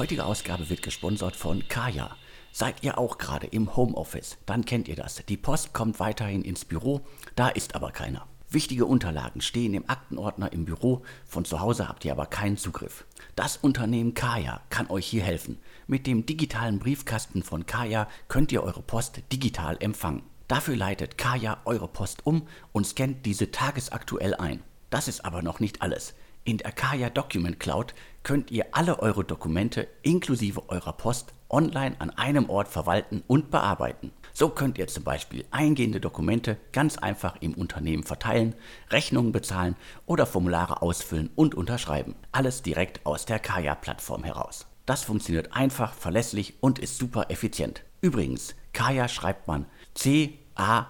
heutige 0.00 0.24
Ausgabe 0.24 0.70
wird 0.70 0.80
gesponsert 0.80 1.36
von 1.36 1.68
Kaya. 1.68 2.16
Seid 2.52 2.82
ihr 2.82 2.96
auch 2.96 3.18
gerade 3.18 3.46
im 3.46 3.76
Homeoffice? 3.76 4.38
Dann 4.46 4.64
kennt 4.64 4.88
ihr 4.88 4.96
das. 4.96 5.22
Die 5.28 5.36
Post 5.36 5.74
kommt 5.74 6.00
weiterhin 6.00 6.40
ins 6.40 6.64
Büro, 6.64 7.02
da 7.36 7.50
ist 7.50 7.74
aber 7.74 7.90
keiner. 7.90 8.26
Wichtige 8.48 8.86
Unterlagen 8.86 9.42
stehen 9.42 9.74
im 9.74 9.90
Aktenordner 9.90 10.54
im 10.54 10.64
Büro, 10.64 11.02
von 11.26 11.44
zu 11.44 11.60
Hause 11.60 11.86
habt 11.86 12.06
ihr 12.06 12.12
aber 12.12 12.24
keinen 12.24 12.56
Zugriff. 12.56 13.04
Das 13.36 13.58
Unternehmen 13.58 14.14
Kaya 14.14 14.62
kann 14.70 14.88
euch 14.88 15.06
hier 15.06 15.22
helfen. 15.22 15.58
Mit 15.86 16.06
dem 16.06 16.24
digitalen 16.24 16.78
Briefkasten 16.78 17.42
von 17.42 17.66
Kaya 17.66 18.08
könnt 18.28 18.52
ihr 18.52 18.62
eure 18.62 18.80
Post 18.80 19.20
digital 19.30 19.76
empfangen. 19.80 20.22
Dafür 20.48 20.76
leitet 20.76 21.18
Kaya 21.18 21.60
eure 21.66 21.88
Post 21.88 22.24
um 22.24 22.48
und 22.72 22.86
scannt 22.86 23.26
diese 23.26 23.50
tagesaktuell 23.50 24.34
ein. 24.34 24.62
Das 24.88 25.08
ist 25.08 25.26
aber 25.26 25.42
noch 25.42 25.60
nicht 25.60 25.82
alles. 25.82 26.14
In 26.42 26.56
der 26.56 26.72
Kaya 26.72 27.10
Document 27.10 27.60
Cloud 27.60 27.94
könnt 28.22 28.50
ihr 28.50 28.66
alle 28.72 28.98
eure 29.00 29.24
Dokumente 29.24 29.88
inklusive 30.02 30.68
eurer 30.68 30.92
Post 30.92 31.32
online 31.48 31.96
an 31.98 32.10
einem 32.10 32.48
Ort 32.48 32.68
verwalten 32.68 33.22
und 33.26 33.50
bearbeiten. 33.50 34.12
So 34.32 34.48
könnt 34.48 34.78
ihr 34.78 34.86
zum 34.86 35.04
Beispiel 35.04 35.44
eingehende 35.50 36.00
Dokumente 36.00 36.56
ganz 36.72 36.96
einfach 36.98 37.36
im 37.40 37.54
Unternehmen 37.54 38.04
verteilen, 38.04 38.54
Rechnungen 38.90 39.32
bezahlen 39.32 39.76
oder 40.06 40.26
Formulare 40.26 40.82
ausfüllen 40.82 41.30
und 41.34 41.54
unterschreiben. 41.54 42.14
Alles 42.32 42.62
direkt 42.62 43.04
aus 43.04 43.26
der 43.26 43.38
Kaya-Plattform 43.38 44.24
heraus. 44.24 44.66
Das 44.86 45.04
funktioniert 45.04 45.52
einfach, 45.52 45.92
verlässlich 45.92 46.54
und 46.60 46.78
ist 46.78 46.98
super 46.98 47.26
effizient. 47.30 47.82
Übrigens, 48.00 48.54
Kaya 48.72 49.08
schreibt 49.08 49.46
man 49.46 49.66
C-A-Y-A. 49.94 50.88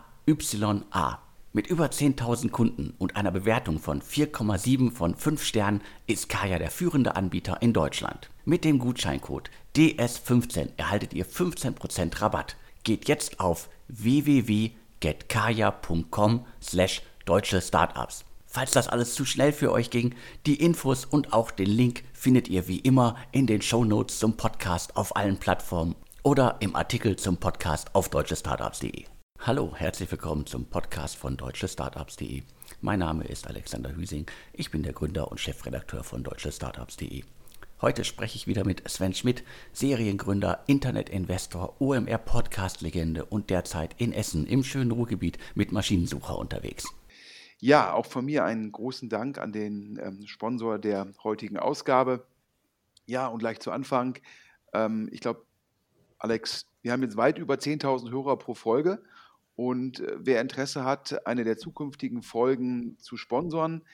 Mit 1.53 1.67
über 1.67 1.87
10.000 1.87 2.51
Kunden 2.51 2.95
und 2.99 3.17
einer 3.17 3.33
Bewertung 3.33 3.81
von 3.81 4.03
4,7 4.03 4.93
von 4.93 5.17
5 5.17 5.43
Sternen 5.43 5.81
ist 6.07 6.29
Kaya 6.29 6.61
der 6.61 6.71
führende 6.71 7.17
Anbieter 7.17 7.61
in 7.61 7.73
Deutschland. 7.73 8.31
Mit 8.45 8.65
dem 8.65 8.79
Gutscheincode 8.79 9.51
DS15 9.75 10.69
erhaltet 10.77 11.13
ihr 11.13 11.27
15% 11.27 12.23
Rabatt. 12.23 12.55
Geht 12.85 13.09
jetzt 13.09 13.41
auf 13.41 13.69
www.getkaya.com 13.89 16.47
slash 16.63 17.03
deutsche 17.25 17.61
Startups. 17.61 18.25
Falls 18.47 18.71
das 18.71 18.87
alles 18.89 19.15
zu 19.15 19.25
schnell 19.25 19.53
für 19.53 19.73
euch 19.73 19.91
ging, 19.91 20.15
die 20.47 20.55
Infos 20.55 21.05
und 21.05 21.33
auch 21.33 21.51
den 21.51 21.71
Link 21.71 22.05
findet 22.13 22.47
ihr 22.49 22.69
wie 22.69 22.79
immer 22.79 23.17
in 23.33 23.49
den 23.49 23.63
Show 23.63 23.85
Notes 23.85 24.21
zum 24.21 24.37
Podcast 24.37 24.97
auf 24.97 25.17
allen 25.17 25.39
Plattformen 25.39 25.97
oder 26.23 26.59
im 26.61 26.77
Artikel 26.77 27.17
zum 27.17 27.39
Podcast 27.39 27.93
auf 27.95 28.09
deutschestartups.de. 28.09 29.07
Hallo, 29.43 29.75
herzlich 29.75 30.11
willkommen 30.11 30.45
zum 30.45 30.67
Podcast 30.67 31.17
von 31.17 31.39
deutschestartups.de. 31.39 32.43
Mein 32.83 32.99
Name 32.99 33.25
ist 33.25 33.49
Alexander 33.49 33.97
Hüsing, 33.97 34.27
ich 34.53 34.71
bin 34.71 34.83
der 34.83 34.93
Gründer 34.93 35.31
und 35.31 35.41
Chefredakteur 35.41 36.05
von 36.05 36.23
deutschestartups.de. 36.23 37.25
Heute 37.81 38.05
spreche 38.05 38.37
ich 38.37 38.47
wieder 38.47 38.67
mit 38.67 38.87
Sven 38.87 39.15
Schmidt, 39.15 39.43
Seriengründer, 39.73 40.63
Internetinvestor, 40.67 41.81
OMR-Podcast-Legende 41.81 43.25
und 43.25 43.49
derzeit 43.49 43.95
in 43.99 44.13
Essen 44.13 44.47
im 44.47 44.63
schönen 44.63 44.91
Ruhrgebiet 44.91 45.39
mit 45.55 45.73
Maschinensucher 45.73 46.37
unterwegs. 46.37 46.93
Ja, 47.61 47.95
auch 47.95 48.05
von 48.05 48.27
mir 48.27 48.45
einen 48.45 48.71
großen 48.71 49.09
Dank 49.09 49.39
an 49.39 49.53
den 49.53 49.99
ähm, 50.03 50.27
Sponsor 50.27 50.79
der 50.79 51.07
heutigen 51.25 51.57
Ausgabe. 51.57 52.27
Ja, 53.07 53.27
und 53.29 53.39
gleich 53.39 53.61
zu 53.61 53.71
Anfang. 53.71 54.19
Ähm, 54.75 55.09
ich 55.11 55.21
glaube, 55.21 55.47
Alex, 56.19 56.67
wir 56.83 56.93
haben 56.93 57.03
jetzt 57.03 57.17
weit 57.17 57.39
über 57.39 57.55
10.000 57.55 58.11
Hörer 58.11 58.37
pro 58.37 58.53
Folge. 58.53 59.03
Und 59.61 60.01
äh, 60.01 60.17
wer 60.17 60.41
Interesse 60.41 60.85
hat, 60.85 61.27
eine 61.27 61.45
der 61.45 61.59
zukünftigen 61.59 62.23
Folgen 62.23 62.99
zu 62.99 63.19
sponsoren, 63.19 63.85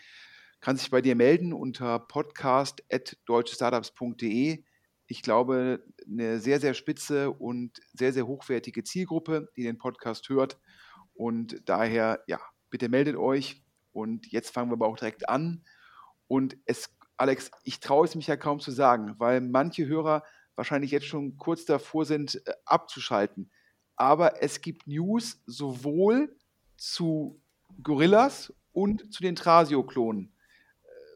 kann 0.61 0.77
sich 0.77 0.93
bei 0.93 1.01
dir 1.01 1.17
melden 1.17 1.53
unter 1.53 1.99
podcast.deutschestartups.de. 1.99 4.63
Ich 5.09 5.23
glaube, 5.23 5.83
eine 6.09 6.39
sehr, 6.39 6.61
sehr 6.61 6.73
spitze 6.73 7.33
und 7.33 7.81
sehr, 7.93 8.13
sehr 8.13 8.29
hochwertige 8.29 8.85
Zielgruppe, 8.85 9.51
die 9.57 9.65
den 9.65 9.77
Podcast 9.77 10.29
hört. 10.29 10.57
Und 11.15 11.69
daher, 11.69 12.23
ja, 12.29 12.39
bitte 12.71 12.89
meldet 12.89 13.17
euch. 13.17 13.61
Und 13.91 14.31
jetzt 14.31 14.51
fangen 14.51 14.71
wir 14.71 14.75
aber 14.75 14.87
auch 14.87 14.97
direkt 14.97 15.29
an. 15.29 15.65
Und 16.29 16.57
es, 16.67 16.97
Alex, 17.17 17.51
ich 17.65 17.81
traue 17.81 18.05
es 18.05 18.15
mich 18.15 18.29
ja 18.29 18.37
kaum 18.37 18.61
zu 18.61 18.71
sagen, 18.71 19.17
weil 19.19 19.41
manche 19.41 19.89
Hörer 19.89 20.23
wahrscheinlich 20.55 20.93
jetzt 20.93 21.07
schon 21.07 21.37
kurz 21.39 21.65
davor 21.65 22.05
sind, 22.05 22.41
äh, 22.47 22.53
abzuschalten. 22.67 23.51
Aber 23.97 24.43
es 24.43 24.61
gibt 24.61 24.87
News 24.87 25.43
sowohl 25.47 26.37
zu 26.77 27.41
Gorillas 27.83 28.53
und 28.73 29.13
zu 29.13 29.23
den 29.23 29.37
Trasio-Klonen 29.37 30.33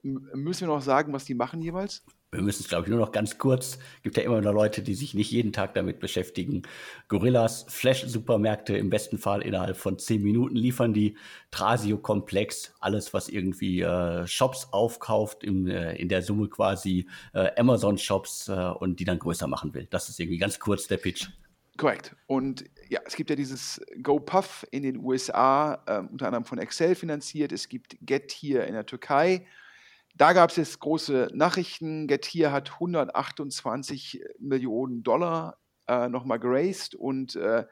müssen 0.03 0.63
wir 0.63 0.75
noch 0.75 0.83
sagen, 0.83 1.13
was 1.13 1.25
die 1.25 1.35
machen 1.35 1.61
jeweils? 1.63 2.03
Wir 2.33 2.43
müssen 2.43 2.63
es, 2.63 2.69
glaube 2.69 2.85
ich, 2.85 2.91
nur 2.91 3.01
noch 3.01 3.11
ganz 3.11 3.39
kurz. 3.39 3.79
Es 3.97 4.03
Gibt 4.05 4.17
ja 4.17 4.23
immer 4.23 4.41
noch 4.41 4.53
Leute, 4.53 4.83
die 4.83 4.95
sich 4.95 5.15
nicht 5.15 5.33
jeden 5.33 5.53
Tag 5.53 5.75
damit 5.75 5.99
beschäftigen. 5.99 6.63
Gorillas, 7.09 7.67
Flash-Supermärkte 7.69 8.77
im 8.77 8.89
besten 8.89 9.19
Fall 9.19 9.43
innerhalb 9.43 9.77
von 9.77 9.99
zehn 9.99 10.23
Minuten 10.23 10.55
liefern 10.55 10.95
die. 10.95 11.17
Trasio-Komplex, 11.51 12.75
alles, 12.79 13.13
was 13.13 13.29
irgendwie 13.29 13.81
äh, 13.81 14.29
Shops 14.29 14.69
aufkauft, 14.71 15.43
im, 15.43 15.67
äh, 15.67 15.97
in 15.97 16.09
der 16.09 16.23
Summe 16.23 16.49
quasi 16.49 17.09
äh, 17.35 17.51
Amazon-Shops 17.59 18.49
äh, 18.49 18.53
und 18.79 19.01
die 19.01 19.05
dann 19.05 19.19
größer 19.19 19.49
machen 19.49 19.75
will. 19.75 19.89
Das 19.91 20.09
ist 20.09 20.21
irgendwie 20.21 20.39
ganz 20.39 20.61
kurz 20.61 20.87
der 20.87 20.99
Pitch. 20.99 21.31
Korrekt. 21.77 22.15
Und 22.27 22.65
ja, 22.89 23.01
es 23.07 23.17
gibt 23.17 23.31
ja 23.31 23.37
dieses 23.37 23.81
GoPuff 24.03 24.67
in 24.71 24.83
den 24.83 24.99
USA, 24.99 25.83
äh, 25.87 25.99
unter 26.01 26.27
anderem 26.27 26.45
von 26.45 26.59
Excel 26.59 26.95
finanziert. 26.95 27.53
Es 27.53 27.69
gibt 27.69 27.97
Get 28.01 28.33
hier 28.33 28.67
in 28.67 28.75
der 28.75 28.87
Türkei. 28.87 29.47
Da 30.15 30.33
gab 30.33 30.51
es 30.51 30.57
jetzt 30.57 30.81
große 30.81 31.31
Nachrichten. 31.33 32.07
Getir 32.07 32.53
hat 32.53 32.73
128 32.73 34.23
Millionen 34.39 35.03
Dollar 35.03 35.59
äh, 35.87 36.09
nochmal 36.09 36.39
geraced 36.39 36.95
und 36.95 37.37
äh, 37.37 37.65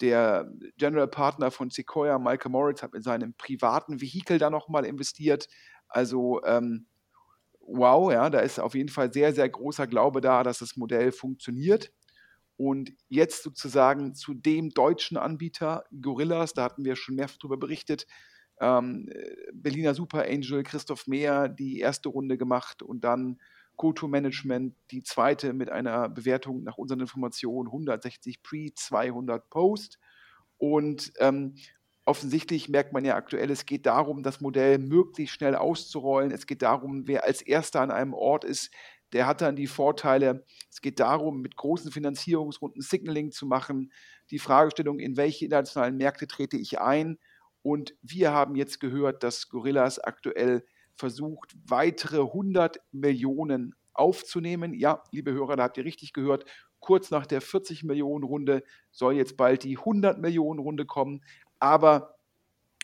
der 0.00 0.52
General 0.76 1.08
Partner 1.08 1.50
von 1.50 1.70
Sequoia, 1.70 2.18
Michael 2.18 2.50
Moritz, 2.50 2.82
hat 2.82 2.92
mit 2.92 3.04
seinem 3.04 3.34
privaten 3.34 4.00
Vehikel 4.00 4.38
da 4.38 4.50
nochmal 4.50 4.84
investiert. 4.84 5.48
Also 5.88 6.42
ähm, 6.44 6.86
wow, 7.60 8.12
ja, 8.12 8.28
da 8.30 8.40
ist 8.40 8.58
auf 8.58 8.74
jeden 8.74 8.88
Fall 8.90 9.12
sehr, 9.12 9.32
sehr 9.32 9.48
großer 9.48 9.86
Glaube 9.86 10.20
da, 10.20 10.42
dass 10.42 10.58
das 10.58 10.76
Modell 10.76 11.12
funktioniert. 11.12 11.92
Und 12.56 12.92
jetzt 13.08 13.42
sozusagen 13.42 14.14
zu 14.14 14.32
dem 14.34 14.70
deutschen 14.70 15.16
Anbieter 15.16 15.84
Gorillas, 16.00 16.54
da 16.54 16.64
hatten 16.64 16.84
wir 16.84 16.96
schon 16.96 17.16
mehrfach 17.16 17.38
darüber 17.38 17.58
berichtet, 17.58 18.06
ähm, 18.60 19.10
Berliner 19.52 19.94
Super 19.94 20.24
Angel, 20.24 20.62
Christoph 20.62 21.06
Mehr 21.06 21.48
die 21.48 21.80
erste 21.80 22.08
Runde 22.08 22.38
gemacht 22.38 22.82
und 22.82 23.04
dann 23.04 23.38
Koto 23.76 24.08
Management 24.08 24.74
die 24.90 25.02
zweite 25.02 25.52
mit 25.52 25.70
einer 25.70 26.08
Bewertung 26.08 26.62
nach 26.62 26.78
unseren 26.78 27.00
Informationen 27.00 27.68
160 27.68 28.42
Pre, 28.42 28.72
200 28.74 29.50
Post. 29.50 29.98
Und 30.56 31.12
ähm, 31.18 31.56
offensichtlich 32.06 32.68
merkt 32.70 32.92
man 32.92 33.04
ja 33.04 33.16
aktuell, 33.16 33.50
es 33.50 33.66
geht 33.66 33.84
darum, 33.84 34.22
das 34.22 34.40
Modell 34.40 34.78
möglichst 34.78 35.34
schnell 35.34 35.54
auszurollen. 35.54 36.30
Es 36.30 36.46
geht 36.46 36.62
darum, 36.62 37.06
wer 37.06 37.24
als 37.24 37.42
erster 37.42 37.82
an 37.82 37.90
einem 37.90 38.14
Ort 38.14 38.44
ist, 38.44 38.70
der 39.12 39.26
hat 39.26 39.40
dann 39.40 39.56
die 39.56 39.66
Vorteile. 39.66 40.44
Es 40.70 40.80
geht 40.80 41.00
darum, 41.00 41.40
mit 41.40 41.56
großen 41.56 41.92
Finanzierungsrunden 41.92 42.82
Signaling 42.82 43.30
zu 43.30 43.46
machen. 43.46 43.92
Die 44.30 44.38
Fragestellung, 44.38 44.98
in 44.98 45.16
welche 45.16 45.44
internationalen 45.44 45.96
Märkte 45.96 46.26
trete 46.26 46.56
ich 46.56 46.80
ein? 46.80 47.18
Und 47.62 47.94
wir 48.02 48.32
haben 48.32 48.54
jetzt 48.54 48.80
gehört, 48.80 49.22
dass 49.22 49.48
Gorillas 49.48 49.98
aktuell 49.98 50.64
versucht, 50.94 51.54
weitere 51.66 52.20
100 52.20 52.80
Millionen 52.92 53.74
aufzunehmen. 53.92 54.74
Ja, 54.74 55.02
liebe 55.10 55.32
Hörer, 55.32 55.56
da 55.56 55.64
habt 55.64 55.76
ihr 55.78 55.84
richtig 55.84 56.12
gehört. 56.12 56.44
Kurz 56.80 57.10
nach 57.10 57.26
der 57.26 57.40
40 57.40 57.84
Millionen 57.84 58.24
Runde 58.24 58.62
soll 58.90 59.14
jetzt 59.14 59.36
bald 59.36 59.64
die 59.64 59.78
100 59.78 60.18
Millionen 60.18 60.60
Runde 60.60 60.86
kommen. 60.86 61.24
Aber 61.58 62.16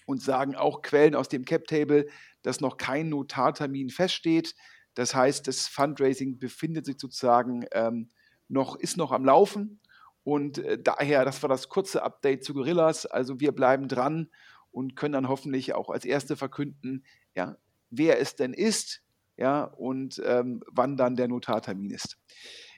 uns 0.06 0.24
sagen 0.24 0.56
auch 0.56 0.82
Quellen 0.82 1.14
aus 1.14 1.28
dem 1.28 1.44
Cap 1.44 1.66
Table, 1.66 2.06
dass 2.42 2.60
noch 2.60 2.76
kein 2.76 3.08
Notartermin 3.08 3.90
feststeht. 3.90 4.54
Das 4.94 5.14
heißt, 5.14 5.46
das 5.46 5.68
Fundraising 5.68 6.38
befindet 6.38 6.86
sich 6.86 6.96
sozusagen 6.98 7.66
ähm, 7.72 8.08
noch, 8.48 8.76
ist 8.76 8.96
noch 8.96 9.12
am 9.12 9.24
Laufen. 9.24 9.80
Und 10.24 10.58
äh, 10.58 10.78
daher, 10.80 11.24
das 11.24 11.42
war 11.42 11.48
das 11.48 11.68
kurze 11.68 12.02
Update 12.02 12.44
zu 12.44 12.54
Gorillas. 12.54 13.06
Also 13.06 13.40
wir 13.40 13.52
bleiben 13.52 13.88
dran 13.88 14.30
und 14.70 14.96
können 14.96 15.14
dann 15.14 15.28
hoffentlich 15.28 15.74
auch 15.74 15.90
als 15.90 16.04
Erste 16.04 16.36
verkünden, 16.36 17.04
ja, 17.34 17.56
wer 17.90 18.20
es 18.20 18.36
denn 18.36 18.54
ist 18.54 19.02
ja, 19.36 19.64
und 19.64 20.20
ähm, 20.24 20.62
wann 20.70 20.96
dann 20.96 21.16
der 21.16 21.28
Notartermin 21.28 21.90
ist. 21.90 22.18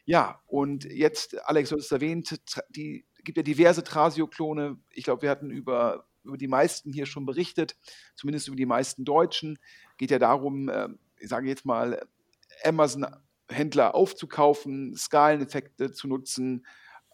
Ja, 0.05 0.41
und 0.47 0.85
jetzt, 0.85 1.39
Alex, 1.47 1.71
du 1.71 1.77
hast 1.77 1.87
es 1.87 1.93
erwähnt, 1.93 2.41
die 2.69 3.07
gibt 3.23 3.39
ja 3.39 3.43
diverse 3.43 3.83
Trasio-Klone. 3.83 4.79
Ich 4.93 5.05
glaube, 5.05 5.23
wir 5.23 5.31
hatten 5.31 5.51
über, 5.51 6.07
über 6.23 6.37
die 6.37 6.49
meisten 6.49 6.93
hier 6.93 7.07
schon 7.07 7.27
berichtet, 7.27 7.77
zumindest 8.15 8.49
über 8.49 8.57
die 8.57 8.67
meisten 8.67 9.05
Deutschen. 9.05 9.59
Geht 9.97 10.11
ja 10.11 10.19
darum, 10.19 10.69
äh, 10.69 10.89
ich 11.25 11.31
sage 11.31 11.49
jetzt 11.49 11.65
mal, 11.65 12.07
Amazon-Händler 12.65 13.95
aufzukaufen, 13.95 14.95
Skaleneffekte 14.95 15.91
zu 15.91 16.07
nutzen, 16.07 16.67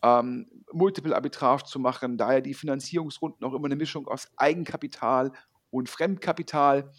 ähm, 0.03 0.51
Multiple 0.73 1.15
Arbitrage 1.15 1.65
zu 1.65 1.79
machen, 1.79 2.19
daher 2.19 2.41
die 2.41 2.55
Finanzierungsrunden 2.55 3.47
auch 3.47 3.55
immer 3.55 3.67
eine 3.67 3.77
Mischung 3.77 4.09
aus 4.09 4.29
Eigenkapital 4.37 5.33
und 5.71 5.89
Fremdkapital. 5.89 6.91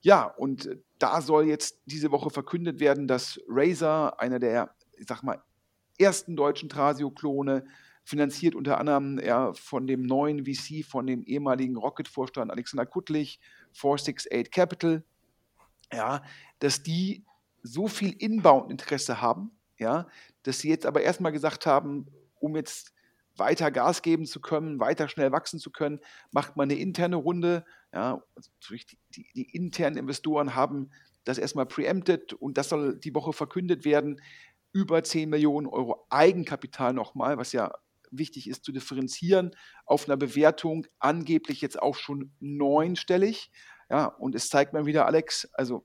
Ja, 0.00 0.24
und 0.24 0.68
da 0.98 1.20
soll 1.20 1.46
jetzt 1.46 1.82
diese 1.84 2.10
Woche 2.10 2.30
verkündet 2.30 2.80
werden, 2.80 3.06
dass 3.06 3.38
Razer, 3.48 4.18
einer 4.20 4.38
der 4.38 4.74
ich 4.96 5.06
sag 5.06 5.22
mal, 5.22 5.42
ersten 5.98 6.36
deutschen 6.36 6.68
Trasio-Klone, 6.68 7.66
finanziert 8.04 8.54
unter 8.54 8.78
anderem 8.78 9.18
ja, 9.18 9.52
von 9.54 9.86
dem 9.86 10.02
neuen 10.02 10.44
VC, 10.44 10.84
von 10.84 11.06
dem 11.06 11.22
ehemaligen 11.22 11.76
Rocket-Vorstand 11.76 12.50
Alexander 12.50 12.86
Kuttlich, 12.86 13.40
468 13.72 14.50
Capital, 14.50 15.04
ja, 15.92 16.22
dass 16.58 16.82
die 16.82 17.24
so 17.62 17.88
viel 17.88 18.12
Inbound-Interesse 18.12 19.20
haben, 19.20 19.50
ja, 19.78 20.06
dass 20.42 20.58
sie 20.58 20.68
jetzt 20.68 20.86
aber 20.86 21.02
erstmal 21.02 21.32
gesagt 21.32 21.66
haben, 21.66 22.06
um 22.38 22.56
jetzt 22.56 22.92
weiter 23.36 23.70
Gas 23.70 24.02
geben 24.02 24.26
zu 24.26 24.40
können, 24.40 24.78
weiter 24.78 25.08
schnell 25.08 25.32
wachsen 25.32 25.58
zu 25.58 25.70
können, 25.70 26.00
macht 26.30 26.56
man 26.56 26.70
eine 26.70 26.78
interne 26.78 27.16
Runde. 27.16 27.64
Ja, 27.92 28.22
die, 28.70 28.80
die, 29.14 29.26
die 29.34 29.56
internen 29.56 29.96
Investoren 29.96 30.54
haben 30.54 30.90
das 31.24 31.38
erstmal 31.38 31.66
preempted 31.66 32.34
und 32.34 32.58
das 32.58 32.68
soll 32.68 32.98
die 32.98 33.14
Woche 33.14 33.32
verkündet 33.32 33.84
werden. 33.84 34.20
Über 34.72 35.02
10 35.02 35.30
Millionen 35.30 35.66
Euro 35.66 36.06
Eigenkapital 36.10 36.92
nochmal, 36.92 37.38
was 37.38 37.52
ja 37.52 37.72
wichtig 38.10 38.48
ist 38.48 38.64
zu 38.64 38.72
differenzieren, 38.72 39.54
auf 39.86 40.08
einer 40.08 40.16
Bewertung 40.16 40.86
angeblich 40.98 41.60
jetzt 41.60 41.80
auch 41.80 41.96
schon 41.96 42.32
neunstellig. 42.40 43.50
Ja, 43.90 44.06
und 44.06 44.34
es 44.34 44.48
zeigt 44.48 44.72
mal 44.72 44.86
wieder, 44.86 45.06
Alex, 45.06 45.48
also 45.54 45.84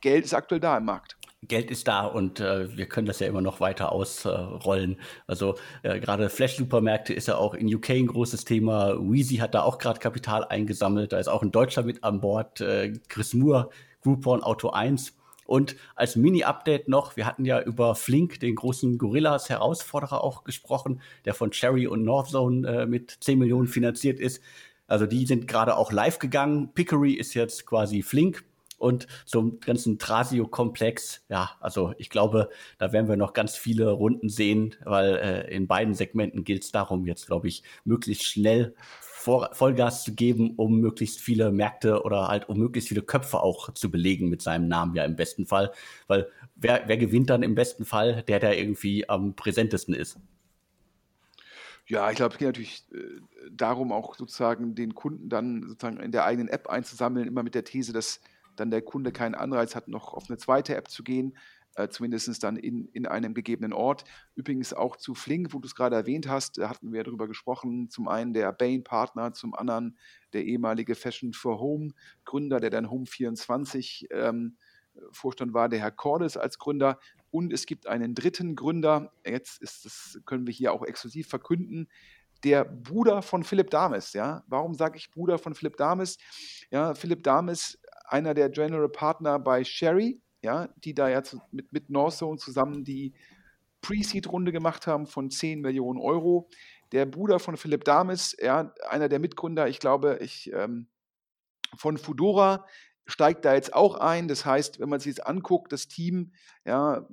Geld 0.00 0.24
ist 0.24 0.34
aktuell 0.34 0.60
da 0.60 0.76
im 0.76 0.84
Markt. 0.84 1.16
Geld 1.42 1.70
ist 1.70 1.86
da 1.86 2.04
und 2.04 2.40
äh, 2.40 2.76
wir 2.76 2.86
können 2.86 3.06
das 3.06 3.20
ja 3.20 3.28
immer 3.28 3.40
noch 3.40 3.60
weiter 3.60 3.92
ausrollen. 3.92 4.94
Äh, 4.94 5.02
also 5.28 5.54
äh, 5.84 6.00
gerade 6.00 6.30
Flash-Supermärkte 6.30 7.14
ist 7.14 7.28
ja 7.28 7.36
auch 7.36 7.54
in 7.54 7.72
UK 7.72 7.90
ein 7.90 8.08
großes 8.08 8.44
Thema. 8.44 8.96
Weezy 8.98 9.36
hat 9.36 9.54
da 9.54 9.62
auch 9.62 9.78
gerade 9.78 10.00
Kapital 10.00 10.44
eingesammelt. 10.44 11.12
Da 11.12 11.18
ist 11.18 11.28
auch 11.28 11.42
ein 11.42 11.52
Deutscher 11.52 11.84
mit 11.84 12.02
an 12.02 12.20
Bord. 12.20 12.60
Äh, 12.60 12.94
Chris 13.08 13.34
Moore, 13.34 13.70
Groupon 14.02 14.42
Auto 14.42 14.70
1. 14.70 15.14
Und 15.46 15.76
als 15.94 16.14
Mini-Update 16.14 16.88
noch, 16.88 17.16
wir 17.16 17.24
hatten 17.24 17.46
ja 17.46 17.62
über 17.62 17.94
Flink, 17.94 18.38
den 18.40 18.54
großen 18.54 18.98
Gorillas 18.98 19.48
Herausforderer 19.48 20.22
auch 20.22 20.44
gesprochen, 20.44 21.00
der 21.24 21.32
von 21.32 21.52
Cherry 21.52 21.86
und 21.86 22.04
Northzone 22.04 22.68
äh, 22.68 22.86
mit 22.86 23.16
10 23.20 23.38
Millionen 23.38 23.66
finanziert 23.66 24.20
ist. 24.20 24.42
Also 24.88 25.06
die 25.06 25.26
sind 25.26 25.46
gerade 25.46 25.76
auch 25.76 25.92
live 25.92 26.18
gegangen. 26.18 26.72
Pickery 26.74 27.12
ist 27.12 27.34
jetzt 27.34 27.66
quasi 27.66 28.02
Flink 28.02 28.44
und 28.78 29.06
zum 29.26 29.60
ganzen 29.60 29.98
Trasio-Komplex. 29.98 31.24
Ja, 31.28 31.50
also 31.60 31.92
ich 31.98 32.10
glaube, 32.10 32.48
da 32.78 32.92
werden 32.92 33.08
wir 33.08 33.16
noch 33.16 33.32
ganz 33.32 33.56
viele 33.56 33.90
Runden 33.90 34.28
sehen, 34.28 34.74
weil 34.84 35.16
äh, 35.16 35.54
in 35.54 35.66
beiden 35.66 35.94
Segmenten 35.94 36.44
gilt 36.44 36.64
es 36.64 36.72
darum, 36.72 37.06
jetzt, 37.06 37.26
glaube 37.26 37.48
ich, 37.48 37.62
möglichst 37.84 38.24
schnell 38.24 38.74
vor, 39.18 39.50
Vollgas 39.52 40.04
zu 40.04 40.14
geben, 40.14 40.54
um 40.56 40.80
möglichst 40.80 41.20
viele 41.20 41.50
Märkte 41.50 42.02
oder 42.02 42.28
halt 42.28 42.48
um 42.48 42.58
möglichst 42.58 42.88
viele 42.88 43.02
Köpfe 43.02 43.40
auch 43.40 43.74
zu 43.74 43.90
belegen 43.90 44.28
mit 44.28 44.42
seinem 44.42 44.68
Namen 44.68 44.94
ja 44.94 45.04
im 45.04 45.16
besten 45.16 45.44
Fall. 45.44 45.72
Weil 46.06 46.28
wer, 46.54 46.84
wer 46.86 46.96
gewinnt 46.96 47.28
dann 47.30 47.42
im 47.42 47.54
besten 47.54 47.84
Fall? 47.84 48.22
Der, 48.28 48.38
der 48.38 48.58
irgendwie 48.58 49.08
am 49.08 49.34
präsentesten 49.34 49.94
ist. 49.94 50.18
Ja, 51.88 52.10
ich 52.10 52.16
glaube, 52.16 52.34
es 52.34 52.38
geht 52.38 52.48
natürlich 52.48 52.84
äh, 52.92 53.20
darum, 53.50 53.92
auch 53.92 54.14
sozusagen 54.14 54.74
den 54.74 54.94
Kunden 54.94 55.30
dann 55.30 55.66
sozusagen 55.68 56.00
in 56.00 56.12
der 56.12 56.24
eigenen 56.24 56.48
App 56.48 56.68
einzusammeln, 56.68 57.26
immer 57.26 57.42
mit 57.42 57.54
der 57.54 57.64
These, 57.64 57.94
dass 57.94 58.20
dann 58.56 58.70
der 58.70 58.82
Kunde 58.82 59.10
keinen 59.10 59.34
Anreiz 59.34 59.74
hat, 59.74 59.88
noch 59.88 60.12
auf 60.12 60.28
eine 60.28 60.36
zweite 60.36 60.76
App 60.76 60.90
zu 60.90 61.02
gehen, 61.02 61.36
äh, 61.76 61.88
zumindest 61.88 62.42
dann 62.44 62.58
in, 62.58 62.88
in 62.88 63.06
einem 63.06 63.32
gegebenen 63.32 63.72
Ort. 63.72 64.04
Übrigens 64.34 64.74
auch 64.74 64.96
zu 64.96 65.14
Flink, 65.14 65.54
wo 65.54 65.60
du 65.60 65.66
es 65.66 65.74
gerade 65.74 65.96
erwähnt 65.96 66.28
hast, 66.28 66.58
da 66.58 66.68
hatten 66.68 66.92
wir 66.92 67.04
darüber 67.04 67.26
gesprochen. 67.26 67.88
Zum 67.88 68.06
einen 68.06 68.34
der 68.34 68.52
Bain-Partner, 68.52 69.32
zum 69.32 69.54
anderen 69.54 69.96
der 70.34 70.44
ehemalige 70.44 70.94
Fashion 70.94 71.32
for 71.32 71.58
Home 71.58 71.92
Gründer, 72.26 72.60
der 72.60 72.70
dann 72.70 72.88
Home24 72.88 74.12
ähm, 74.12 74.58
Vorstand 75.12 75.54
war, 75.54 75.68
der 75.68 75.80
Herr 75.80 75.90
Cordes 75.90 76.36
als 76.36 76.58
Gründer. 76.58 76.98
Und 77.30 77.52
es 77.52 77.66
gibt 77.66 77.86
einen 77.86 78.14
dritten 78.14 78.56
Gründer, 78.56 79.12
jetzt 79.24 79.60
ist 79.62 79.84
das, 79.84 80.20
können 80.24 80.46
wir 80.46 80.54
hier 80.54 80.72
auch 80.72 80.84
exklusiv 80.84 81.28
verkünden, 81.28 81.88
der 82.44 82.64
Bruder 82.64 83.22
von 83.22 83.42
Philipp 83.42 83.70
Dames. 83.70 84.12
Ja? 84.12 84.44
Warum 84.46 84.74
sage 84.74 84.96
ich 84.96 85.10
Bruder 85.10 85.38
von 85.38 85.54
Philipp 85.54 85.76
Dames? 85.76 86.18
Ja, 86.70 86.94
Philipp 86.94 87.22
Dames 87.24 87.78
einer 88.04 88.34
der 88.34 88.48
General 88.48 88.88
Partner 88.88 89.38
bei 89.38 89.64
Sherry, 89.64 90.20
ja, 90.42 90.68
die 90.84 90.94
da 90.94 91.08
ja 91.08 91.22
zu, 91.22 91.40
mit, 91.50 91.72
mit 91.72 91.90
Northzone 91.90 92.38
zusammen 92.38 92.84
die 92.84 93.12
Pre-Seed-Runde 93.82 94.52
gemacht 94.52 94.86
haben 94.86 95.06
von 95.06 95.30
10 95.30 95.60
Millionen 95.60 96.00
Euro. 96.00 96.48
Der 96.92 97.06
Bruder 97.06 97.38
von 97.38 97.56
Philipp 97.56 97.84
Dames, 97.84 98.36
ja, 98.40 98.72
einer 98.88 99.08
der 99.08 99.18
Mitgründer, 99.18 99.68
ich 99.68 99.78
glaube, 99.78 100.18
ich, 100.20 100.52
ähm, 100.52 100.86
von 101.76 101.98
Fudora, 101.98 102.64
steigt 103.08 103.44
da 103.44 103.54
jetzt 103.54 103.74
auch 103.74 103.96
ein. 103.96 104.28
Das 104.28 104.44
heißt, 104.44 104.78
wenn 104.78 104.88
man 104.88 105.00
sich 105.00 105.16
jetzt 105.16 105.26
anguckt, 105.26 105.72
das 105.72 105.88
Team, 105.88 106.32
ja, 106.64 107.08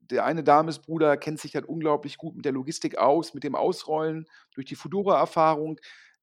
der 0.00 0.24
eine 0.24 0.42
Damesbruder 0.42 1.16
kennt 1.16 1.38
sich 1.40 1.54
halt 1.54 1.64
unglaublich 1.64 2.18
gut 2.18 2.34
mit 2.34 2.44
der 2.44 2.52
Logistik 2.52 2.98
aus, 2.98 3.32
mit 3.32 3.44
dem 3.44 3.54
Ausrollen 3.54 4.26
durch 4.54 4.66
die 4.66 4.74
Fudora-Erfahrung 4.74 5.78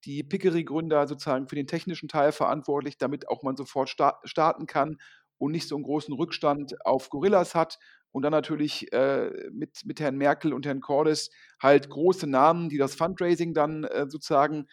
die 0.06 0.24
Pickery-Gründer 0.24 1.08
sozusagen 1.08 1.48
für 1.48 1.56
den 1.56 1.68
technischen 1.68 2.08
Teil 2.08 2.32
verantwortlich, 2.32 2.98
damit 2.98 3.30
auch 3.30 3.44
man 3.44 3.56
sofort 3.56 3.90
sta 3.90 4.20
starten 4.26 4.68
kann 4.68 4.98
und 5.38 5.52
nicht 5.52 5.68
so 5.68 5.76
einen 5.76 5.84
großen 5.84 6.14
Rückstand 6.14 6.86
auf 6.86 7.10
Gorillas 7.10 7.56
hat. 7.56 7.80
Und 8.12 8.24
dann 8.24 8.32
natürlich 8.32 8.92
äh, 8.94 9.32
mit, 9.52 9.86
mit 9.86 10.00
Herrn 10.00 10.18
Merkel 10.18 10.54
und 10.54 10.66
Herrn 10.66 10.82
Cordes 10.82 11.30
halt 11.62 11.90
große 11.90 12.26
Namen, 12.26 12.70
die 12.70 12.78
das 12.78 12.96
Fundraising 12.96 13.54
dann 13.54 13.84
äh, 13.84 14.06
sozusagen 14.10 14.68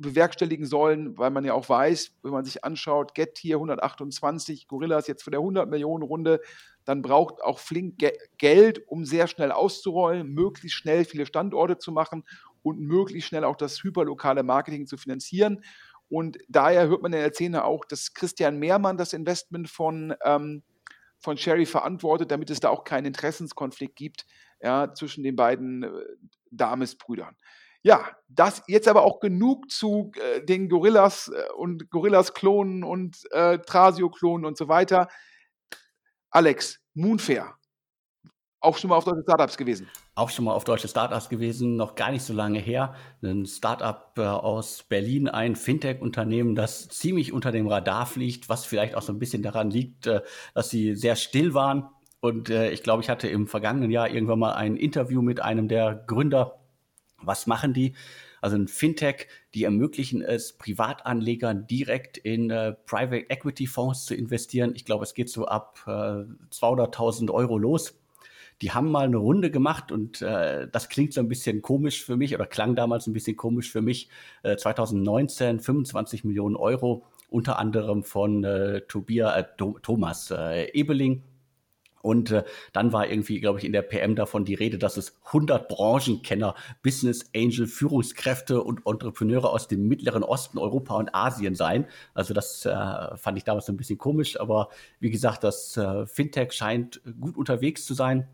bewerkstelligen 0.00 0.66
sollen, 0.66 1.16
weil 1.18 1.30
man 1.30 1.44
ja 1.44 1.54
auch 1.54 1.68
weiß, 1.68 2.12
wenn 2.22 2.32
man 2.32 2.44
sich 2.44 2.64
anschaut, 2.64 3.14
Get 3.14 3.38
hier 3.38 3.56
128, 3.56 4.68
Gorillas 4.68 5.06
jetzt 5.06 5.22
für 5.22 5.30
der 5.30 5.40
100 5.40 5.68
Millionen 5.68 6.02
Runde, 6.02 6.40
dann 6.84 7.02
braucht 7.02 7.42
auch 7.42 7.58
Flink 7.58 7.98
Ge 7.98 8.12
Geld, 8.38 8.86
um 8.88 9.04
sehr 9.04 9.26
schnell 9.26 9.52
auszurollen, 9.52 10.28
möglichst 10.32 10.76
schnell 10.78 11.04
viele 11.04 11.26
Standorte 11.26 11.78
zu 11.78 11.92
machen 11.92 12.24
und 12.62 12.80
möglichst 12.80 13.28
schnell 13.28 13.44
auch 13.44 13.56
das 13.56 13.82
hyperlokale 13.82 14.42
Marketing 14.42 14.86
zu 14.86 14.96
finanzieren. 14.96 15.62
Und 16.08 16.38
daher 16.48 16.88
hört 16.88 17.02
man 17.02 17.12
in 17.12 17.20
der 17.20 17.32
Szene 17.32 17.64
auch, 17.64 17.84
dass 17.84 18.14
Christian 18.14 18.58
Mehrmann 18.58 18.96
das 18.96 19.12
Investment 19.12 19.70
von, 19.70 20.14
ähm, 20.24 20.62
von 21.18 21.36
Sherry 21.36 21.66
verantwortet, 21.66 22.30
damit 22.30 22.50
es 22.50 22.60
da 22.60 22.68
auch 22.70 22.84
keinen 22.84 23.06
Interessenskonflikt 23.06 23.94
gibt 23.94 24.26
ja, 24.60 24.92
zwischen 24.92 25.22
den 25.22 25.36
beiden 25.36 25.84
äh, 25.84 25.90
Dames-Brüdern. 26.50 27.36
Ja, 27.82 28.10
das 28.28 28.62
jetzt 28.66 28.88
aber 28.88 29.02
auch 29.04 29.20
genug 29.20 29.70
zu 29.70 30.12
äh, 30.14 30.44
den 30.44 30.68
Gorillas 30.68 31.28
äh, 31.28 31.52
und 31.56 31.90
Gorillas-Klonen 31.90 32.84
und 32.84 33.18
äh, 33.32 33.58
Trasio-Klonen 33.58 34.44
und 34.44 34.58
so 34.58 34.68
weiter. 34.68 35.08
Alex, 36.30 36.78
Moonfair, 36.94 37.54
auch 38.60 38.76
schon 38.76 38.90
mal 38.90 38.96
auf 38.96 39.04
deutsche 39.04 39.22
Startups 39.22 39.56
gewesen. 39.56 39.88
Auch 40.14 40.28
schon 40.28 40.44
mal 40.44 40.52
auf 40.52 40.64
deutsche 40.64 40.86
Startups 40.86 41.30
gewesen, 41.30 41.76
noch 41.76 41.94
gar 41.94 42.10
nicht 42.10 42.22
so 42.22 42.34
lange 42.34 42.58
her. 42.58 42.94
Ein 43.22 43.46
Startup 43.46 44.12
äh, 44.18 44.20
aus 44.20 44.82
Berlin, 44.82 45.28
ein 45.28 45.56
Fintech-Unternehmen, 45.56 46.54
das 46.54 46.88
ziemlich 46.88 47.32
unter 47.32 47.52
dem 47.52 47.66
Radar 47.66 48.04
fliegt, 48.04 48.50
was 48.50 48.66
vielleicht 48.66 48.94
auch 48.94 49.02
so 49.02 49.14
ein 49.14 49.18
bisschen 49.18 49.42
daran 49.42 49.70
liegt, 49.70 50.06
äh, 50.06 50.20
dass 50.54 50.68
sie 50.68 50.94
sehr 50.94 51.16
still 51.16 51.54
waren. 51.54 51.88
Und 52.20 52.50
äh, 52.50 52.70
ich 52.70 52.82
glaube, 52.82 53.02
ich 53.02 53.08
hatte 53.08 53.28
im 53.28 53.46
vergangenen 53.46 53.90
Jahr 53.90 54.10
irgendwann 54.10 54.38
mal 54.38 54.52
ein 54.52 54.76
Interview 54.76 55.22
mit 55.22 55.40
einem 55.40 55.66
der 55.66 55.94
Gründer. 56.06 56.59
Was 57.22 57.46
machen 57.46 57.72
die? 57.72 57.94
Also 58.40 58.56
ein 58.56 58.68
Fintech, 58.68 59.26
die 59.54 59.64
ermöglichen 59.64 60.22
es 60.22 60.54
Privatanlegern 60.54 61.66
direkt 61.66 62.16
in 62.16 62.50
äh, 62.50 62.72
Private 62.86 63.28
Equity 63.28 63.66
Fonds 63.66 64.06
zu 64.06 64.14
investieren. 64.14 64.72
Ich 64.74 64.84
glaube, 64.84 65.04
es 65.04 65.14
geht 65.14 65.28
so 65.28 65.46
ab 65.46 65.80
äh, 65.86 65.90
200.000 65.90 67.30
Euro 67.30 67.58
los 67.58 68.00
die 68.62 68.72
haben 68.72 68.90
mal 68.90 69.06
eine 69.06 69.16
Runde 69.16 69.50
gemacht 69.50 69.90
und 69.90 70.20
äh, 70.20 70.68
das 70.70 70.88
klingt 70.88 71.14
so 71.14 71.20
ein 71.20 71.28
bisschen 71.28 71.62
komisch 71.62 72.04
für 72.04 72.16
mich 72.16 72.34
oder 72.34 72.46
klang 72.46 72.74
damals 72.74 73.06
ein 73.06 73.12
bisschen 73.12 73.36
komisch 73.36 73.70
für 73.70 73.80
mich. 73.80 74.08
Äh, 74.42 74.56
2019 74.56 75.60
25 75.60 76.24
Millionen 76.24 76.56
Euro, 76.56 77.04
unter 77.30 77.58
anderem 77.58 78.02
von 78.02 78.44
äh, 78.44 78.82
Tobias, 78.82 79.34
äh, 79.36 79.44
Thomas 79.82 80.30
äh, 80.30 80.70
Ebeling. 80.72 81.22
Und 82.02 82.30
äh, 82.30 82.44
dann 82.72 82.92
war 82.92 83.08
irgendwie, 83.08 83.40
glaube 83.40 83.58
ich, 83.58 83.64
in 83.64 83.72
der 83.72 83.82
PM 83.82 84.14
davon 84.14 84.44
die 84.44 84.54
Rede, 84.54 84.78
dass 84.78 84.96
es 84.96 85.20
100 85.26 85.68
Branchenkenner, 85.68 86.54
Business 86.82 87.26
Angel, 87.34 87.66
Führungskräfte 87.66 88.62
und 88.62 88.86
Entrepreneure 88.86 89.50
aus 89.50 89.68
dem 89.68 89.86
Mittleren 89.86 90.22
Osten, 90.22 90.58
Europa 90.58 90.96
und 90.96 91.14
Asien 91.14 91.54
seien. 91.54 91.86
Also 92.14 92.32
das 92.34 92.64
äh, 92.64 93.16
fand 93.16 93.36
ich 93.36 93.44
damals 93.44 93.68
ein 93.68 93.76
bisschen 93.76 93.98
komisch, 93.98 94.40
aber 94.40 94.70
wie 94.98 95.10
gesagt, 95.10 95.44
das 95.44 95.76
äh, 95.76 96.06
Fintech 96.06 96.52
scheint 96.52 97.02
gut 97.20 97.36
unterwegs 97.36 97.84
zu 97.84 97.94
sein. 97.94 98.28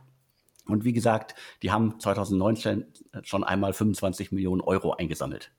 Und 0.68 0.84
wie 0.84 0.92
gesagt, 0.92 1.34
die 1.62 1.70
haben 1.70 1.98
2019 2.00 2.86
schon 3.22 3.44
einmal 3.44 3.72
25 3.72 4.32
Millionen 4.32 4.60
Euro 4.60 4.92
eingesammelt. 4.92 5.52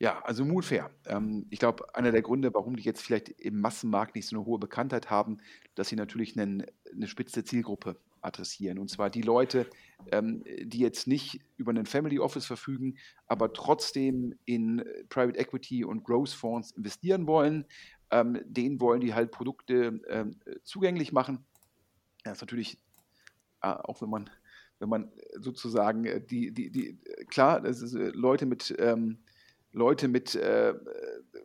Ja, 0.00 0.22
also 0.22 0.46
Moonfair. 0.46 0.90
Ähm, 1.06 1.46
ich 1.50 1.58
glaube, 1.58 1.94
einer 1.94 2.10
der 2.10 2.22
Gründe, 2.22 2.54
warum 2.54 2.74
die 2.74 2.82
jetzt 2.84 3.02
vielleicht 3.02 3.28
im 3.28 3.60
Massenmarkt 3.60 4.14
nicht 4.14 4.26
so 4.26 4.36
eine 4.36 4.46
hohe 4.46 4.58
Bekanntheit 4.58 5.10
haben, 5.10 5.38
dass 5.74 5.88
sie 5.88 5.96
natürlich 5.96 6.38
einen, 6.40 6.64
eine 6.90 7.06
spitze 7.06 7.44
Zielgruppe 7.44 7.96
adressieren. 8.22 8.78
Und 8.78 8.88
zwar 8.90 9.10
die 9.10 9.22
Leute, 9.22 9.66
ähm, 10.10 10.42
die 10.62 10.78
jetzt 10.78 11.06
nicht 11.06 11.42
über 11.58 11.70
einen 11.70 11.84
Family 11.86 12.18
Office 12.18 12.46
verfügen, 12.46 12.96
aber 13.26 13.52
trotzdem 13.52 14.34
in 14.46 14.82
Private 15.10 15.38
Equity 15.38 15.84
und 15.84 16.04
Growth 16.04 16.30
Fonds 16.30 16.72
investieren 16.72 17.26
wollen. 17.26 17.66
Ähm, 18.10 18.40
denen 18.46 18.80
wollen 18.80 19.02
die 19.02 19.14
halt 19.14 19.32
Produkte 19.32 20.00
ähm, 20.08 20.40
zugänglich 20.64 21.12
machen 21.12 21.46
Ja, 22.24 22.32
ist 22.32 22.40
natürlich, 22.40 22.78
äh, 23.62 23.68
auch 23.68 24.02
wenn 24.02 24.10
man, 24.10 24.30
wenn 24.78 24.88
man 24.88 25.12
sozusagen 25.38 26.06
äh, 26.06 26.20
die, 26.20 26.52
die, 26.52 26.70
die, 26.70 26.98
klar, 27.30 27.60
das 27.60 27.82
ist 27.82 27.94
äh, 27.94 28.10
Leute 28.10 28.46
mit, 28.46 28.74
ähm, 28.78 29.18
Leute 29.72 30.08
mit 30.08 30.34
äh, 30.34 30.74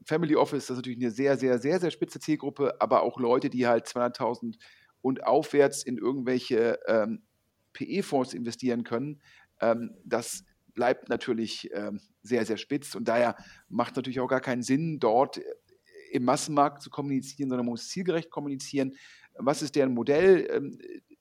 Family 0.05 0.35
Office, 0.35 0.67
das 0.67 0.71
ist 0.71 0.77
natürlich 0.77 0.99
eine 0.99 1.11
sehr, 1.11 1.37
sehr, 1.37 1.59
sehr, 1.59 1.79
sehr 1.79 1.91
spitze 1.91 2.19
Zielgruppe, 2.19 2.79
aber 2.81 3.03
auch 3.03 3.19
Leute, 3.19 3.49
die 3.49 3.67
halt 3.67 3.87
200.000 3.87 4.57
und 5.01 5.23
aufwärts 5.23 5.83
in 5.83 5.97
irgendwelche 5.97 6.79
ähm, 6.87 7.23
PE-Fonds 7.73 8.33
investieren 8.33 8.83
können, 8.83 9.21
ähm, 9.61 9.95
das 10.03 10.43
bleibt 10.73 11.09
natürlich 11.09 11.69
ähm, 11.73 12.01
sehr, 12.21 12.45
sehr 12.45 12.57
spitz 12.57 12.95
und 12.95 13.07
daher 13.07 13.35
macht 13.69 13.91
es 13.91 13.97
natürlich 13.97 14.19
auch 14.19 14.27
gar 14.27 14.41
keinen 14.41 14.63
Sinn, 14.63 14.99
dort 14.99 15.39
im 16.11 16.23
Massenmarkt 16.23 16.81
zu 16.81 16.89
kommunizieren, 16.89 17.49
sondern 17.49 17.65
man 17.65 17.73
muss 17.73 17.89
zielgerecht 17.89 18.29
kommunizieren. 18.29 18.95
Was 19.37 19.61
ist 19.61 19.75
deren 19.75 19.93
Modell? 19.93 20.47
Ähm, 20.49 20.77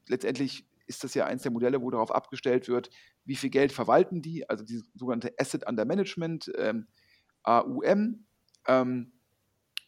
letztendlich 0.09 0.67
ist 0.87 1.05
das 1.05 1.15
ja 1.15 1.27
eines 1.27 1.43
der 1.43 1.53
Modelle, 1.53 1.81
wo 1.81 1.91
darauf 1.91 2.11
abgestellt 2.11 2.69
wird, 2.69 2.91
wie 3.25 3.37
viel 3.37 3.51
Geld 3.51 3.73
verwalten 3.73 4.23
die, 4.23 4.49
also 4.49 4.65
die 4.65 4.83
sogenannte 4.95 5.35
Asset 5.39 5.67
Under 5.67 5.85
Management, 5.85 6.53
ähm, 6.59 6.87
AUM. 7.43 8.27
Ähm, 8.67 9.13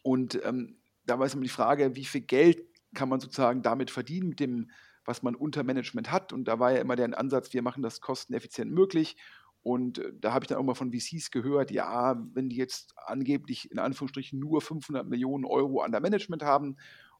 und 0.03 0.39
ähm, 0.43 0.79
da 1.05 1.19
war 1.19 1.25
es 1.25 1.33
immer 1.33 1.43
die 1.43 1.49
Frage, 1.49 1.95
wie 1.95 2.05
viel 2.05 2.21
Geld 2.21 2.61
kann 2.93 3.09
man 3.09 3.19
sozusagen 3.19 3.61
damit 3.61 3.91
verdienen, 3.91 4.29
mit 4.29 4.39
dem, 4.39 4.71
was 5.05 5.23
man 5.23 5.35
unter 5.35 5.63
Management 5.63 6.11
hat. 6.11 6.33
Und 6.33 6.45
da 6.45 6.59
war 6.59 6.71
ja 6.71 6.79
immer 6.79 6.95
der 6.95 7.17
Ansatz, 7.17 7.53
wir 7.53 7.61
machen 7.61 7.83
das 7.83 8.01
kosteneffizient 8.01 8.71
möglich. 8.71 9.17
Und 9.61 9.99
äh, 9.99 10.13
da 10.15 10.33
habe 10.33 10.43
ich 10.43 10.47
dann 10.47 10.57
auch 10.57 10.63
mal 10.63 10.75
von 10.75 10.93
VCs 10.93 11.31
gehört, 11.31 11.71
ja, 11.71 12.15
wenn 12.33 12.49
die 12.49 12.55
jetzt 12.55 12.93
angeblich 13.05 13.71
in 13.71 13.79
Anführungsstrichen 13.79 14.39
nur 14.39 14.61
500 14.61 15.07
Millionen 15.07 15.45
Euro 15.45 15.81
an 15.81 15.91
der 15.91 16.01
Management 16.01 16.43
haben 16.43 16.77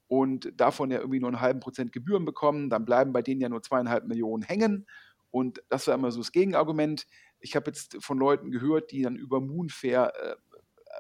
und 0.07 0.51
davon 0.59 0.91
ja 0.91 0.99
irgendwie 0.99 1.19
nur 1.19 1.29
einen 1.29 1.41
halben 1.41 1.59
Prozent 1.59 1.91
Gebühren 1.91 2.25
bekommen, 2.25 2.69
dann 2.69 2.85
bleiben 2.85 3.13
bei 3.13 3.21
denen 3.21 3.41
ja 3.41 3.49
nur 3.49 3.61
zweieinhalb 3.61 4.05
Millionen 4.07 4.43
hängen. 4.43 4.87
Und 5.31 5.61
das 5.69 5.87
war 5.87 5.95
immer 5.95 6.11
so 6.11 6.19
das 6.19 6.31
Gegenargument. 6.31 7.05
Ich 7.39 7.55
habe 7.55 7.69
jetzt 7.69 7.97
von 7.99 8.17
Leuten 8.17 8.51
gehört, 8.51 8.91
die 8.91 9.01
dann 9.01 9.15
über 9.15 9.41
Moonfair 9.41 10.13
äh, 10.15 10.35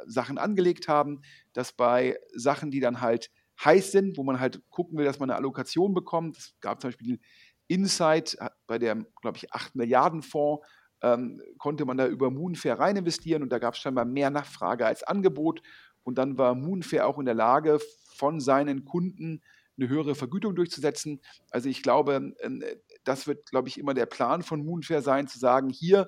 Sachen 0.05 0.37
angelegt 0.37 0.87
haben, 0.87 1.21
dass 1.53 1.71
bei 1.71 2.19
Sachen, 2.33 2.69
die 2.69 2.79
dann 2.79 3.01
halt 3.01 3.31
heiß 3.63 3.91
sind, 3.91 4.17
wo 4.17 4.23
man 4.23 4.39
halt 4.39 4.61
gucken 4.69 4.97
will, 4.97 5.05
dass 5.05 5.19
man 5.19 5.29
eine 5.29 5.37
Allokation 5.37 5.93
bekommt, 5.93 6.37
es 6.37 6.55
gab 6.59 6.81
zum 6.81 6.89
Beispiel 6.89 7.19
Insight 7.67 8.37
bei 8.67 8.77
der, 8.77 8.95
glaube 9.21 9.37
ich, 9.37 9.51
8 9.53 9.75
Milliarden 9.75 10.21
Fonds, 10.21 10.65
ähm, 11.01 11.41
konnte 11.57 11.85
man 11.85 11.97
da 11.97 12.07
über 12.07 12.31
Moonfair 12.31 12.79
rein 12.79 12.95
investieren 12.95 13.43
und 13.43 13.49
da 13.49 13.59
gab 13.59 13.75
es 13.75 13.79
scheinbar 13.79 14.05
mehr 14.05 14.29
Nachfrage 14.29 14.85
als 14.85 15.03
Angebot. 15.03 15.61
Und 16.07 16.17
dann 16.17 16.37
war 16.37 16.55
Moonfair 16.55 17.05
auch 17.05 17.19
in 17.19 17.25
der 17.25 17.35
Lage, 17.35 17.81
von 18.15 18.39
seinen 18.39 18.85
Kunden 18.85 19.41
eine 19.77 19.89
höhere 19.89 20.15
Vergütung 20.15 20.55
durchzusetzen. 20.55 21.19
Also 21.51 21.67
ich 21.67 21.83
glaube, 21.83 22.33
ähm, 22.39 22.63
das 23.03 23.27
wird, 23.27 23.49
glaube 23.49 23.67
ich, 23.67 23.77
immer 23.77 23.93
der 23.93 24.05
Plan 24.05 24.41
von 24.41 24.63
Moonfair 24.63 25.01
sein, 25.01 25.27
zu 25.27 25.37
sagen, 25.37 25.69
hier, 25.69 26.07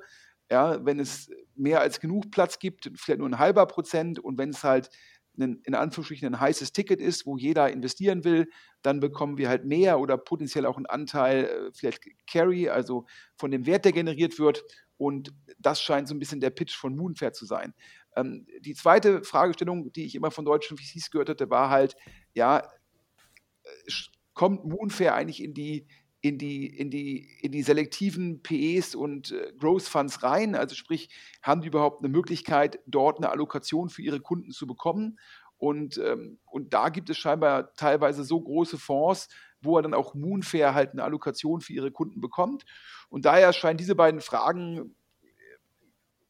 ja, 0.50 0.86
wenn 0.86 1.02
es 1.02 1.30
mehr 1.54 1.82
als 1.82 2.00
genug 2.00 2.32
Platz 2.32 2.60
gibt, 2.60 2.90
vielleicht 2.96 3.20
nur 3.20 3.28
ein 3.28 3.40
halber 3.40 3.66
Prozent 3.66 4.20
und 4.20 4.38
wenn 4.38 4.52
es 4.52 4.64
halt 4.64 4.90
ein, 5.38 5.62
in 5.66 5.76
Anführungsstrichen 5.76 6.34
ein 6.34 6.40
heißes 6.40 6.72
Ticket 6.72 7.02
ist, 7.02 7.26
wo 7.26 7.36
jeder 7.36 7.70
investieren 7.70 8.24
will, 8.24 8.50
dann 8.82 9.02
bekommen 9.02 9.38
wir 9.38 9.50
halt 9.50 9.66
mehr 9.66 10.00
oder 10.00 10.18
potenziell 10.18 10.66
auch 10.66 10.78
einen 10.78 10.86
Anteil, 10.86 11.44
äh, 11.44 11.72
vielleicht 11.74 12.06
Carry, 12.26 12.70
also 12.70 13.06
von 13.36 13.52
dem 13.52 13.66
Wert, 13.66 13.84
der 13.84 13.92
generiert 13.92 14.40
wird. 14.40 14.64
Und 14.96 15.34
das 15.58 15.82
scheint 15.82 16.08
so 16.08 16.16
ein 16.16 16.20
bisschen 16.20 16.40
der 16.40 16.50
Pitch 16.52 16.76
von 16.76 16.96
Moonfair 16.96 17.34
zu 17.34 17.46
sein. 17.46 17.74
Ähm, 18.16 18.46
die 18.62 18.74
zweite 18.74 19.24
Fragestellung, 19.24 19.92
die 19.94 20.06
ich 20.06 20.16
immer 20.16 20.32
von 20.32 20.46
deutschen 20.46 20.78
VCs 20.78 21.12
gehört 21.12 21.30
hatte, 21.30 21.50
war 21.50 21.70
halt, 21.70 21.96
ja, 22.34 22.60
äh, 22.60 23.92
kommt 24.34 24.66
Moonfair 24.66 25.16
eigentlich 25.16 25.44
in 25.44 25.54
die, 25.54 25.88
in 26.22 26.38
die, 26.38 26.68
in 26.68 26.90
die, 26.90 27.30
in 27.42 27.52
die 27.52 27.64
selektiven 27.64 28.42
PEs 28.42 28.96
und 28.96 29.32
äh, 29.32 29.54
Growth 29.58 29.84
Funds 29.84 30.24
rein? 30.24 30.56
Also 30.56 30.76
sprich, 30.76 31.10
haben 31.42 31.62
die 31.62 31.68
überhaupt 31.68 32.04
eine 32.04 32.10
Möglichkeit, 32.10 32.80
dort 32.88 33.18
eine 33.18 33.30
Allokation 33.30 33.90
für 33.90 34.02
ihre 34.02 34.20
Kunden 34.20 34.52
zu 34.52 34.68
bekommen? 34.68 35.20
Und, 35.58 35.98
ähm, 35.98 36.40
und 36.46 36.74
da 36.74 36.90
gibt 36.90 37.10
es 37.10 37.18
scheinbar 37.18 37.74
teilweise 37.74 38.24
so 38.24 38.40
große 38.40 38.78
Fonds, 38.78 39.28
wo 39.62 39.78
er 39.78 39.82
dann 39.82 39.94
auch 39.94 40.14
Moonfair 40.14 40.74
halt 40.74 40.92
eine 40.92 41.04
Allokation 41.04 41.60
für 41.60 41.74
ihre 41.74 41.92
Kunden 41.92 42.22
bekommt. 42.22 42.64
Und 43.10 43.26
daher 43.26 43.52
scheinen 43.52 43.78
diese 43.78 43.96
beiden 43.96 44.22
Fragen 44.22 44.96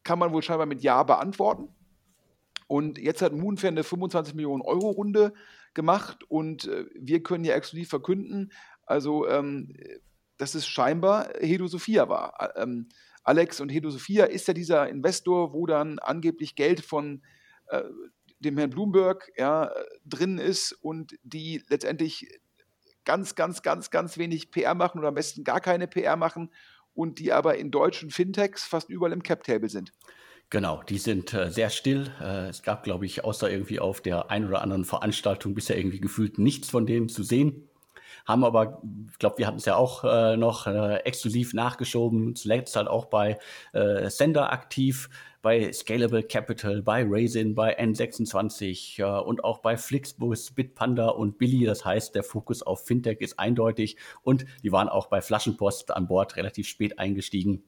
kann 0.03 0.19
man 0.19 0.33
wohl 0.33 0.41
scheinbar 0.41 0.65
mit 0.65 0.81
Ja 0.81 1.03
beantworten. 1.03 1.69
Und 2.67 2.99
jetzt 2.99 3.21
hat 3.21 3.33
Moonfair 3.33 3.69
eine 3.69 3.83
25 3.83 4.35
Millionen 4.35 4.61
Euro 4.61 4.89
Runde 4.91 5.33
gemacht 5.73 6.23
und 6.29 6.67
äh, 6.67 6.85
wir 6.95 7.23
können 7.23 7.43
ja 7.43 7.55
exklusiv 7.55 7.89
verkünden, 7.89 8.51
also 8.85 9.27
ähm, 9.27 9.75
dass 10.37 10.55
es 10.55 10.67
scheinbar 10.67 11.29
Hedo 11.39 11.67
Sophia 11.67 12.09
war. 12.09 12.53
Ähm, 12.57 12.89
Alex 13.23 13.59
und 13.59 13.69
Hedo 13.69 13.89
Sophia 13.89 14.25
ist 14.25 14.47
ja 14.47 14.53
dieser 14.53 14.89
Investor, 14.89 15.53
wo 15.53 15.65
dann 15.65 15.99
angeblich 15.99 16.55
Geld 16.55 16.81
von 16.81 17.23
äh, 17.67 17.83
dem 18.39 18.57
Herrn 18.57 18.69
Bloomberg 18.69 19.31
ja, 19.37 19.71
drin 20.05 20.37
ist 20.37 20.71
und 20.71 21.15
die 21.23 21.63
letztendlich 21.69 22.27
ganz, 23.03 23.35
ganz, 23.35 23.61
ganz, 23.61 23.89
ganz 23.89 24.17
wenig 24.17 24.51
PR 24.51 24.75
machen 24.75 24.99
oder 24.99 25.09
am 25.09 25.15
besten 25.15 25.43
gar 25.43 25.59
keine 25.59 25.87
PR 25.87 26.15
machen 26.15 26.51
und 26.99 27.19
die 27.19 27.31
aber 27.31 27.57
in 27.57 27.71
deutschen 27.71 28.09
Fintechs 28.09 28.65
fast 28.65 28.89
überall 28.89 29.13
im 29.13 29.23
Cap-Table 29.23 29.69
sind. 29.69 29.93
Genau, 30.49 30.83
die 30.83 30.97
sind 30.97 31.33
äh, 31.33 31.49
sehr 31.49 31.69
still. 31.69 32.11
Äh, 32.19 32.49
es 32.49 32.61
gab, 32.61 32.83
glaube 32.83 33.05
ich, 33.05 33.23
außer 33.23 33.49
irgendwie 33.49 33.79
auf 33.79 34.01
der 34.01 34.29
einen 34.29 34.47
oder 34.47 34.61
anderen 34.61 34.83
Veranstaltung 34.83 35.53
bisher 35.53 35.77
irgendwie 35.77 36.01
gefühlt 36.01 36.39
nichts 36.39 36.69
von 36.69 36.85
denen 36.85 37.07
zu 37.07 37.23
sehen. 37.23 37.68
Haben 38.25 38.43
aber, 38.43 38.81
ich 39.11 39.19
glaube, 39.19 39.37
wir 39.37 39.47
hatten 39.47 39.57
es 39.57 39.65
ja 39.65 39.75
auch 39.75 40.03
äh, 40.03 40.37
noch 40.37 40.67
äh, 40.67 40.97
exklusiv 40.97 41.53
nachgeschoben, 41.53 42.35
zuletzt 42.35 42.75
halt 42.75 42.87
auch 42.87 43.05
bei 43.05 43.37
äh, 43.73 44.09
Sender 44.09 44.51
aktiv, 44.51 45.09
bei 45.41 45.71
Scalable 45.71 46.23
Capital, 46.23 46.81
bei 46.81 47.05
Raisin, 47.07 47.55
bei 47.55 47.79
N26 47.79 48.99
äh, 48.99 49.21
und 49.21 49.43
auch 49.43 49.59
bei 49.59 49.77
Flixbus, 49.77 50.51
Bitpanda 50.51 51.09
und 51.09 51.37
Billy. 51.37 51.65
Das 51.65 51.85
heißt, 51.85 52.15
der 52.15 52.23
Fokus 52.23 52.61
auf 52.61 52.85
Fintech 52.85 53.21
ist 53.21 53.39
eindeutig. 53.39 53.97
Und 54.21 54.45
die 54.63 54.71
waren 54.71 54.89
auch 54.89 55.07
bei 55.07 55.21
Flaschenpost 55.21 55.91
an 55.91 56.07
Bord 56.07 56.35
relativ 56.35 56.67
spät 56.67 56.99
eingestiegen 56.99 57.63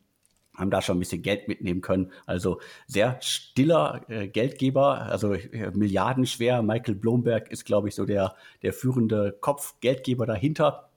haben 0.55 0.69
da 0.69 0.81
schon 0.81 0.97
ein 0.97 0.99
bisschen 0.99 1.21
Geld 1.21 1.47
mitnehmen 1.47 1.81
können. 1.81 2.11
Also 2.25 2.59
sehr 2.87 3.17
stiller 3.21 4.01
äh, 4.09 4.27
Geldgeber, 4.27 5.01
also 5.03 5.33
äh, 5.33 5.71
milliardenschwer. 5.71 6.61
Michael 6.61 6.95
Blomberg 6.95 7.49
ist, 7.51 7.65
glaube 7.65 7.87
ich, 7.87 7.95
so 7.95 8.05
der, 8.05 8.35
der 8.61 8.73
führende 8.73 9.37
Kopf, 9.39 9.75
Geldgeber 9.79 10.25
dahinter. 10.25 10.89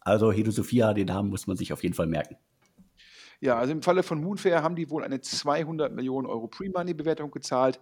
Also 0.00 0.32
Hedo 0.32 0.50
Sophia, 0.50 0.94
den 0.94 1.06
Namen 1.06 1.30
muss 1.30 1.46
man 1.46 1.56
sich 1.56 1.72
auf 1.72 1.82
jeden 1.82 1.94
Fall 1.94 2.06
merken. 2.06 2.36
Ja, 3.40 3.56
also 3.58 3.72
im 3.72 3.82
Falle 3.82 4.02
von 4.02 4.20
Moonfair 4.20 4.62
haben 4.62 4.74
die 4.74 4.90
wohl 4.90 5.04
eine 5.04 5.20
200 5.20 5.92
Millionen 5.94 6.26
Euro 6.26 6.48
Pre-Money-Bewertung 6.48 7.30
gezahlt. 7.30 7.80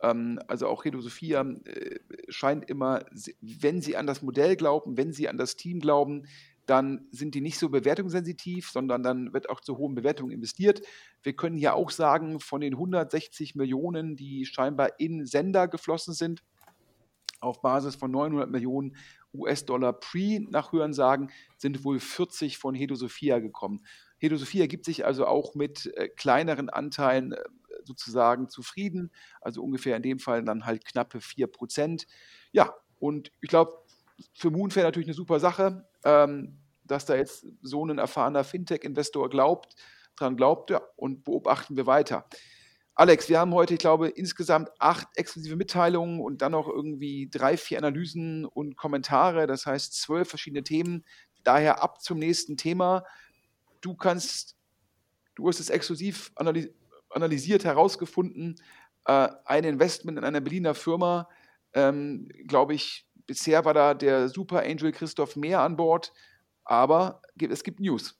Ähm, 0.00 0.38
also 0.46 0.68
auch 0.68 0.84
Redo 0.84 1.00
Sophia 1.00 1.42
äh, 1.64 1.98
scheint 2.28 2.68
immer, 2.68 3.04
wenn 3.40 3.80
sie 3.80 3.96
an 3.96 4.06
das 4.06 4.22
Modell 4.22 4.56
glauben, 4.56 4.96
wenn 4.96 5.12
sie 5.12 5.28
an 5.28 5.38
das 5.38 5.56
Team 5.56 5.80
glauben, 5.80 6.26
dann 6.66 7.06
sind 7.10 7.34
die 7.34 7.40
nicht 7.40 7.58
so 7.58 7.68
bewertungssensitiv, 7.68 8.70
sondern 8.70 9.02
dann 9.02 9.32
wird 9.32 9.50
auch 9.50 9.60
zu 9.60 9.78
hohen 9.78 9.94
Bewertungen 9.94 10.30
investiert. 10.30 10.82
Wir 11.22 11.34
können 11.34 11.58
ja 11.58 11.74
auch 11.74 11.90
sagen, 11.90 12.40
von 12.40 12.60
den 12.60 12.74
160 12.74 13.54
Millionen, 13.56 14.16
die 14.16 14.46
scheinbar 14.46 15.00
in 15.00 15.26
Sender 15.26 15.68
geflossen 15.68 16.14
sind, 16.14 16.42
auf 17.40 17.60
Basis 17.60 17.96
von 17.96 18.10
900 18.10 18.48
Millionen 18.50 18.96
US-Dollar 19.34 19.94
Pre 19.94 20.40
nach 20.48 20.72
Hörensagen, 20.72 21.30
sind 21.56 21.84
wohl 21.84 21.98
40 21.98 22.58
von 22.58 22.74
Hedo 22.74 22.94
Sophia 22.94 23.40
gekommen. 23.40 23.84
Hedo 24.18 24.36
Sophia 24.36 24.66
gibt 24.66 24.84
sich 24.84 25.04
also 25.04 25.26
auch 25.26 25.54
mit 25.54 25.86
äh, 25.96 26.08
kleineren 26.08 26.70
Anteilen 26.70 27.32
äh, 27.32 27.42
sozusagen 27.84 28.48
zufrieden, 28.48 29.10
also 29.40 29.62
ungefähr 29.62 29.96
in 29.96 30.02
dem 30.02 30.20
Fall 30.20 30.44
dann 30.44 30.64
halt 30.64 30.84
knappe 30.84 31.20
4 31.20 31.48
Prozent. 31.48 32.06
Ja, 32.52 32.72
und 33.00 33.32
ich 33.40 33.48
glaube, 33.48 33.72
für 34.34 34.50
Moonfair 34.50 34.84
natürlich 34.84 35.08
eine 35.08 35.14
super 35.14 35.40
Sache, 35.40 35.84
ähm, 36.04 36.58
dass 36.84 37.06
da 37.06 37.14
jetzt 37.14 37.46
so 37.62 37.84
ein 37.84 37.98
erfahrener 37.98 38.44
Fintech-Investor 38.44 39.30
glaubt, 39.30 39.74
dran 40.16 40.36
glaubt, 40.36 40.70
ja, 40.70 40.82
und 40.96 41.24
beobachten 41.24 41.76
wir 41.76 41.86
weiter. 41.86 42.26
Alex, 42.94 43.28
wir 43.28 43.38
haben 43.38 43.54
heute, 43.54 43.74
ich 43.74 43.80
glaube, 43.80 44.08
insgesamt 44.08 44.70
acht 44.78 45.08
exklusive 45.16 45.56
Mitteilungen 45.56 46.20
und 46.20 46.42
dann 46.42 46.52
noch 46.52 46.68
irgendwie 46.68 47.30
drei, 47.30 47.56
vier 47.56 47.78
Analysen 47.78 48.44
und 48.44 48.76
Kommentare, 48.76 49.46
das 49.46 49.64
heißt 49.64 49.94
zwölf 49.94 50.28
verschiedene 50.28 50.62
Themen. 50.62 51.04
Daher 51.42 51.82
ab 51.82 52.02
zum 52.02 52.18
nächsten 52.18 52.56
Thema 52.56 53.04
du 53.82 53.94
kannst, 53.94 54.56
du 55.34 55.46
hast 55.48 55.60
es 55.60 55.68
exklusiv 55.68 56.32
analysiert, 57.10 57.64
herausgefunden, 57.64 58.56
äh, 59.04 59.28
ein 59.44 59.64
Investment 59.64 60.18
in 60.18 60.24
einer 60.24 60.40
Berliner 60.40 60.74
Firma, 60.74 61.28
ähm, 61.74 62.28
glaube 62.46 62.74
ich, 62.74 63.06
bisher 63.26 63.64
war 63.64 63.74
da 63.74 63.94
der 63.94 64.28
Super 64.28 64.62
Angel 64.62 64.92
Christoph 64.92 65.36
Mehr 65.36 65.60
an 65.60 65.76
Bord, 65.76 66.12
aber 66.64 67.22
es 67.38 67.62
gibt 67.64 67.80
News. 67.80 68.18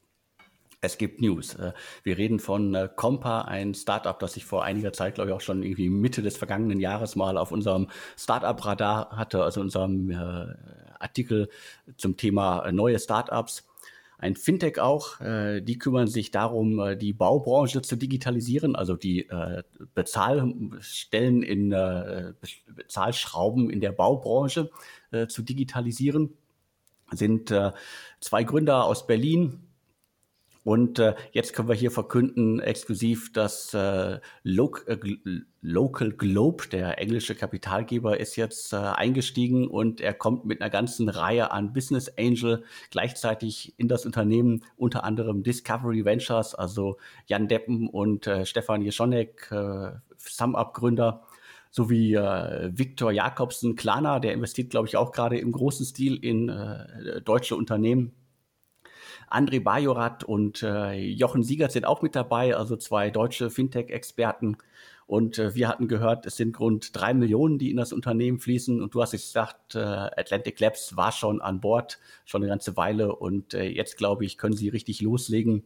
Es 0.84 0.98
gibt 0.98 1.20
News. 1.20 1.54
Äh, 1.54 1.72
wir 2.02 2.18
reden 2.18 2.40
von 2.40 2.74
äh, 2.74 2.88
Compa, 2.94 3.42
ein 3.42 3.72
Startup, 3.72 4.18
das 4.18 4.36
ich 4.36 4.44
vor 4.44 4.64
einiger 4.64 4.92
Zeit, 4.92 5.14
glaube 5.14 5.30
ich, 5.30 5.36
auch 5.36 5.40
schon 5.40 5.62
irgendwie 5.62 5.88
Mitte 5.88 6.22
des 6.22 6.36
vergangenen 6.36 6.80
Jahres 6.80 7.14
mal 7.14 7.38
auf 7.38 7.52
unserem 7.52 7.88
Startup-Radar 8.18 9.16
hatte, 9.16 9.44
also 9.44 9.60
unserem 9.60 10.10
äh, 10.10 10.46
Artikel 10.98 11.48
zum 11.96 12.16
Thema 12.16 12.70
neue 12.72 12.98
Startups. 12.98 13.64
Ein 14.22 14.36
Fintech 14.36 14.78
auch, 14.78 15.18
die 15.18 15.78
kümmern 15.78 16.06
sich 16.06 16.30
darum, 16.30 16.96
die 16.96 17.12
Baubranche 17.12 17.82
zu 17.82 17.96
digitalisieren, 17.96 18.76
also 18.76 18.94
die 18.94 19.28
Bezahlstellen 19.94 21.42
in 21.42 21.70
Bezahlschrauben 22.68 23.68
in 23.68 23.80
der 23.80 23.90
Baubranche 23.90 24.70
zu 25.26 25.42
digitalisieren. 25.42 26.34
Sind 27.10 27.52
zwei 28.20 28.44
Gründer 28.44 28.84
aus 28.84 29.08
Berlin, 29.08 29.66
und 30.64 30.98
äh, 31.00 31.14
jetzt 31.32 31.54
können 31.54 31.68
wir 31.68 31.74
hier 31.74 31.90
verkünden, 31.90 32.60
exklusiv, 32.60 33.32
dass 33.32 33.74
äh, 33.74 34.20
Loc 34.44 34.84
äh, 34.86 34.98
Local 35.60 36.12
Globe, 36.12 36.64
der 36.70 37.00
englische 37.00 37.34
Kapitalgeber, 37.34 38.18
ist 38.18 38.36
jetzt 38.36 38.72
äh, 38.72 38.76
eingestiegen 38.76 39.66
und 39.68 40.00
er 40.00 40.14
kommt 40.14 40.44
mit 40.44 40.60
einer 40.60 40.70
ganzen 40.70 41.08
Reihe 41.08 41.50
an 41.50 41.72
Business 41.72 42.12
Angel 42.18 42.64
gleichzeitig 42.90 43.74
in 43.76 43.88
das 43.88 44.06
Unternehmen, 44.06 44.64
unter 44.76 45.04
anderem 45.04 45.42
Discovery 45.42 46.04
Ventures, 46.04 46.54
also 46.54 46.96
Jan 47.26 47.48
Deppen 47.48 47.88
und 47.88 48.26
äh, 48.26 48.46
Stefan 48.46 48.82
Jeschonek, 48.82 49.50
äh, 49.50 49.92
SumUp-Gründer 50.18 51.22
sowie 51.70 52.14
äh, 52.14 52.70
Viktor 52.72 53.10
Jakobsen, 53.10 53.76
Klana, 53.76 54.20
der 54.20 54.34
investiert, 54.34 54.70
glaube 54.70 54.86
ich, 54.86 54.96
auch 54.96 55.10
gerade 55.10 55.38
im 55.38 55.52
großen 55.52 55.86
Stil 55.86 56.16
in 56.16 56.48
äh, 56.48 57.20
deutsche 57.22 57.56
Unternehmen. 57.56 58.12
André 59.32 59.60
Bajorat 59.60 60.24
und 60.24 60.62
äh, 60.62 60.92
Jochen 60.94 61.42
Siegert 61.42 61.72
sind 61.72 61.86
auch 61.86 62.02
mit 62.02 62.14
dabei, 62.14 62.56
also 62.56 62.76
zwei 62.76 63.10
deutsche 63.10 63.50
Fintech-Experten. 63.50 64.58
Und 65.06 65.38
äh, 65.38 65.54
wir 65.54 65.68
hatten 65.68 65.88
gehört, 65.88 66.26
es 66.26 66.36
sind 66.36 66.58
rund 66.60 66.96
drei 66.96 67.12
Millionen, 67.12 67.58
die 67.58 67.70
in 67.70 67.76
das 67.76 67.92
Unternehmen 67.92 68.38
fließen. 68.38 68.80
Und 68.80 68.94
du 68.94 69.02
hast 69.02 69.10
gesagt, 69.12 69.74
äh, 69.74 69.78
Atlantic 69.78 70.58
Labs 70.60 70.96
war 70.96 71.12
schon 71.12 71.40
an 71.40 71.60
Bord, 71.60 71.98
schon 72.24 72.42
eine 72.42 72.50
ganze 72.50 72.76
Weile. 72.76 73.14
Und 73.16 73.54
äh, 73.54 73.64
jetzt, 73.64 73.96
glaube 73.96 74.24
ich, 74.24 74.38
können 74.38 74.56
sie 74.56 74.68
richtig 74.68 75.00
loslegen. 75.00 75.64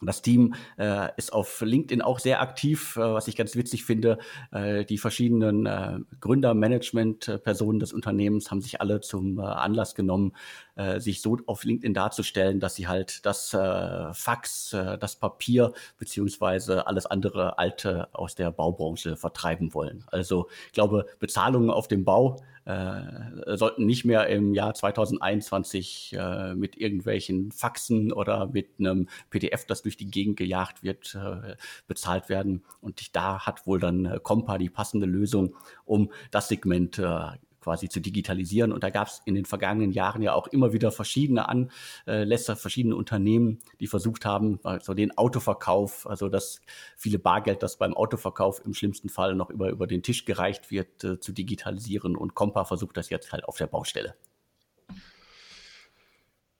Das 0.00 0.22
Team 0.22 0.54
äh, 0.78 1.08
ist 1.16 1.32
auf 1.32 1.60
LinkedIn 1.60 2.02
auch 2.02 2.18
sehr 2.18 2.40
aktiv, 2.40 2.96
äh, 2.96 3.00
was 3.00 3.28
ich 3.28 3.36
ganz 3.36 3.56
witzig 3.56 3.84
finde. 3.84 4.18
Äh, 4.52 4.84
die 4.84 4.98
verschiedenen 4.98 5.66
äh, 5.66 5.98
Gründer, 6.20 6.54
Management-Personen 6.54 7.78
des 7.78 7.92
Unternehmens 7.92 8.50
haben 8.50 8.60
sich 8.60 8.80
alle 8.80 9.00
zum 9.00 9.38
äh, 9.38 9.42
Anlass 9.42 9.94
genommen, 9.94 10.32
äh, 10.76 11.00
sich 11.00 11.22
so 11.22 11.38
auf 11.46 11.64
LinkedIn 11.64 11.94
darzustellen, 11.94 12.60
dass 12.60 12.74
sie 12.74 12.88
halt 12.88 13.24
das 13.24 13.54
äh, 13.54 14.12
Fax, 14.12 14.70
das 14.70 15.16
Papier 15.16 15.72
beziehungsweise 15.98 16.86
alles 16.86 17.06
andere 17.06 17.58
Alte 17.58 18.08
aus 18.12 18.34
der 18.34 18.50
Baubranche 18.50 19.16
vertreiben 19.16 19.74
wollen. 19.74 20.04
Also 20.08 20.48
ich 20.66 20.72
glaube, 20.72 21.06
Bezahlungen 21.18 21.70
auf 21.70 21.88
dem 21.88 22.04
Bau 22.04 22.36
äh, 22.64 23.56
sollten 23.56 23.86
nicht 23.86 24.04
mehr 24.04 24.26
im 24.28 24.54
Jahr 24.54 24.74
2021 24.74 26.16
äh, 26.18 26.54
mit 26.54 26.76
irgendwelchen 26.76 27.52
Faxen 27.52 28.12
oder 28.12 28.46
mit 28.46 28.70
einem 28.78 29.08
PDF, 29.30 29.66
das 29.66 29.82
durch 29.82 29.96
die 29.96 30.10
Gegend 30.10 30.36
gejagt 30.36 30.82
wird, 30.82 31.14
äh, 31.14 31.56
bezahlt 31.86 32.28
werden. 32.28 32.64
Und 32.80 33.14
da 33.16 33.46
hat 33.46 33.66
wohl 33.66 33.80
dann 33.80 34.06
äh, 34.06 34.18
Compa 34.22 34.58
die 34.58 34.70
passende 34.70 35.06
Lösung, 35.06 35.54
um 35.84 36.10
das 36.30 36.48
Segment 36.48 36.98
äh, 36.98 37.30
quasi 37.64 37.88
zu 37.88 38.00
digitalisieren. 38.00 38.72
Und 38.72 38.84
da 38.84 38.90
gab 38.90 39.08
es 39.08 39.22
in 39.24 39.34
den 39.34 39.46
vergangenen 39.46 39.90
Jahren 39.90 40.22
ja 40.22 40.34
auch 40.34 40.46
immer 40.48 40.72
wieder 40.72 40.92
verschiedene 40.92 41.48
Anlässe, 41.48 42.56
verschiedene 42.56 42.94
Unternehmen, 42.94 43.60
die 43.80 43.86
versucht 43.86 44.26
haben, 44.26 44.60
also 44.62 44.92
den 44.92 45.16
Autoverkauf, 45.16 46.06
also 46.06 46.28
das 46.28 46.60
viele 46.96 47.18
Bargeld, 47.18 47.62
das 47.62 47.78
beim 47.78 47.94
Autoverkauf 47.94 48.64
im 48.64 48.74
schlimmsten 48.74 49.08
Fall 49.08 49.34
noch 49.34 49.50
über, 49.50 49.70
über 49.70 49.86
den 49.86 50.02
Tisch 50.02 50.26
gereicht 50.26 50.70
wird, 50.70 51.02
äh, 51.02 51.18
zu 51.18 51.32
digitalisieren. 51.32 52.16
Und 52.16 52.34
Compa 52.34 52.64
versucht 52.64 52.96
das 52.98 53.08
jetzt 53.08 53.32
halt 53.32 53.44
auf 53.46 53.56
der 53.56 53.66
Baustelle. 53.66 54.14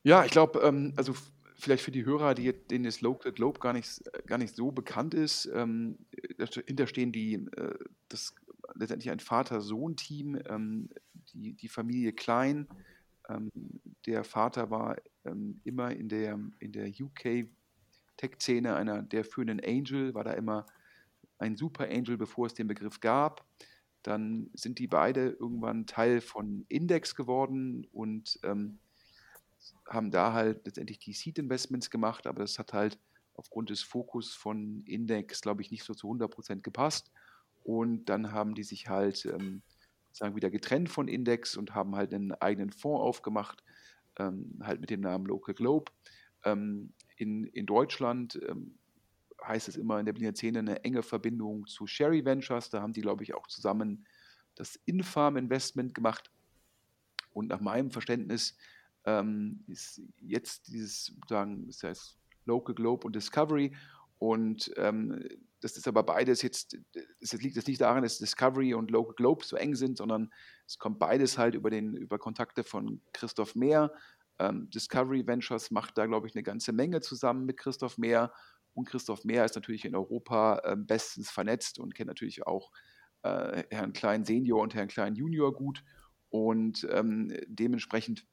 Ja, 0.02 0.24
ich 0.24 0.30
glaube, 0.30 0.60
ähm, 0.60 0.94
also 0.96 1.14
vielleicht 1.54 1.84
für 1.84 1.90
die 1.90 2.04
Hörer, 2.04 2.34
die, 2.34 2.52
denen 2.52 2.84
das 2.84 3.02
Local 3.02 3.32
Globe 3.32 3.60
gar 3.60 3.72
nicht, 3.74 4.02
gar 4.26 4.38
nicht 4.38 4.56
so 4.56 4.72
bekannt 4.72 5.12
ist, 5.14 5.50
ähm, 5.54 5.98
dahinter 6.38 6.86
stehen 6.86 7.12
die, 7.12 7.34
äh, 7.34 7.74
das 8.08 8.34
letztendlich 8.74 9.10
ein 9.10 9.20
Vater-Sohn-Team, 9.20 10.40
ähm, 10.48 10.88
die, 11.32 11.52
die 11.54 11.68
Familie 11.68 12.12
Klein. 12.12 12.68
Ähm, 13.28 13.50
der 14.06 14.24
Vater 14.24 14.70
war 14.70 14.96
ähm, 15.24 15.60
immer 15.64 15.90
in 15.92 16.08
der, 16.08 16.38
in 16.58 16.72
der 16.72 16.88
UK-Tech-Szene 16.88 18.74
einer 18.74 19.02
der 19.02 19.24
führenden 19.24 19.60
Angel, 19.64 20.14
war 20.14 20.24
da 20.24 20.32
immer 20.32 20.66
ein 21.38 21.56
Super 21.56 21.88
Angel, 21.88 22.16
bevor 22.16 22.46
es 22.46 22.54
den 22.54 22.68
Begriff 22.68 23.00
gab. 23.00 23.44
Dann 24.02 24.50
sind 24.54 24.78
die 24.78 24.86
beide 24.86 25.30
irgendwann 25.30 25.86
Teil 25.86 26.20
von 26.20 26.66
Index 26.68 27.14
geworden 27.14 27.86
und 27.92 28.38
ähm, 28.42 28.78
haben 29.88 30.10
da 30.10 30.32
halt 30.32 30.66
letztendlich 30.66 30.98
die 30.98 31.12
Seed 31.12 31.38
Investments 31.38 31.90
gemacht, 31.90 32.26
aber 32.26 32.40
das 32.40 32.58
hat 32.58 32.72
halt 32.72 32.98
aufgrund 33.34 33.70
des 33.70 33.82
Fokus 33.82 34.34
von 34.34 34.84
Index, 34.86 35.40
glaube 35.40 35.62
ich, 35.62 35.70
nicht 35.70 35.84
so 35.84 35.94
zu 35.94 36.08
100% 36.08 36.60
gepasst. 36.60 37.10
Und 37.64 38.04
dann 38.06 38.30
haben 38.32 38.54
die 38.54 38.62
sich 38.62 38.88
halt 38.88 39.26
ähm, 39.26 39.62
sagen 40.12 40.36
wieder 40.36 40.50
getrennt 40.50 40.88
von 40.88 41.08
Index 41.08 41.56
und 41.56 41.74
haben 41.74 41.96
halt 41.96 42.14
einen 42.14 42.32
eigenen 42.32 42.70
Fonds 42.70 43.02
aufgemacht, 43.02 43.64
ähm, 44.18 44.60
halt 44.62 44.80
mit 44.80 44.90
dem 44.90 45.00
Namen 45.00 45.26
Local 45.26 45.54
Globe. 45.54 45.90
Ähm, 46.44 46.92
in, 47.16 47.44
in 47.44 47.66
Deutschland 47.66 48.40
ähm, 48.48 48.78
heißt 49.44 49.68
es 49.68 49.76
immer 49.76 49.98
in 49.98 50.06
der 50.06 50.12
Berliner 50.12 50.34
Szene 50.34 50.60
eine 50.60 50.84
enge 50.84 51.02
Verbindung 51.02 51.66
zu 51.66 51.86
Sherry 51.86 52.24
Ventures. 52.24 52.70
Da 52.70 52.80
haben 52.80 52.92
die, 52.92 53.00
glaube 53.00 53.24
ich, 53.24 53.34
auch 53.34 53.46
zusammen 53.48 54.06
das 54.54 54.76
Infarm 54.84 55.36
Investment 55.36 55.94
gemacht. 55.94 56.30
Und 57.32 57.48
nach 57.48 57.60
meinem 57.60 57.90
Verständnis 57.90 58.56
ähm, 59.04 59.64
ist 59.66 60.00
jetzt 60.20 60.68
dieses, 60.68 61.12
sagen, 61.28 61.66
das 61.66 61.82
heißt 61.82 62.18
Local 62.44 62.74
Globe 62.74 63.06
und 63.06 63.16
Discovery. 63.16 63.74
Und 64.18 64.72
ähm, 64.76 65.26
das 65.64 65.78
ist 65.78 65.88
aber 65.88 66.02
beides 66.02 66.42
jetzt, 66.42 66.76
das 67.20 67.32
liegt 67.32 67.56
jetzt 67.56 67.68
nicht 67.68 67.80
daran, 67.80 68.02
dass 68.02 68.18
Discovery 68.18 68.74
und 68.74 68.90
Local 68.90 69.14
Globe 69.14 69.46
so 69.46 69.56
eng 69.56 69.74
sind, 69.74 69.96
sondern 69.96 70.30
es 70.66 70.78
kommt 70.78 70.98
beides 70.98 71.38
halt 71.38 71.54
über, 71.54 71.70
den, 71.70 71.96
über 71.96 72.18
Kontakte 72.18 72.64
von 72.64 73.00
Christoph 73.14 73.54
Mehr. 73.54 73.90
Ähm, 74.38 74.68
Discovery 74.68 75.26
Ventures 75.26 75.70
macht 75.70 75.96
da, 75.96 76.04
glaube 76.04 76.26
ich, 76.26 76.34
eine 76.34 76.42
ganze 76.42 76.72
Menge 76.72 77.00
zusammen 77.00 77.46
mit 77.46 77.56
Christoph 77.56 77.96
Mehr. 77.96 78.30
Und 78.74 78.86
Christoph 78.86 79.24
Mehr 79.24 79.46
ist 79.46 79.54
natürlich 79.54 79.86
in 79.86 79.96
Europa 79.96 80.60
äh, 80.64 80.76
bestens 80.76 81.30
vernetzt 81.30 81.78
und 81.78 81.94
kennt 81.94 82.08
natürlich 82.08 82.46
auch 82.46 82.70
äh, 83.22 83.64
Herrn 83.70 83.94
Klein 83.94 84.26
Senior 84.26 84.60
und 84.60 84.74
Herrn 84.74 84.88
Klein 84.88 85.14
Junior 85.14 85.54
gut. 85.54 85.82
Und 86.28 86.86
ähm, 86.90 87.34
dementsprechend 87.46 88.26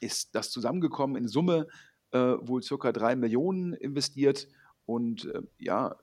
ist 0.00 0.34
das 0.34 0.50
zusammengekommen. 0.50 1.16
In 1.16 1.26
Summe 1.26 1.68
äh, 2.10 2.18
wohl 2.18 2.62
circa 2.62 2.92
drei 2.92 3.16
Millionen 3.16 3.72
investiert. 3.72 4.46
Und 4.84 5.24
äh, 5.26 5.40
ja, 5.58 5.96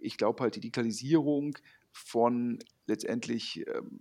ich 0.00 0.16
glaube 0.16 0.42
halt, 0.42 0.56
die 0.56 0.60
Digitalisierung 0.60 1.58
von 1.92 2.58
letztendlich 2.86 3.66
ähm, 3.66 4.00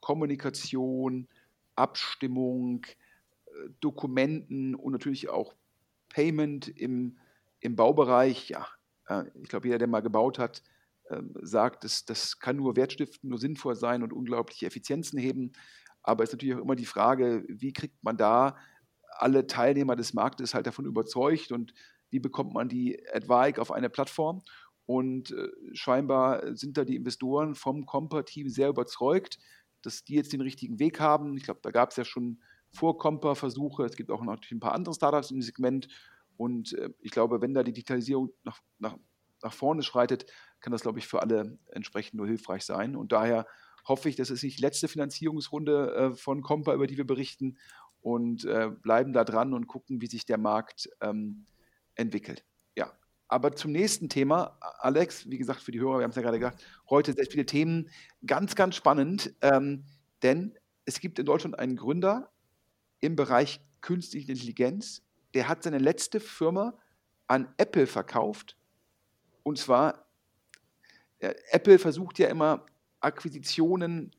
Kommunikation, 0.00 1.28
Abstimmung, 1.76 2.84
äh, 3.46 3.70
Dokumenten 3.80 4.74
und 4.74 4.92
natürlich 4.92 5.28
auch 5.28 5.54
Payment 6.08 6.68
im, 6.68 7.18
im 7.60 7.76
Baubereich, 7.76 8.48
ja, 8.48 8.66
äh, 9.08 9.24
ich 9.42 9.48
glaube, 9.48 9.68
jeder, 9.68 9.78
der 9.78 9.88
mal 9.88 10.00
gebaut 10.00 10.38
hat, 10.38 10.62
ähm, 11.10 11.34
sagt, 11.42 11.84
das, 11.84 12.04
das 12.04 12.38
kann 12.38 12.56
nur 12.56 12.76
wertstiften, 12.76 13.30
nur 13.30 13.38
sinnvoll 13.38 13.74
sein 13.74 14.02
und 14.02 14.12
unglaubliche 14.12 14.66
Effizienzen 14.66 15.18
heben. 15.18 15.52
Aber 16.02 16.24
es 16.24 16.30
ist 16.30 16.34
natürlich 16.34 16.54
auch 16.54 16.62
immer 16.62 16.76
die 16.76 16.86
Frage, 16.86 17.44
wie 17.48 17.72
kriegt 17.72 18.02
man 18.02 18.16
da 18.16 18.56
alle 19.18 19.46
Teilnehmer 19.46 19.96
des 19.96 20.14
Marktes 20.14 20.54
halt 20.54 20.66
davon 20.66 20.86
überzeugt 20.86 21.52
und 21.52 21.74
wie 22.10 22.20
bekommt 22.20 22.54
man 22.54 22.68
die 22.68 23.00
Advike 23.12 23.60
auf 23.60 23.70
eine 23.70 23.90
Plattform. 23.90 24.42
Und 24.90 25.30
äh, 25.30 25.48
scheinbar 25.72 26.56
sind 26.56 26.76
da 26.76 26.84
die 26.84 26.96
Investoren 26.96 27.54
vom 27.54 27.86
Compa-Team 27.86 28.48
sehr 28.48 28.70
überzeugt, 28.70 29.38
dass 29.82 30.02
die 30.02 30.14
jetzt 30.14 30.32
den 30.32 30.40
richtigen 30.40 30.80
Weg 30.80 30.98
haben. 30.98 31.36
Ich 31.36 31.44
glaube, 31.44 31.60
da 31.62 31.70
gab 31.70 31.90
es 31.90 31.96
ja 31.96 32.04
schon 32.04 32.40
vor 32.70 32.98
Compa 32.98 33.36
Versuche. 33.36 33.84
Es 33.84 33.94
gibt 33.94 34.10
auch 34.10 34.20
natürlich 34.20 34.50
ein 34.50 34.58
paar 34.58 34.74
andere 34.74 34.92
Startups 34.92 35.30
im 35.30 35.42
Segment. 35.42 35.86
Und 36.36 36.72
äh, 36.72 36.90
ich 36.98 37.12
glaube, 37.12 37.40
wenn 37.40 37.54
da 37.54 37.62
die 37.62 37.72
Digitalisierung 37.72 38.32
nach, 38.42 38.58
nach, 38.80 38.96
nach 39.44 39.52
vorne 39.52 39.84
schreitet, 39.84 40.26
kann 40.58 40.72
das, 40.72 40.82
glaube 40.82 40.98
ich, 40.98 41.06
für 41.06 41.22
alle 41.22 41.56
entsprechend 41.68 42.14
nur 42.14 42.26
hilfreich 42.26 42.64
sein. 42.64 42.96
Und 42.96 43.12
daher 43.12 43.46
hoffe 43.86 44.08
ich, 44.08 44.16
das 44.16 44.30
ist 44.30 44.42
nicht 44.42 44.58
die 44.58 44.62
letzte 44.62 44.88
Finanzierungsrunde 44.88 45.94
äh, 45.94 46.14
von 46.16 46.42
Compa, 46.42 46.74
über 46.74 46.88
die 46.88 46.96
wir 46.96 47.06
berichten 47.06 47.58
und 48.00 48.44
äh, 48.44 48.72
bleiben 48.82 49.12
da 49.12 49.22
dran 49.22 49.54
und 49.54 49.68
gucken, 49.68 50.00
wie 50.00 50.08
sich 50.08 50.26
der 50.26 50.38
Markt 50.38 50.90
ähm, 51.00 51.46
entwickelt. 51.94 52.44
Aber 53.30 53.54
zum 53.54 53.70
nächsten 53.70 54.08
Thema, 54.08 54.58
Alex, 54.80 55.30
wie 55.30 55.38
gesagt, 55.38 55.60
für 55.60 55.70
die 55.70 55.78
Hörer, 55.78 55.98
wir 55.98 56.02
haben 56.02 56.10
es 56.10 56.16
ja 56.16 56.22
gerade 56.22 56.40
gesagt, 56.40 56.64
heute 56.90 57.12
sehr 57.12 57.26
viele 57.26 57.46
Themen, 57.46 57.88
ganz, 58.26 58.56
ganz 58.56 58.74
spannend, 58.74 59.32
ähm, 59.40 59.84
denn 60.24 60.58
es 60.84 60.98
gibt 60.98 61.16
in 61.20 61.26
Deutschland 61.26 61.56
einen 61.56 61.76
Gründer 61.76 62.32
im 62.98 63.14
Bereich 63.14 63.60
künstliche 63.82 64.32
Intelligenz, 64.32 65.04
der 65.34 65.46
hat 65.46 65.62
seine 65.62 65.78
letzte 65.78 66.18
Firma 66.18 66.76
an 67.28 67.54
Apple 67.56 67.86
verkauft. 67.86 68.56
Und 69.44 69.58
zwar, 69.58 70.08
ja, 71.20 71.32
Apple 71.52 71.78
versucht 71.78 72.18
ja 72.18 72.26
immer 72.26 72.66
Akquisitionen, 72.98 74.10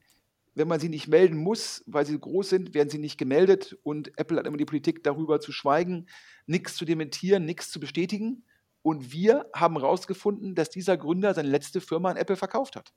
wenn 0.56 0.69
man 0.69 0.80
sie 0.80 0.88
nicht 0.88 1.10
melden 1.10 1.36
muss, 1.36 1.84
weil 1.86 2.06
sie 2.06 2.17
groß 2.17 2.47
sind, 2.47 2.74
werden 2.74 2.89
sie 2.89 2.97
nicht 2.97 3.17
gemeldet. 3.17 3.78
Und 3.84 4.17
Apple 4.17 4.38
hat 4.38 4.47
immer 4.47 4.56
die 4.56 4.63
Politik, 4.63 5.04
darüber 5.04 5.41
zu 5.41 5.52
schweigen, 5.52 6.08
nichts 6.45 6.76
zu 6.76 6.86
dementieren, 6.86 7.43
nichts 7.43 7.71
zu 7.71 7.82
bestätigen. 7.82 8.45
Und 8.83 9.11
wir 9.11 9.45
haben 9.53 9.77
herausgefunden, 9.77 10.55
dass 10.55 10.69
dieser 10.69 10.97
Gründer 10.97 11.33
seine 11.33 11.49
letzte 11.49 11.81
Firma 11.81 12.09
an 12.09 12.17
Apple 12.17 12.35
verkauft 12.35 12.75
hat. 12.75 12.93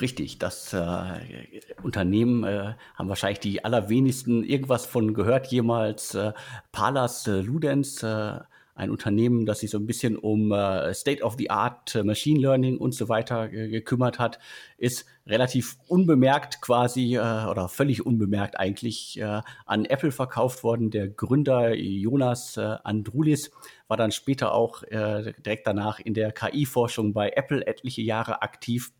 Richtig, 0.00 0.38
das 0.38 0.72
äh, 0.72 1.60
Unternehmen 1.82 2.44
äh, 2.44 2.74
haben 2.94 3.08
wahrscheinlich 3.10 3.40
die 3.40 3.62
allerwenigsten 3.62 4.42
irgendwas 4.42 4.86
von 4.86 5.12
gehört 5.12 5.48
jemals. 5.48 6.14
Äh, 6.14 6.32
Palas 6.72 7.26
äh, 7.26 7.42
Ludens, 7.42 8.02
äh, 8.02 8.40
ein 8.74 8.90
Unternehmen, 8.90 9.44
das 9.44 9.60
sich 9.60 9.70
so 9.70 9.78
ein 9.78 9.86
bisschen 9.86 10.16
um 10.16 10.50
äh, 10.50 10.94
State-of-the-Art 10.94 11.94
äh, 11.94 12.04
Machine 12.04 12.40
Learning 12.40 12.78
und 12.78 12.94
so 12.94 13.08
weiter 13.08 13.52
äh, 13.52 13.68
gekümmert 13.68 14.18
hat, 14.18 14.38
ist 14.78 15.04
relativ 15.26 15.76
unbemerkt 15.88 16.62
quasi 16.62 17.16
äh, 17.16 17.18
oder 17.18 17.68
völlig 17.68 18.06
unbemerkt 18.06 18.58
eigentlich 18.58 19.20
äh, 19.20 19.42
an 19.66 19.84
Apple 19.84 20.10
verkauft 20.10 20.64
worden. 20.64 20.90
Der 20.90 21.08
Gründer 21.08 21.74
Jonas 21.74 22.56
äh, 22.56 22.76
Andrulis 22.82 23.50
war 23.88 23.96
dann 23.96 24.10
später 24.10 24.54
auch 24.54 24.82
äh, 24.84 25.34
direkt 25.44 25.66
danach 25.66 26.00
in 26.00 26.14
der 26.14 26.32
KI-Forschung 26.32 27.12
bei 27.12 27.30
Apple 27.30 27.66
etliche 27.66 28.02
Jahre 28.02 28.40
aktiv 28.40 28.92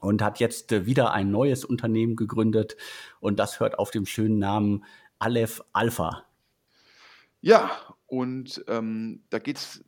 und 0.00 0.20
hat 0.20 0.40
jetzt 0.40 0.72
äh, 0.72 0.84
wieder 0.86 1.12
ein 1.12 1.30
neues 1.30 1.64
Unternehmen 1.64 2.16
gegründet 2.16 2.76
und 3.20 3.38
das 3.38 3.60
hört 3.60 3.78
auf 3.78 3.92
dem 3.92 4.04
schönen 4.04 4.38
Namen 4.38 4.84
Aleph 5.18 5.62
Alpha. 5.72 6.24
Ja, 7.40 7.70
und 8.06 8.64
ähm, 8.68 9.24
da 9.30 9.38
geht 9.38 9.56
es, 9.56 9.84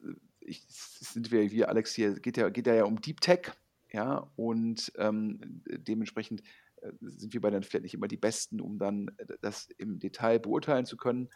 sind 1.01 1.31
wir 1.31 1.43
hier, 1.43 1.69
Alex, 1.69 1.95
hier 1.95 2.19
geht 2.19 2.37
ja, 2.37 2.49
geht 2.49 2.67
ja 2.67 2.85
um 2.85 3.01
Deep 3.01 3.21
Tech, 3.21 3.53
ja, 3.93 4.31
und 4.37 4.93
ähm, 4.99 5.63
dementsprechend 5.67 6.43
äh, 6.83 6.93
sind 7.01 7.33
wir 7.33 7.41
bei 7.41 7.51
dann 7.51 7.63
vielleicht 7.63 7.85
nicht 7.85 7.95
immer 7.95 8.09
die 8.09 8.17
Besten, 8.17 8.61
um 8.61 8.79
dann 8.79 9.09
äh, 9.19 9.27
das 9.41 9.69
im 9.79 9.99
Detail 9.99 10.39
beurteilen 10.39 10.85
zu 10.85 10.97
können. 10.97 11.29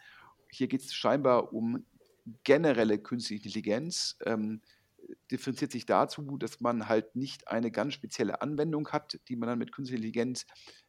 Hier 0.49 0.67
geht 0.67 0.81
es 0.81 0.93
scheinbar 0.93 1.53
um 1.53 1.85
generelle 2.43 2.99
künstliche 2.99 3.43
Intelligenz. 3.43 4.17
Ähm, 4.25 4.61
differenziert 5.31 5.71
sich 5.71 5.85
dazu, 5.85 6.37
dass 6.37 6.61
man 6.61 6.87
halt 6.87 7.15
nicht 7.15 7.47
eine 7.47 7.71
ganz 7.71 7.93
spezielle 7.93 8.41
Anwendung 8.41 8.89
hat, 8.89 9.19
die 9.27 9.35
man 9.35 9.49
dann 9.49 9.59
mit 9.59 9.71
künstlicher 9.71 9.97
Intelligenz 9.97 10.45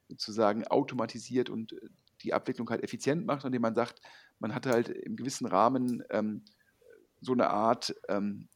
sozusagen 0.09 0.67
automatisiert 0.67 1.49
und 1.51 1.73
äh, 1.73 1.89
die 2.25 2.35
Abwicklung 2.35 2.69
halt 2.71 2.83
effizient 2.83 3.27
macht, 3.27 3.45
indem 3.45 3.63
man 3.63 3.75
sagt, 3.75 4.01
man 4.39 4.55
hat 4.55 4.67
halt 4.67 4.89
im 4.89 5.17
gewissen 5.17 5.47
Rahmen 5.47 6.03
ähm, 6.11 6.43
so 7.21 7.33
eine 7.33 7.51
Art 7.51 7.95
ähm, 8.09 8.49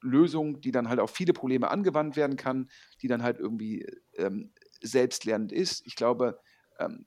Lösung, 0.00 0.60
die 0.60 0.70
dann 0.70 0.88
halt 0.88 1.00
auf 1.00 1.10
viele 1.10 1.32
Probleme 1.32 1.70
angewandt 1.70 2.16
werden 2.16 2.36
kann, 2.36 2.70
die 3.02 3.08
dann 3.08 3.22
halt 3.22 3.38
irgendwie 3.38 3.86
ähm, 4.16 4.52
selbstlernend 4.80 5.52
ist. 5.52 5.86
Ich 5.86 5.96
glaube, 5.96 6.40
ähm, 6.78 7.06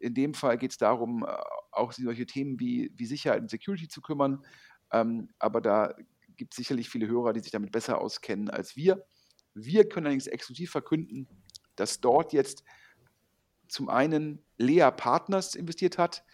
in 0.00 0.14
dem 0.14 0.34
Fall 0.34 0.58
geht 0.58 0.72
es 0.72 0.78
darum, 0.78 1.24
äh, 1.24 1.36
auch 1.72 1.92
solche 1.92 2.26
Themen 2.26 2.60
wie, 2.60 2.92
wie 2.94 3.06
Sicherheit 3.06 3.40
und 3.40 3.50
Security 3.50 3.88
zu 3.88 4.00
kümmern. 4.00 4.44
Ähm, 4.92 5.30
aber 5.38 5.60
da 5.60 5.94
gibt 6.36 6.52
es 6.52 6.56
sicherlich 6.56 6.88
viele 6.88 7.08
Hörer, 7.08 7.32
die 7.32 7.40
sich 7.40 7.50
damit 7.50 7.72
besser 7.72 8.00
auskennen 8.00 8.50
als 8.50 8.76
wir. 8.76 9.04
Wir 9.54 9.88
können 9.88 10.06
allerdings 10.06 10.26
exklusiv 10.26 10.70
verkünden, 10.70 11.26
dass 11.76 12.00
dort 12.00 12.32
jetzt 12.32 12.64
zum 13.68 13.88
einen 13.88 14.42
Lea 14.56 14.90
Partners 14.90 15.54
investiert 15.54 15.98
hat, 15.98 16.24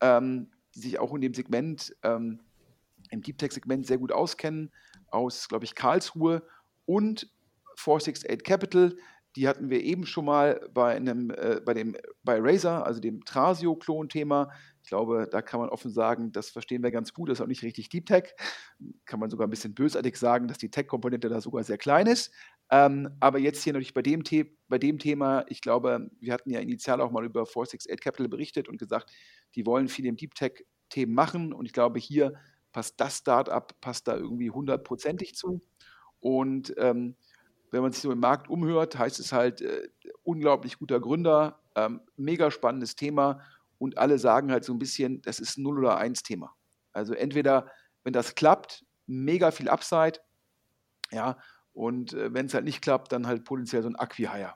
ähm, 0.00 0.50
die 0.74 0.80
sich 0.80 0.98
auch 0.98 1.14
in 1.14 1.20
dem 1.20 1.34
Segment, 1.34 1.94
ähm, 2.02 2.40
im 3.10 3.22
Deep 3.22 3.38
Tech-Segment 3.38 3.86
sehr 3.86 3.98
gut 3.98 4.12
auskennen, 4.12 4.70
aus, 5.08 5.48
glaube 5.48 5.64
ich, 5.64 5.74
Karlsruhe 5.74 6.42
und 6.86 7.30
468 7.76 8.44
Capital, 8.44 8.96
die 9.36 9.48
hatten 9.48 9.70
wir 9.70 9.82
eben 9.82 10.04
schon 10.04 10.26
mal 10.26 10.68
bei 10.74 10.94
einem, 10.94 11.30
äh, 11.30 11.60
bei 11.64 11.74
dem, 11.74 11.96
bei 12.22 12.38
Razer, 12.38 12.84
also 12.84 13.00
dem 13.00 13.24
Trasio-Klon-Thema. 13.24 14.50
Ich 14.82 14.88
glaube, 14.88 15.26
da 15.30 15.40
kann 15.40 15.60
man 15.60 15.70
offen 15.70 15.90
sagen, 15.90 16.32
das 16.32 16.50
verstehen 16.50 16.82
wir 16.82 16.90
ganz 16.90 17.14
gut, 17.14 17.28
das 17.28 17.38
ist 17.38 17.42
auch 17.42 17.48
nicht 17.48 17.62
richtig 17.62 17.88
Deep 17.88 18.06
Tech. 18.06 18.34
Kann 19.06 19.20
man 19.20 19.30
sogar 19.30 19.46
ein 19.46 19.50
bisschen 19.50 19.74
bösartig 19.74 20.16
sagen, 20.16 20.48
dass 20.48 20.58
die 20.58 20.70
Tech-Komponente 20.70 21.28
da 21.28 21.40
sogar 21.40 21.64
sehr 21.64 21.78
klein 21.78 22.06
ist. 22.06 22.32
Ähm, 22.72 23.10
aber 23.20 23.38
jetzt 23.38 23.62
hier 23.62 23.74
natürlich 23.74 23.92
bei 23.92 24.00
dem, 24.00 24.22
bei 24.66 24.78
dem 24.78 24.98
Thema, 24.98 25.44
ich 25.48 25.60
glaube, 25.60 26.10
wir 26.20 26.32
hatten 26.32 26.48
ja 26.48 26.58
initial 26.58 27.02
auch 27.02 27.10
mal 27.10 27.22
über 27.22 27.44
468 27.44 28.00
Capital 28.00 28.28
berichtet 28.28 28.66
und 28.66 28.78
gesagt, 28.78 29.12
die 29.54 29.66
wollen 29.66 29.88
viel 29.88 30.06
im 30.06 30.16
Deep 30.16 30.34
Tech-Themen 30.34 31.12
machen 31.14 31.52
und 31.52 31.66
ich 31.66 31.74
glaube, 31.74 31.98
hier 31.98 32.32
passt 32.72 32.98
das 32.98 33.18
Startup, 33.18 33.78
passt 33.82 34.08
da 34.08 34.16
irgendwie 34.16 34.50
hundertprozentig 34.50 35.34
zu. 35.34 35.60
Und 36.18 36.72
ähm, 36.78 37.14
wenn 37.72 37.82
man 37.82 37.92
sich 37.92 38.00
so 38.00 38.10
im 38.10 38.20
Markt 38.20 38.48
umhört, 38.48 38.98
heißt 38.98 39.20
es 39.20 39.32
halt, 39.32 39.60
äh, 39.60 39.90
unglaublich 40.22 40.78
guter 40.78 40.98
Gründer, 40.98 41.60
ähm, 41.76 42.00
mega 42.16 42.50
spannendes 42.50 42.96
Thema 42.96 43.42
und 43.76 43.98
alle 43.98 44.18
sagen 44.18 44.50
halt 44.50 44.64
so 44.64 44.72
ein 44.72 44.78
bisschen, 44.78 45.20
das 45.20 45.40
ist 45.40 45.58
ein 45.58 45.62
0 45.64 45.80
oder 45.80 45.98
1 45.98 46.22
Thema. 46.22 46.54
Also 46.94 47.12
entweder, 47.12 47.70
wenn 48.02 48.14
das 48.14 48.34
klappt, 48.34 48.86
mega 49.06 49.50
viel 49.50 49.68
Upside, 49.68 50.20
ja, 51.10 51.36
und 51.72 52.12
äh, 52.12 52.32
wenn 52.32 52.46
es 52.46 52.54
halt 52.54 52.64
nicht 52.64 52.82
klappt, 52.82 53.12
dann 53.12 53.26
halt 53.26 53.44
potenziell 53.44 53.82
so 53.82 53.88
ein 53.88 53.96
Acquihire. 53.96 54.54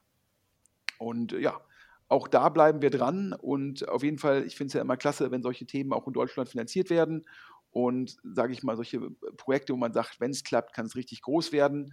Und 0.98 1.32
äh, 1.32 1.40
ja, 1.40 1.60
auch 2.08 2.28
da 2.28 2.48
bleiben 2.48 2.82
wir 2.82 2.90
dran 2.90 3.32
und 3.32 3.88
auf 3.88 4.02
jeden 4.02 4.18
Fall, 4.18 4.44
ich 4.44 4.56
finde 4.56 4.68
es 4.68 4.74
ja 4.74 4.80
immer 4.80 4.96
klasse, 4.96 5.30
wenn 5.30 5.42
solche 5.42 5.66
Themen 5.66 5.92
auch 5.92 6.06
in 6.06 6.12
Deutschland 6.12 6.48
finanziert 6.48 6.88
werden 6.90 7.26
und 7.70 8.16
sage 8.22 8.52
ich 8.52 8.62
mal, 8.62 8.76
solche 8.76 9.10
Projekte, 9.36 9.72
wo 9.72 9.76
man 9.76 9.92
sagt, 9.92 10.20
wenn 10.20 10.30
es 10.30 10.44
klappt, 10.44 10.72
kann 10.72 10.86
es 10.86 10.96
richtig 10.96 11.22
groß 11.22 11.52
werden. 11.52 11.92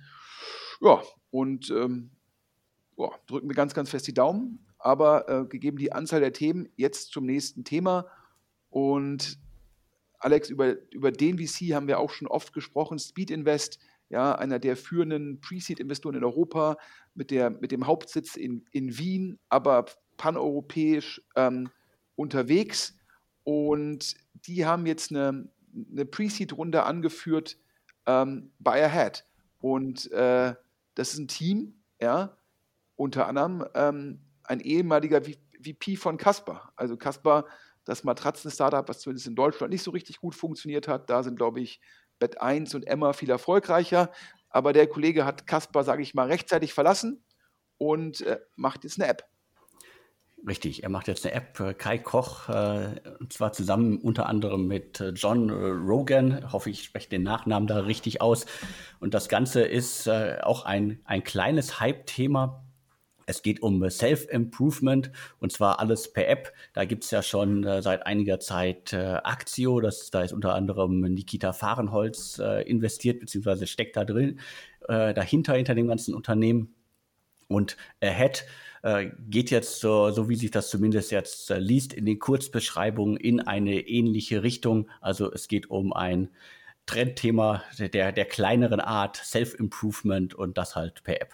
Ja, 0.81 1.01
und 1.31 1.69
ähm, 1.71 2.11
ja, 2.97 3.09
drücken 3.27 3.49
wir 3.49 3.55
ganz, 3.55 3.73
ganz 3.73 3.89
fest 3.89 4.07
die 4.07 4.13
Daumen. 4.13 4.65
Aber 4.77 5.29
äh, 5.29 5.45
gegeben 5.45 5.77
die 5.77 5.91
Anzahl 5.91 6.19
der 6.19 6.33
Themen, 6.33 6.69
jetzt 6.75 7.11
zum 7.11 7.25
nächsten 7.25 7.63
Thema. 7.63 8.05
Und 8.69 9.39
Alex, 10.19 10.49
über, 10.49 10.75
über 10.91 11.11
den 11.11 11.37
VC 11.37 11.73
haben 11.73 11.87
wir 11.87 11.99
auch 11.99 12.11
schon 12.11 12.27
oft 12.27 12.53
gesprochen. 12.53 12.99
Speed 12.99 13.31
Invest, 13.31 13.79
ja, 14.13 14.35
einer 14.35 14.59
der 14.59 14.77
führenden 14.77 15.41
Pre-Seed-Investoren 15.41 16.15
in 16.17 16.23
Europa, 16.23 16.77
mit, 17.15 17.31
der, 17.31 17.49
mit 17.49 17.71
dem 17.71 17.87
Hauptsitz 17.87 18.35
in, 18.35 18.63
in 18.71 18.95
Wien, 18.99 19.39
aber 19.49 19.87
paneuropäisch 20.17 21.19
ähm, 21.35 21.71
unterwegs. 22.15 22.95
Und 23.43 24.13
die 24.45 24.67
haben 24.67 24.85
jetzt 24.85 25.09
eine, 25.09 25.49
eine 25.91 26.05
Pre-Seed-Runde 26.05 26.83
angeführt 26.83 27.57
ähm, 28.05 28.51
bei 28.59 28.85
Ahead. 28.85 29.25
Und 29.59 30.11
äh, 30.11 30.53
das 30.93 31.13
ist 31.13 31.19
ein 31.19 31.27
Team, 31.27 31.81
ja, 31.99 32.37
unter 32.95 33.25
anderem 33.25 33.65
ähm, 33.73 34.19
ein 34.43 34.59
ehemaliger 34.59 35.23
VP 35.23 35.95
von 35.95 36.17
Casper. 36.17 36.71
Also 36.75 36.97
Casper, 36.97 37.47
das 37.83 38.03
Matratzen-Startup, 38.03 38.87
was 38.87 38.99
zumindest 38.99 39.25
in 39.25 39.35
Deutschland 39.35 39.73
nicht 39.73 39.81
so 39.81 39.89
richtig 39.89 40.19
gut 40.19 40.35
funktioniert 40.35 40.87
hat. 40.87 41.09
Da 41.09 41.23
sind, 41.23 41.35
glaube 41.35 41.61
ich, 41.61 41.81
Bett 42.23 42.39
1 42.39 42.73
und 42.73 42.87
Emma 42.87 43.11
viel 43.11 43.29
erfolgreicher. 43.29 44.09
Aber 44.49 44.71
der 44.71 44.87
Kollege 44.87 45.25
hat 45.25 45.45
Casper, 45.45 45.83
sage 45.83 46.03
ich 46.03 46.13
mal, 46.13 46.27
rechtzeitig 46.27 46.73
verlassen 46.73 47.21
und 47.77 48.21
äh, 48.21 48.39
macht 48.55 48.85
jetzt 48.85 48.97
eine 48.97 49.09
App. 49.09 49.25
Richtig, 50.47 50.83
er 50.83 50.89
macht 50.89 51.09
jetzt 51.09 51.25
eine 51.25 51.35
App, 51.35 51.59
äh, 51.59 51.73
Kai 51.73 51.97
Koch, 51.97 52.47
äh, 52.47 53.01
und 53.19 53.33
zwar 53.33 53.51
zusammen 53.51 53.97
unter 53.97 54.27
anderem 54.27 54.67
mit 54.67 55.01
äh, 55.01 55.09
John 55.09 55.49
Rogan. 55.49 56.49
Hoffe, 56.53 56.69
ich 56.69 56.85
spreche 56.85 57.09
den 57.09 57.23
Nachnamen 57.23 57.67
da 57.67 57.79
richtig 57.79 58.21
aus. 58.21 58.45
Und 59.01 59.13
das 59.13 59.27
Ganze 59.27 59.63
ist 59.63 60.07
auch 60.07 60.63
ein, 60.63 61.01
ein 61.03 61.25
kleines 61.25 61.81
Hype-Thema. 61.81 62.62
Es 63.25 63.41
geht 63.41 63.61
um 63.61 63.89
Self-Improvement 63.89 65.11
und 65.39 65.51
zwar 65.51 65.79
alles 65.79 66.11
per 66.11 66.27
App. 66.27 66.53
Da 66.73 66.85
gibt 66.85 67.03
es 67.03 67.11
ja 67.11 67.21
schon 67.21 67.63
äh, 67.63 67.81
seit 67.81 68.05
einiger 68.05 68.39
Zeit 68.39 68.93
äh, 68.93 69.19
Axio, 69.23 69.79
das, 69.79 70.11
da 70.11 70.23
ist 70.23 70.33
unter 70.33 70.55
anderem 70.55 71.01
Nikita 71.01 71.53
Fahrenholz 71.53 72.39
äh, 72.39 72.61
investiert, 72.63 73.19
beziehungsweise 73.19 73.67
steckt 73.67 73.95
da 73.95 74.05
drin, 74.05 74.39
dahinter, 74.85 75.53
hinter 75.53 75.75
dem 75.75 75.87
ganzen 75.87 76.13
Unternehmen. 76.13 76.75
Und 77.47 77.77
Ahead 78.01 78.45
äh, 78.83 79.11
geht 79.29 79.49
jetzt 79.49 79.79
so, 79.79 80.11
so 80.11 80.29
wie 80.29 80.35
sich 80.35 80.51
das 80.51 80.69
zumindest 80.69 81.11
jetzt 81.11 81.49
äh, 81.49 81.57
liest, 81.57 81.93
in 81.93 82.05
den 82.05 82.19
Kurzbeschreibungen 82.19 83.17
in 83.17 83.39
eine 83.39 83.79
ähnliche 83.79 84.43
Richtung. 84.43 84.89
Also 85.01 85.31
es 85.31 85.47
geht 85.47 85.69
um 85.69 85.93
ein 85.93 86.29
Trendthema 86.85 87.63
der, 87.79 88.11
der 88.11 88.25
kleineren 88.25 88.81
Art, 88.81 89.15
Self-Improvement 89.15 90.33
und 90.33 90.57
das 90.57 90.75
halt 90.75 91.03
per 91.03 91.21
App. 91.21 91.33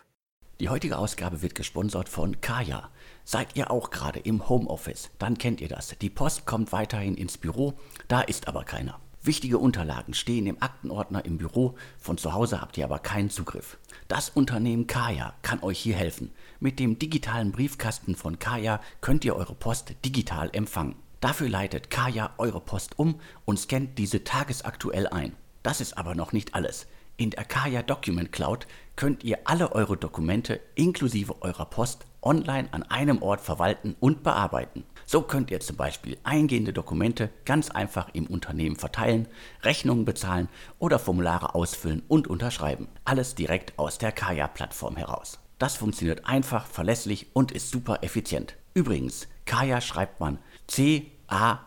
Die 0.59 0.67
heutige 0.67 0.97
Ausgabe 0.97 1.41
wird 1.41 1.55
gesponsert 1.55 2.09
von 2.09 2.41
Kaya. 2.41 2.89
Seid 3.23 3.55
ihr 3.55 3.71
auch 3.71 3.91
gerade 3.91 4.19
im 4.19 4.49
Homeoffice? 4.49 5.09
Dann 5.17 5.37
kennt 5.37 5.61
ihr 5.61 5.69
das. 5.69 5.95
Die 6.01 6.09
Post 6.09 6.45
kommt 6.45 6.73
weiterhin 6.73 7.15
ins 7.15 7.37
Büro, 7.37 7.75
da 8.09 8.19
ist 8.19 8.49
aber 8.49 8.65
keiner. 8.65 8.99
Wichtige 9.23 9.57
Unterlagen 9.57 10.13
stehen 10.13 10.47
im 10.47 10.61
Aktenordner 10.61 11.23
im 11.23 11.37
Büro, 11.37 11.75
von 11.97 12.17
zu 12.17 12.33
Hause 12.33 12.59
habt 12.59 12.77
ihr 12.77 12.83
aber 12.83 12.99
keinen 12.99 13.29
Zugriff. 13.29 13.77
Das 14.09 14.31
Unternehmen 14.31 14.85
Kaya 14.85 15.33
kann 15.43 15.63
euch 15.63 15.79
hier 15.79 15.95
helfen. 15.95 16.33
Mit 16.59 16.79
dem 16.79 16.99
digitalen 16.99 17.53
Briefkasten 17.53 18.15
von 18.15 18.37
Kaya 18.37 18.81
könnt 18.99 19.23
ihr 19.23 19.37
eure 19.37 19.55
Post 19.55 19.95
digital 20.03 20.49
empfangen. 20.51 20.95
Dafür 21.21 21.47
leitet 21.47 21.89
Kaya 21.89 22.33
eure 22.37 22.59
Post 22.59 22.99
um 22.99 23.21
und 23.45 23.59
scannt 23.59 23.97
diese 23.97 24.25
tagesaktuell 24.25 25.07
ein. 25.07 25.37
Das 25.63 25.79
ist 25.79 25.97
aber 25.97 26.15
noch 26.15 26.33
nicht 26.33 26.53
alles. 26.53 26.85
In 27.19 27.31
der 27.31 27.43
Kaya 27.43 27.83
Document 27.83 28.31
Cloud 28.31 28.65
könnt 28.95 29.25
ihr 29.25 29.39
alle 29.43 29.73
eure 29.73 29.97
Dokumente 29.97 30.61
inklusive 30.75 31.41
eurer 31.41 31.65
Post 31.65 32.05
online 32.21 32.69
an 32.71 32.83
einem 32.83 33.21
Ort 33.21 33.41
verwalten 33.41 33.97
und 33.99 34.23
bearbeiten. 34.23 34.85
So 35.05 35.23
könnt 35.23 35.51
ihr 35.51 35.59
zum 35.59 35.75
Beispiel 35.75 36.17
eingehende 36.23 36.71
Dokumente 36.71 37.29
ganz 37.43 37.71
einfach 37.71 38.07
im 38.13 38.25
Unternehmen 38.27 38.77
verteilen, 38.77 39.27
Rechnungen 39.63 40.05
bezahlen 40.05 40.47
oder 40.79 40.97
Formulare 40.97 41.55
ausfüllen 41.55 42.03
und 42.07 42.29
unterschreiben. 42.29 42.87
Alles 43.03 43.35
direkt 43.35 43.77
aus 43.77 43.97
der 43.97 44.13
Kaya-Plattform 44.13 44.95
heraus. 44.95 45.39
Das 45.57 45.75
funktioniert 45.75 46.25
einfach, 46.25 46.67
verlässlich 46.67 47.27
und 47.33 47.51
ist 47.51 47.69
super 47.69 48.01
effizient. 48.01 48.55
Übrigens, 48.73 49.27
Kaya 49.43 49.81
schreibt 49.81 50.21
man 50.21 50.39
C-A-Y-A. 50.67 51.59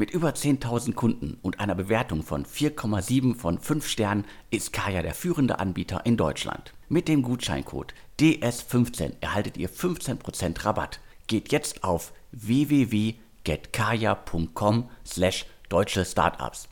Mit 0.00 0.10
über 0.12 0.30
10.000 0.30 0.94
Kunden 0.94 1.36
und 1.42 1.60
einer 1.60 1.74
Bewertung 1.74 2.22
von 2.22 2.46
4,7 2.46 3.34
von 3.34 3.58
5 3.58 3.86
Sternen 3.86 4.24
ist 4.50 4.72
Kaya 4.72 5.02
der 5.02 5.12
führende 5.12 5.58
Anbieter 5.58 6.06
in 6.06 6.16
Deutschland. 6.16 6.72
Mit 6.88 7.06
dem 7.06 7.20
Gutscheincode 7.20 7.92
DS15 8.18 9.16
erhaltet 9.20 9.58
ihr 9.58 9.68
15% 9.68 10.64
Rabatt. 10.64 11.00
Geht 11.26 11.52
jetzt 11.52 11.84
auf 11.84 12.14
www.getkaya.com 12.32 14.88
slash 15.04 15.44
deutsche 15.68 16.06
Startups. 16.06 16.70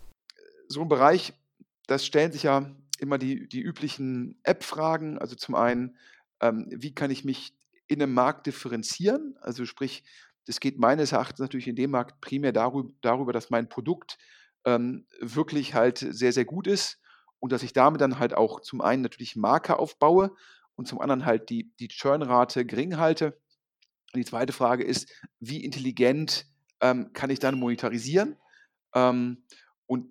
So 0.68 0.80
ein 0.80 0.88
Bereich, 0.88 1.34
das 1.86 2.06
stellen 2.06 2.32
sich 2.32 2.44
ja 2.44 2.74
immer 2.98 3.18
die, 3.18 3.46
die 3.46 3.60
üblichen 3.60 4.40
App-Fragen. 4.42 5.18
Also 5.18 5.36
zum 5.36 5.54
einen, 5.54 5.98
ähm, 6.40 6.66
wie 6.70 6.94
kann 6.94 7.10
ich 7.10 7.26
mich 7.26 7.52
in 7.88 8.02
einem 8.02 8.14
Markt 8.14 8.46
differenzieren? 8.46 9.36
Also 9.42 9.66
sprich, 9.66 10.02
das 10.48 10.60
geht 10.60 10.78
meines 10.78 11.12
Erachtens 11.12 11.40
natürlich 11.40 11.68
in 11.68 11.76
dem 11.76 11.90
Markt 11.90 12.22
primär 12.22 12.52
darüber, 12.52 13.32
dass 13.34 13.50
mein 13.50 13.68
Produkt 13.68 14.16
ähm, 14.64 15.06
wirklich 15.20 15.74
halt 15.74 15.98
sehr, 15.98 16.32
sehr 16.32 16.46
gut 16.46 16.66
ist 16.66 16.98
und 17.38 17.52
dass 17.52 17.62
ich 17.62 17.74
damit 17.74 18.00
dann 18.00 18.18
halt 18.18 18.34
auch 18.34 18.60
zum 18.60 18.80
einen 18.80 19.02
natürlich 19.02 19.36
Marke 19.36 19.78
aufbaue 19.78 20.34
und 20.74 20.88
zum 20.88 21.02
anderen 21.02 21.26
halt 21.26 21.50
die, 21.50 21.70
die 21.78 21.88
Churnrate 21.88 22.64
gering 22.64 22.96
halte. 22.96 23.38
Und 24.14 24.20
die 24.20 24.24
zweite 24.24 24.54
Frage 24.54 24.84
ist, 24.84 25.12
wie 25.38 25.62
intelligent 25.62 26.46
ähm, 26.80 27.12
kann 27.12 27.28
ich 27.28 27.40
dann 27.40 27.58
monetarisieren? 27.58 28.36
Ähm, 28.94 29.44
und 29.86 30.10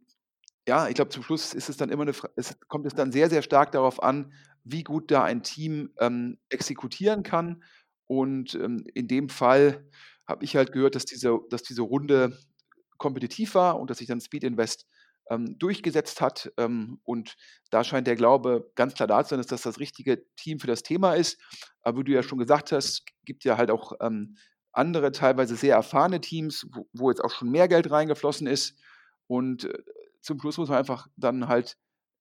ja, 0.67 0.87
ich 0.87 0.93
glaube, 0.93 1.09
zum 1.09 1.23
Schluss 1.23 1.55
ist 1.55 1.67
es 1.67 1.77
dann 1.77 1.89
immer 1.89 2.03
eine, 2.03 2.13
es 2.35 2.59
kommt 2.67 2.85
es 2.85 2.93
dann 2.93 3.11
sehr, 3.11 3.31
sehr 3.31 3.41
stark 3.41 3.71
darauf 3.71 4.03
an, 4.03 4.33
wie 4.63 4.83
gut 4.83 5.09
da 5.09 5.23
ein 5.23 5.41
Team 5.41 5.93
ähm, 5.99 6.37
exekutieren 6.49 7.23
kann. 7.23 7.63
Und 8.05 8.53
ähm, 8.53 8.85
in 8.93 9.07
dem 9.07 9.29
Fall 9.29 9.83
habe 10.27 10.43
ich 10.43 10.55
halt 10.55 10.71
gehört, 10.71 10.95
dass 10.95 11.05
diese, 11.05 11.39
dass 11.49 11.63
diese 11.63 11.81
Runde 11.81 12.37
kompetitiv 12.97 13.55
war 13.55 13.79
und 13.79 13.89
dass 13.89 13.99
sich 13.99 14.07
dann 14.07 14.21
Speed 14.21 14.43
Invest 14.43 14.85
ähm, 15.29 15.57
durchgesetzt 15.57 16.21
hat. 16.21 16.51
Ähm, 16.57 16.99
und 17.03 17.35
da 17.69 17.83
scheint 17.83 18.07
der 18.07 18.15
Glaube 18.15 18.71
ganz 18.75 18.93
klar 18.93 19.07
da 19.07 19.23
zu 19.23 19.29
sein, 19.29 19.39
dass 19.39 19.47
das 19.47 19.61
das 19.61 19.79
richtige 19.79 20.23
Team 20.35 20.59
für 20.59 20.67
das 20.67 20.83
Thema 20.83 21.13
ist. 21.13 21.39
Aber 21.81 21.99
wie 21.99 22.03
du 22.05 22.11
ja 22.11 22.23
schon 22.23 22.39
gesagt 22.39 22.71
hast, 22.71 23.03
gibt 23.25 23.43
ja 23.43 23.57
halt 23.57 23.71
auch 23.71 23.93
ähm, 24.01 24.37
andere, 24.71 25.11
teilweise 25.11 25.55
sehr 25.55 25.75
erfahrene 25.75 26.21
Teams, 26.21 26.67
wo, 26.71 26.87
wo, 26.93 27.09
jetzt 27.09 27.23
auch 27.23 27.31
schon 27.31 27.49
mehr 27.49 27.67
Geld 27.67 27.89
reingeflossen 27.89 28.47
ist. 28.47 28.77
Und 29.27 29.65
äh, 29.65 29.83
zum 30.21 30.39
Schluss 30.39 30.57
muss 30.57 30.69
man 30.69 30.77
einfach 30.77 31.07
dann 31.15 31.47
halt 31.47 31.77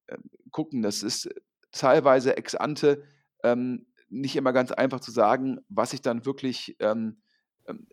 äh, 0.07 0.17
gucken. 0.51 0.83
Das 0.83 1.03
ist 1.03 1.29
teilweise 1.73 2.37
ex 2.37 2.55
ante 2.55 3.03
ähm, 3.43 3.87
nicht 4.09 4.37
immer 4.37 4.53
ganz 4.53 4.73
einfach 4.73 5.01
zu 5.01 5.11
sagen, 5.11 5.59
was 5.69 5.91
sich 5.91 6.01
dann 6.01 6.25
wirklich 6.25 6.77
ähm, 6.79 7.21
ähm, 7.67 7.87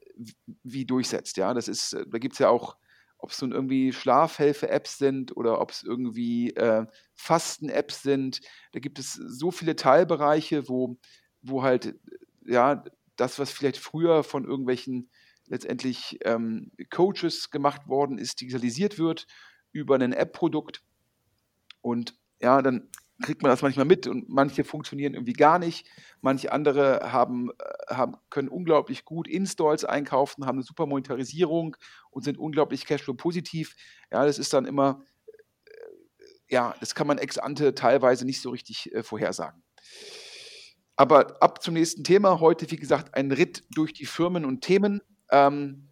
wie 0.63 0.85
durchsetzt. 0.85 1.37
Ja, 1.37 1.53
das 1.53 1.67
ist, 1.67 1.93
äh, 1.93 2.05
da 2.07 2.17
gibt 2.17 2.33
es 2.33 2.39
ja 2.39 2.49
auch, 2.49 2.77
ob 3.17 3.31
es 3.31 3.41
nun 3.41 3.53
irgendwie 3.53 3.93
Schlafhilfe-Apps 3.93 4.97
sind 4.97 5.35
oder 5.37 5.61
ob 5.61 5.71
es 5.71 5.83
irgendwie 5.83 6.51
äh, 6.55 6.85
Fasten-Apps 7.15 8.03
sind. 8.03 8.41
Da 8.73 8.79
gibt 8.79 8.99
es 8.99 9.13
so 9.13 9.49
viele 9.51 9.75
Teilbereiche, 9.75 10.67
wo, 10.67 10.97
wo 11.41 11.63
halt, 11.63 11.95
ja, 12.45 12.83
das, 13.15 13.39
was 13.39 13.51
vielleicht 13.51 13.77
früher 13.77 14.23
von 14.23 14.43
irgendwelchen 14.43 15.09
letztendlich 15.47 16.19
ähm, 16.25 16.71
Coaches 16.89 17.49
gemacht 17.49 17.87
worden 17.87 18.17
ist, 18.17 18.41
digitalisiert 18.41 18.97
wird 18.97 19.27
über 19.71 19.95
ein 19.95 20.13
App-Produkt. 20.13 20.83
Und 21.81 22.15
ja, 22.41 22.61
dann 22.61 22.89
kriegt 23.21 23.41
man 23.41 23.51
das 23.51 23.61
manchmal 23.61 23.85
mit 23.85 24.07
und 24.07 24.29
manche 24.29 24.63
funktionieren 24.63 25.13
irgendwie 25.13 25.33
gar 25.33 25.59
nicht. 25.59 25.87
Manche 26.21 26.51
andere 26.51 27.11
haben, 27.11 27.51
äh, 27.51 27.93
haben, 27.95 28.15
können 28.29 28.49
unglaublich 28.49 29.05
gut 29.05 29.27
Installs 29.27 29.85
einkaufen, 29.85 30.45
haben 30.45 30.57
eine 30.57 30.63
super 30.63 30.85
Monetarisierung 30.85 31.77
und 32.09 32.23
sind 32.23 32.37
unglaublich 32.37 32.85
Cashflow-positiv. 32.85 33.75
Ja, 34.11 34.25
das 34.25 34.39
ist 34.39 34.53
dann 34.53 34.65
immer, 34.65 35.03
äh, 35.65 35.71
ja, 36.49 36.75
das 36.79 36.95
kann 36.95 37.07
man 37.07 37.17
ex 37.17 37.37
ante 37.37 37.75
teilweise 37.75 38.25
nicht 38.25 38.41
so 38.41 38.49
richtig 38.49 38.93
äh, 38.93 39.03
vorhersagen. 39.03 39.63
Aber 40.95 41.41
ab 41.41 41.63
zum 41.63 41.73
nächsten 41.73 42.03
Thema. 42.03 42.39
Heute, 42.39 42.69
wie 42.69 42.75
gesagt, 42.75 43.15
ein 43.15 43.31
Ritt 43.31 43.63
durch 43.71 43.93
die 43.93 44.05
Firmen 44.05 44.45
und 44.45 44.61
Themen. 44.61 45.01
Ähm, 45.31 45.89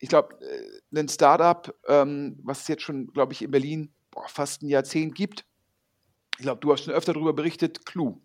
ich 0.00 0.08
glaube, 0.08 0.38
äh, 0.40 0.98
ein 0.98 1.08
Startup, 1.08 1.74
ähm, 1.86 2.38
was 2.42 2.62
es 2.62 2.68
jetzt 2.68 2.82
schon, 2.82 3.08
glaube 3.08 3.32
ich, 3.32 3.42
in 3.42 3.50
Berlin 3.50 3.92
boah, 4.10 4.28
fast 4.28 4.62
ein 4.62 4.68
Jahrzehnt 4.68 5.14
gibt, 5.14 5.44
ich 6.36 6.42
glaube, 6.42 6.60
du 6.60 6.72
hast 6.72 6.84
schon 6.84 6.94
öfter 6.94 7.12
darüber 7.12 7.32
berichtet, 7.32 7.86
Clue. 7.86 8.16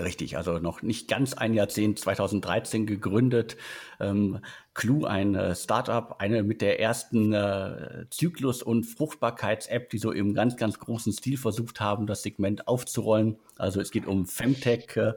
Richtig, 0.00 0.36
also 0.36 0.58
noch 0.58 0.82
nicht 0.82 1.08
ganz 1.08 1.34
ein 1.34 1.52
Jahrzehnt, 1.52 1.98
2013 1.98 2.86
gegründet. 2.86 3.56
Ähm, 3.98 4.38
Clue, 4.72 5.06
ein 5.06 5.34
äh, 5.34 5.54
Startup, 5.54 6.16
eine 6.18 6.42
mit 6.42 6.62
der 6.62 6.80
ersten 6.80 7.32
äh, 7.32 8.06
Zyklus- 8.10 8.62
und 8.62 8.84
Fruchtbarkeits-App, 8.84 9.90
die 9.90 9.98
so 9.98 10.10
im 10.10 10.32
ganz, 10.34 10.56
ganz 10.56 10.78
großen 10.78 11.12
Stil 11.12 11.36
versucht 11.36 11.80
haben, 11.80 12.06
das 12.06 12.22
Segment 12.22 12.66
aufzurollen. 12.66 13.38
Also 13.56 13.80
es 13.80 13.90
geht 13.90 14.06
um 14.06 14.26
Femtech. 14.26 14.96
Äh, 14.96 15.12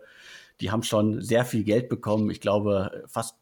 die 0.59 0.71
haben 0.71 0.83
schon 0.83 1.21
sehr 1.21 1.45
viel 1.45 1.63
Geld 1.63 1.89
bekommen. 1.89 2.29
Ich 2.29 2.41
glaube, 2.41 3.03
fast 3.07 3.37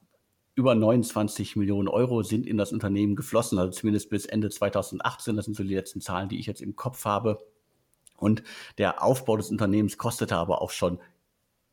über 0.56 0.76
29 0.76 1.56
Millionen 1.56 1.88
Euro 1.88 2.24
sind 2.24 2.46
in 2.46 2.58
das 2.58 2.72
Unternehmen 2.72 3.16
geflossen, 3.16 3.58
also 3.58 3.72
zumindest 3.72 4.10
bis 4.10 4.26
Ende 4.26 4.50
2018. 4.50 5.36
Das 5.36 5.46
sind 5.46 5.56
so 5.56 5.64
die 5.64 5.74
letzten 5.74 6.02
Zahlen, 6.02 6.30
die 6.30 6.40
ich 6.40 6.46
jetzt 6.46 6.62
im 6.62 6.76
Kopf 6.76 7.06
habe. 7.06 7.40
Und 8.22 8.44
der 8.78 9.04
Aufbau 9.04 9.36
des 9.36 9.50
Unternehmens 9.50 9.98
kostete 9.98 10.36
aber 10.38 10.62
auch 10.62 10.72
schon 10.72 11.00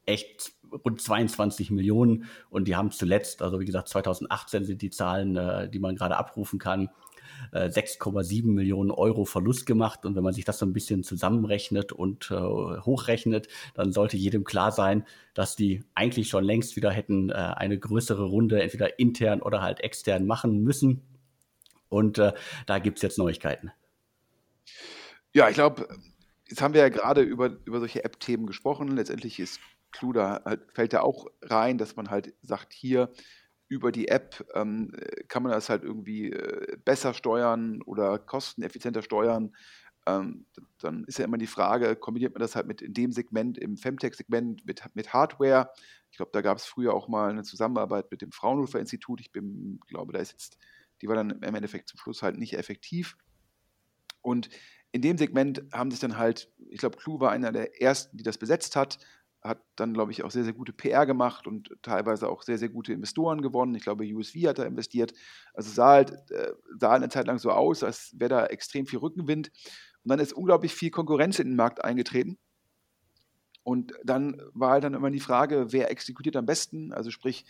echt 0.06 0.52
rund 0.84 1.00
22 1.00 1.70
Millionen. 1.70 2.24
Und 2.50 2.66
die 2.66 2.74
haben 2.74 2.90
zuletzt, 2.90 3.42
also 3.42 3.60
wie 3.60 3.66
gesagt, 3.66 3.88
2018 3.88 4.64
sind 4.64 4.82
die 4.82 4.90
Zahlen, 4.90 5.36
äh, 5.36 5.68
die 5.68 5.78
man 5.78 5.94
gerade 5.94 6.16
abrufen 6.16 6.58
kann, 6.58 6.88
6,7 7.52 8.38
äh, 8.38 8.46
Millionen 8.46 8.90
Euro 8.90 9.24
Verlust 9.24 9.66
gemacht. 9.66 10.04
Und 10.04 10.16
wenn 10.16 10.24
man 10.24 10.32
sich 10.32 10.44
das 10.44 10.58
so 10.58 10.66
ein 10.66 10.72
bisschen 10.72 11.04
zusammenrechnet 11.04 11.92
und 11.92 12.30
äh, 12.30 12.34
hochrechnet, 12.34 13.48
dann 13.74 13.92
sollte 13.92 14.16
jedem 14.16 14.44
klar 14.44 14.72
sein, 14.72 15.06
dass 15.34 15.54
die 15.54 15.84
eigentlich 15.94 16.28
schon 16.28 16.44
längst 16.44 16.76
wieder 16.76 16.90
hätten 16.90 17.30
äh, 17.30 17.34
eine 17.34 17.78
größere 17.78 18.24
Runde, 18.24 18.62
entweder 18.62 18.98
intern 18.98 19.42
oder 19.42 19.62
halt 19.62 19.80
extern 19.80 20.26
machen 20.26 20.62
müssen. 20.62 21.02
Und 21.88 22.18
äh, 22.18 22.32
da 22.66 22.78
gibt 22.78 22.98
es 22.98 23.02
jetzt 23.02 23.18
Neuigkeiten. 23.18 23.70
Ja, 25.32 25.48
ich 25.48 25.54
glaube, 25.54 25.88
Jetzt 26.48 26.62
haben 26.62 26.74
wir 26.74 26.80
ja 26.80 26.88
gerade 26.88 27.22
über, 27.22 27.58
über 27.64 27.78
solche 27.78 28.04
App-Themen 28.04 28.46
gesprochen. 28.46 28.88
Letztendlich 28.88 29.38
ist 29.38 29.60
Clue 29.92 30.12
da 30.12 30.42
halt, 30.44 30.60
fällt 30.72 30.92
da 30.92 31.00
auch 31.00 31.26
rein, 31.42 31.78
dass 31.78 31.96
man 31.96 32.10
halt 32.10 32.34
sagt, 32.42 32.72
hier 32.72 33.12
über 33.68 33.92
die 33.92 34.08
App 34.08 34.46
ähm, 34.54 34.92
kann 35.28 35.42
man 35.42 35.52
das 35.52 35.68
halt 35.68 35.82
irgendwie 35.82 36.32
äh, 36.32 36.78
besser 36.84 37.12
steuern 37.12 37.82
oder 37.82 38.18
kosteneffizienter 38.18 39.02
steuern. 39.02 39.54
Ähm, 40.06 40.46
dann 40.78 41.04
ist 41.04 41.18
ja 41.18 41.26
immer 41.26 41.36
die 41.36 41.46
Frage, 41.46 41.94
kombiniert 41.94 42.32
man 42.32 42.40
das 42.40 42.56
halt 42.56 42.66
mit 42.66 42.80
in 42.80 42.94
dem 42.94 43.12
Segment, 43.12 43.58
im 43.58 43.76
Femtech-Segment 43.76 44.64
mit, 44.64 44.82
mit 44.94 45.12
Hardware? 45.12 45.70
Ich 46.10 46.16
glaube, 46.16 46.30
da 46.32 46.40
gab 46.40 46.56
es 46.56 46.64
früher 46.64 46.94
auch 46.94 47.08
mal 47.08 47.28
eine 47.28 47.42
Zusammenarbeit 47.42 48.10
mit 48.10 48.22
dem 48.22 48.32
Fraunhofer-Institut. 48.32 49.20
Ich 49.20 49.32
bin, 49.32 49.80
glaube, 49.86 50.14
da 50.14 50.20
ist 50.20 50.32
jetzt, 50.32 50.56
die 51.02 51.08
war 51.08 51.16
dann 51.16 51.30
im 51.30 51.54
Endeffekt 51.54 51.90
zum 51.90 51.98
Schluss 51.98 52.22
halt 52.22 52.38
nicht 52.38 52.56
effektiv. 52.56 53.18
Und 54.22 54.48
in 54.92 55.02
dem 55.02 55.18
Segment 55.18 55.62
haben 55.72 55.90
sich 55.90 56.00
dann 56.00 56.16
halt, 56.16 56.50
ich 56.70 56.78
glaube, 56.78 56.96
Clue 56.96 57.20
war 57.20 57.30
einer 57.30 57.52
der 57.52 57.80
ersten, 57.80 58.16
die 58.16 58.24
das 58.24 58.38
besetzt 58.38 58.76
hat, 58.76 58.98
hat 59.42 59.62
dann, 59.76 59.94
glaube 59.94 60.10
ich, 60.10 60.24
auch 60.24 60.30
sehr, 60.30 60.44
sehr 60.44 60.52
gute 60.52 60.72
PR 60.72 61.06
gemacht 61.06 61.46
und 61.46 61.76
teilweise 61.82 62.28
auch 62.28 62.42
sehr, 62.42 62.58
sehr 62.58 62.68
gute 62.68 62.92
Investoren 62.92 63.40
gewonnen. 63.40 63.74
Ich 63.74 63.84
glaube, 63.84 64.04
USV 64.04 64.34
hat 64.46 64.58
da 64.58 64.64
investiert. 64.64 65.12
Also 65.54 65.70
sah 65.70 65.90
halt, 65.90 66.30
äh, 66.30 66.52
sah 66.78 66.94
eine 66.94 67.08
Zeit 67.08 67.26
lang 67.26 67.38
so 67.38 67.50
aus, 67.50 67.84
als 67.84 68.14
wäre 68.18 68.30
da 68.30 68.46
extrem 68.46 68.86
viel 68.86 68.98
Rückenwind. 68.98 69.50
Und 70.02 70.10
dann 70.10 70.18
ist 70.18 70.32
unglaublich 70.32 70.74
viel 70.74 70.90
Konkurrenz 70.90 71.38
in 71.38 71.48
den 71.48 71.56
Markt 71.56 71.84
eingetreten. 71.84 72.38
Und 73.62 73.92
dann 74.02 74.40
war 74.54 74.72
halt 74.72 74.84
dann 74.84 74.94
immer 74.94 75.10
die 75.10 75.20
Frage, 75.20 75.66
wer 75.72 75.90
exekutiert 75.90 76.36
am 76.36 76.46
besten? 76.46 76.92
Also 76.92 77.10
sprich, 77.10 77.44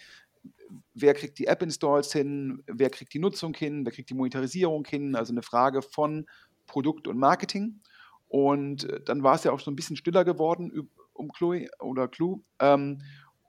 wer 0.94 1.14
kriegt 1.14 1.38
die 1.38 1.46
App-Installs 1.46 2.12
hin, 2.12 2.62
wer 2.66 2.90
kriegt 2.90 3.14
die 3.14 3.18
Nutzung 3.18 3.55
hin, 3.55 3.85
wer 3.85 3.92
kriegt 3.92 4.11
die 4.11 4.14
Monetarisierung 4.14 4.85
hin? 4.85 5.14
Also 5.14 5.33
eine 5.33 5.42
Frage 5.42 5.81
von 5.81 6.27
Produkt 6.68 7.09
und 7.09 7.18
Marketing. 7.18 7.81
Und 8.28 8.85
äh, 8.85 9.00
dann 9.02 9.24
war 9.24 9.35
es 9.35 9.44
ja 9.44 9.50
auch 9.50 9.61
so 9.61 9.70
ein 9.70 9.76
bisschen 9.76 9.96
stiller 9.96 10.24
geworden 10.24 10.88
um 11.18 11.33
Chloe 11.33 11.68
oder 11.81 12.09
Clue. 12.09 12.40
Ähm, 12.61 13.02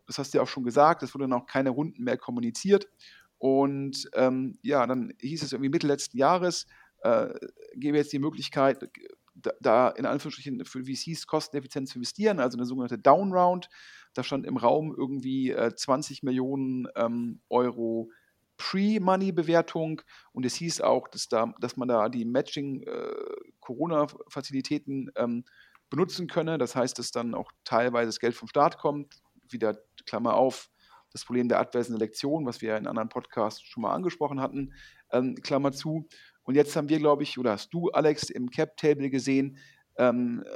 das 0.07 0.17
hast 0.17 0.33
du 0.33 0.39
ja 0.39 0.43
auch 0.43 0.47
schon 0.47 0.63
gesagt, 0.63 1.03
es 1.03 1.13
wurden 1.13 1.31
auch 1.33 1.45
keine 1.45 1.69
Runden 1.69 2.03
mehr 2.03 2.17
kommuniziert. 2.17 2.87
Und 3.37 4.09
ähm, 4.13 4.57
ja, 4.63 4.85
dann 4.87 5.13
hieß 5.21 5.43
es 5.43 5.53
irgendwie 5.53 5.69
Mitte 5.69 5.87
letzten 5.87 6.17
Jahres, 6.17 6.65
äh, 7.03 7.29
gäbe 7.75 7.97
jetzt 7.97 8.11
die 8.11 8.19
Möglichkeit, 8.19 8.89
da, 9.35 9.51
da, 9.61 9.89
in 9.89 10.05
Anführungsstrichen 10.05 10.65
für 10.65 10.83
VCs 10.83 11.27
kosteneffizient 11.27 11.87
zu 11.87 11.99
investieren, 11.99 12.39
also 12.39 12.57
eine 12.57 12.65
sogenannte 12.65 12.97
Downround. 12.97 13.69
Da 14.13 14.23
stand 14.23 14.45
im 14.45 14.57
Raum 14.57 14.93
irgendwie 14.97 15.51
äh, 15.51 15.73
20 15.73 16.23
Millionen 16.23 16.87
ähm, 16.95 17.39
Euro 17.47 18.09
Pre-Money-Bewertung 18.59 20.03
und 20.33 20.45
es 20.45 20.53
hieß 20.55 20.81
auch, 20.81 21.07
dass, 21.07 21.29
da, 21.29 21.51
dass 21.59 21.77
man 21.77 21.87
da 21.87 22.09
die 22.09 22.25
Matching-Corona-Fazilitäten 22.25 25.09
äh, 25.15 25.23
ähm, 25.23 25.45
benutzen 25.89 26.27
könne. 26.27 26.59
Das 26.59 26.75
heißt, 26.75 26.99
dass 26.99 27.11
dann 27.11 27.33
auch 27.33 27.51
teilweise 27.63 28.09
das 28.09 28.19
Geld 28.19 28.35
vom 28.35 28.49
Staat 28.49 28.77
kommt. 28.77 29.21
Wieder 29.49 29.79
Klammer 30.05 30.35
auf, 30.35 30.69
das 31.11 31.25
Problem 31.25 31.49
der 31.49 31.59
adversen 31.59 31.93
Selektion, 31.93 32.45
was 32.45 32.61
wir 32.61 32.69
ja 32.69 32.77
in 32.77 32.85
anderen 32.85 33.09
Podcasts 33.09 33.63
schon 33.63 33.81
mal 33.81 33.95
angesprochen 33.95 34.39
hatten, 34.41 34.75
ähm, 35.11 35.33
Klammer 35.35 35.71
zu. 35.71 36.07
Und 36.43 36.53
jetzt 36.55 36.75
haben 36.75 36.89
wir, 36.89 36.99
glaube 36.99 37.23
ich, 37.23 37.39
oder 37.39 37.53
hast 37.53 37.73
du, 37.73 37.89
Alex, 37.89 38.29
im 38.29 38.51
Cap-Table 38.51 39.09
gesehen, 39.09 39.57
ähm, 39.97 40.43
äh, 40.45 40.49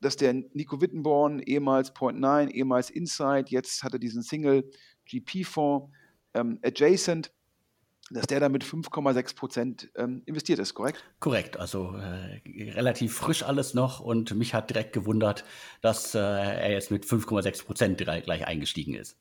dass 0.00 0.16
der 0.16 0.32
Nico 0.32 0.80
Wittenborn, 0.80 1.40
ehemals 1.40 1.92
Point 1.92 2.18
9, 2.20 2.48
ehemals 2.50 2.88
Inside, 2.90 3.46
jetzt 3.48 3.82
hat 3.82 3.92
er 3.92 3.98
diesen 3.98 4.22
Single 4.22 4.70
GP-Fonds 5.06 5.90
ähm, 6.34 6.58
Adjacent, 6.62 7.32
dass 8.10 8.26
der 8.26 8.40
da 8.40 8.48
mit 8.48 8.64
5,6 8.64 9.34
Prozent 9.34 9.90
ähm, 9.96 10.22
investiert 10.26 10.58
ist, 10.58 10.74
korrekt? 10.74 11.02
Korrekt, 11.20 11.56
also 11.56 11.96
äh, 11.96 12.42
relativ 12.72 13.14
frisch 13.14 13.42
alles 13.42 13.72
noch 13.72 14.00
und 14.00 14.34
mich 14.34 14.52
hat 14.52 14.70
direkt 14.70 14.92
gewundert, 14.92 15.44
dass 15.80 16.14
äh, 16.14 16.18
er 16.18 16.72
jetzt 16.72 16.90
mit 16.90 17.04
5,6 17.04 17.64
Prozent 17.64 17.98
gleich 17.98 18.46
eingestiegen 18.46 18.94
ist. 18.94 19.16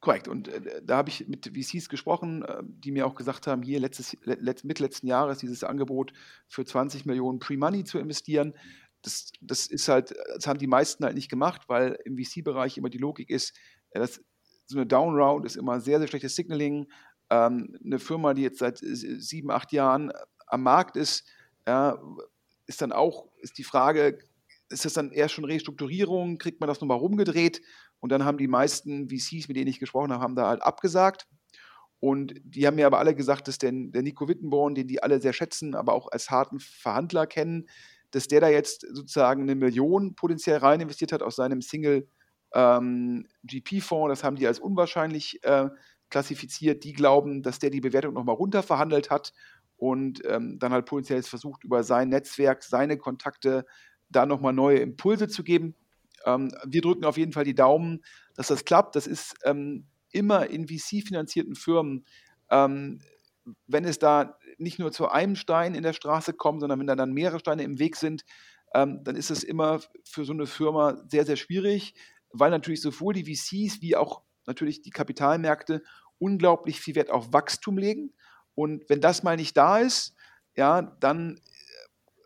Korrekt. 0.00 0.28
Und 0.28 0.46
äh, 0.46 0.80
da 0.84 0.98
habe 0.98 1.08
ich 1.08 1.26
mit 1.26 1.46
VCs 1.46 1.88
gesprochen, 1.88 2.44
äh, 2.44 2.62
die 2.62 2.92
mir 2.92 3.06
auch 3.06 3.16
gesagt 3.16 3.48
haben, 3.48 3.62
hier 3.62 3.80
letztes, 3.80 4.16
let, 4.22 4.64
mit 4.64 4.78
letzten 4.78 5.08
Jahres 5.08 5.38
dieses 5.38 5.64
Angebot 5.64 6.12
für 6.46 6.64
20 6.64 7.04
Millionen 7.04 7.40
Pre-Money 7.40 7.82
zu 7.82 7.98
investieren. 7.98 8.54
Das, 9.02 9.32
das 9.40 9.66
ist 9.66 9.88
halt, 9.88 10.14
das 10.34 10.46
haben 10.46 10.58
die 10.60 10.68
meisten 10.68 11.04
halt 11.04 11.16
nicht 11.16 11.28
gemacht, 11.28 11.62
weil 11.66 11.98
im 12.04 12.16
VC-Bereich 12.16 12.78
immer 12.78 12.90
die 12.90 12.98
Logik 12.98 13.28
ist, 13.28 13.56
äh, 13.90 13.98
dass 13.98 14.22
so 14.68 14.76
eine 14.76 14.86
Downround 14.86 15.46
ist 15.46 15.56
immer 15.56 15.80
sehr, 15.80 15.98
sehr 15.98 16.08
schlechtes 16.08 16.36
Signaling. 16.36 16.88
Ähm, 17.30 17.76
eine 17.84 17.98
Firma, 17.98 18.34
die 18.34 18.42
jetzt 18.42 18.58
seit 18.58 18.78
sieben, 18.78 19.50
acht 19.50 19.72
Jahren 19.72 20.12
am 20.46 20.62
Markt 20.62 20.96
ist, 20.96 21.26
ja, 21.66 21.98
ist 22.66 22.82
dann 22.82 22.92
auch, 22.92 23.28
ist 23.38 23.58
die 23.58 23.64
Frage, 23.64 24.18
ist 24.68 24.84
das 24.84 24.92
dann 24.92 25.10
eher 25.10 25.28
schon 25.28 25.44
Restrukturierung? 25.44 26.38
Kriegt 26.38 26.60
man 26.60 26.68
das 26.68 26.80
nochmal 26.80 26.98
rumgedreht? 26.98 27.62
Und 28.00 28.12
dann 28.12 28.24
haben 28.24 28.38
die 28.38 28.48
meisten 28.48 29.08
VCs, 29.08 29.48
mit 29.48 29.56
denen 29.56 29.68
ich 29.68 29.80
gesprochen 29.80 30.12
habe, 30.12 30.22
haben 30.22 30.36
da 30.36 30.48
halt 30.48 30.62
abgesagt. 30.62 31.26
Und 32.00 32.34
die 32.44 32.66
haben 32.66 32.76
mir 32.76 32.86
aber 32.86 32.98
alle 32.98 33.14
gesagt, 33.14 33.48
dass 33.48 33.58
der, 33.58 33.72
der 33.72 34.02
Nico 34.02 34.28
Wittenborn, 34.28 34.74
den 34.74 34.86
die 34.86 35.02
alle 35.02 35.20
sehr 35.20 35.32
schätzen, 35.32 35.74
aber 35.74 35.94
auch 35.94 36.08
als 36.12 36.30
harten 36.30 36.60
Verhandler 36.60 37.26
kennen, 37.26 37.68
dass 38.10 38.28
der 38.28 38.40
da 38.40 38.48
jetzt 38.48 38.86
sozusagen 38.92 39.42
eine 39.42 39.54
Million 39.54 40.14
potenziell 40.14 40.58
rein 40.58 40.80
investiert 40.80 41.12
hat 41.12 41.22
aus 41.22 41.36
seinem 41.36 41.60
Single 41.60 42.08
ähm, 42.52 43.26
GP-Fonds. 43.44 44.10
Das 44.10 44.24
haben 44.24 44.36
die 44.36 44.46
als 44.46 44.60
unwahrscheinlich 44.60 45.42
äh, 45.44 45.68
klassifiziert. 46.10 46.84
Die 46.84 46.92
glauben, 46.92 47.42
dass 47.42 47.58
der 47.58 47.70
die 47.70 47.80
Bewertung 47.80 48.14
nochmal 48.14 48.36
runterverhandelt 48.36 49.10
hat 49.10 49.32
und 49.76 50.22
ähm, 50.26 50.58
dann 50.58 50.72
halt 50.72 50.86
potenziell 50.86 51.22
versucht, 51.22 51.64
über 51.64 51.82
sein 51.82 52.08
Netzwerk, 52.08 52.62
seine 52.62 52.96
Kontakte 52.96 53.64
da 54.08 54.26
nochmal 54.26 54.52
neue 54.52 54.78
Impulse 54.78 55.28
zu 55.28 55.44
geben. 55.44 55.74
Ähm, 56.24 56.52
wir 56.66 56.80
drücken 56.80 57.04
auf 57.04 57.16
jeden 57.16 57.32
Fall 57.32 57.44
die 57.44 57.54
Daumen, 57.54 58.02
dass 58.34 58.48
das 58.48 58.64
klappt. 58.64 58.96
Das 58.96 59.06
ist 59.06 59.34
ähm, 59.44 59.86
immer 60.10 60.48
in 60.48 60.66
VC-finanzierten 60.66 61.54
Firmen, 61.54 62.06
ähm, 62.50 63.00
wenn 63.66 63.84
es 63.84 63.98
da 63.98 64.38
nicht 64.58 64.78
nur 64.78 64.92
zu 64.92 65.08
einem 65.08 65.36
Stein 65.36 65.74
in 65.74 65.82
der 65.82 65.92
Straße 65.92 66.32
kommt, 66.32 66.60
sondern 66.60 66.80
wenn 66.80 66.86
da 66.86 66.96
dann 66.96 67.12
mehrere 67.12 67.38
Steine 67.38 67.62
im 67.62 67.78
Weg 67.78 67.96
sind, 67.96 68.24
ähm, 68.74 69.02
dann 69.04 69.16
ist 69.16 69.30
es 69.30 69.44
immer 69.44 69.80
für 70.04 70.24
so 70.24 70.32
eine 70.32 70.46
Firma 70.46 70.98
sehr, 71.08 71.24
sehr 71.24 71.36
schwierig, 71.36 71.94
weil 72.32 72.50
natürlich 72.50 72.80
sowohl 72.80 73.14
die 73.14 73.24
VCs 73.24 73.80
wie 73.80 73.96
auch 73.96 74.22
natürlich 74.46 74.82
die 74.82 74.90
Kapitalmärkte 74.90 75.82
unglaublich 76.18 76.80
viel 76.80 76.94
Wert 76.94 77.10
auf 77.10 77.32
Wachstum 77.32 77.78
legen. 77.78 78.12
Und 78.54 78.88
wenn 78.88 79.00
das 79.00 79.22
mal 79.22 79.36
nicht 79.36 79.56
da 79.56 79.78
ist, 79.78 80.14
ja, 80.56 80.82
dann 80.82 81.40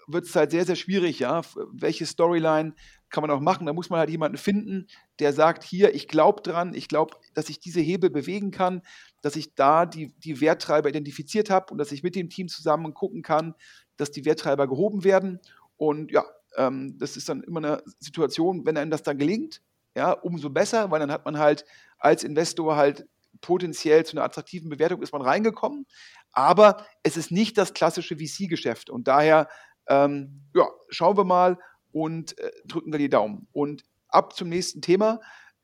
wird 0.06 0.24
es 0.24 0.34
halt 0.34 0.50
sehr, 0.50 0.64
sehr 0.64 0.76
schwierig, 0.76 1.18
ja. 1.20 1.42
Welche 1.72 2.06
Storyline 2.06 2.74
kann 3.10 3.22
man 3.22 3.30
auch 3.30 3.40
machen? 3.40 3.66
Da 3.66 3.72
muss 3.72 3.90
man 3.90 3.98
halt 3.98 4.10
jemanden 4.10 4.38
finden, 4.38 4.86
der 5.18 5.32
sagt, 5.32 5.62
hier, 5.62 5.94
ich 5.94 6.08
glaube 6.08 6.42
dran, 6.42 6.74
ich 6.74 6.88
glaube, 6.88 7.16
dass 7.34 7.50
ich 7.50 7.60
diese 7.60 7.80
Hebel 7.80 8.10
bewegen 8.10 8.50
kann, 8.50 8.82
dass 9.20 9.36
ich 9.36 9.54
da 9.54 9.86
die, 9.86 10.14
die 10.18 10.40
Werttreiber 10.40 10.88
identifiziert 10.88 11.50
habe 11.50 11.72
und 11.72 11.78
dass 11.78 11.92
ich 11.92 12.02
mit 12.02 12.16
dem 12.16 12.30
Team 12.30 12.48
zusammen 12.48 12.94
gucken 12.94 13.22
kann, 13.22 13.54
dass 13.96 14.10
die 14.10 14.24
Werttreiber 14.24 14.66
gehoben 14.66 15.04
werden. 15.04 15.40
Und 15.76 16.10
ja, 16.10 16.24
ähm, 16.56 16.96
das 16.98 17.16
ist 17.16 17.28
dann 17.28 17.42
immer 17.42 17.58
eine 17.58 17.82
Situation, 18.00 18.64
wenn 18.66 18.76
einem 18.76 18.90
das 18.90 19.02
dann 19.02 19.18
gelingt, 19.18 19.62
ja, 19.94 20.12
umso 20.12 20.50
besser, 20.50 20.90
weil 20.90 21.00
dann 21.00 21.12
hat 21.12 21.24
man 21.24 21.38
halt 21.38 21.64
als 21.98 22.24
Investor 22.24 22.76
halt 22.76 23.06
potenziell 23.40 24.04
zu 24.04 24.16
einer 24.16 24.24
attraktiven 24.24 24.68
Bewertung 24.68 25.02
ist 25.02 25.12
man 25.12 25.22
reingekommen. 25.22 25.86
Aber 26.32 26.86
es 27.02 27.16
ist 27.16 27.30
nicht 27.30 27.58
das 27.58 27.74
klassische 27.74 28.16
VC-Geschäft. 28.16 28.90
Und 28.90 29.08
daher 29.08 29.48
ähm, 29.88 30.42
ja, 30.54 30.66
schauen 30.88 31.16
wir 31.16 31.24
mal 31.24 31.58
und 31.92 32.38
äh, 32.38 32.50
drücken 32.66 32.92
wir 32.92 32.98
die 32.98 33.10
Daumen. 33.10 33.48
Und 33.52 33.84
ab 34.08 34.34
zum 34.34 34.48
nächsten 34.48 34.80
Thema. 34.80 35.20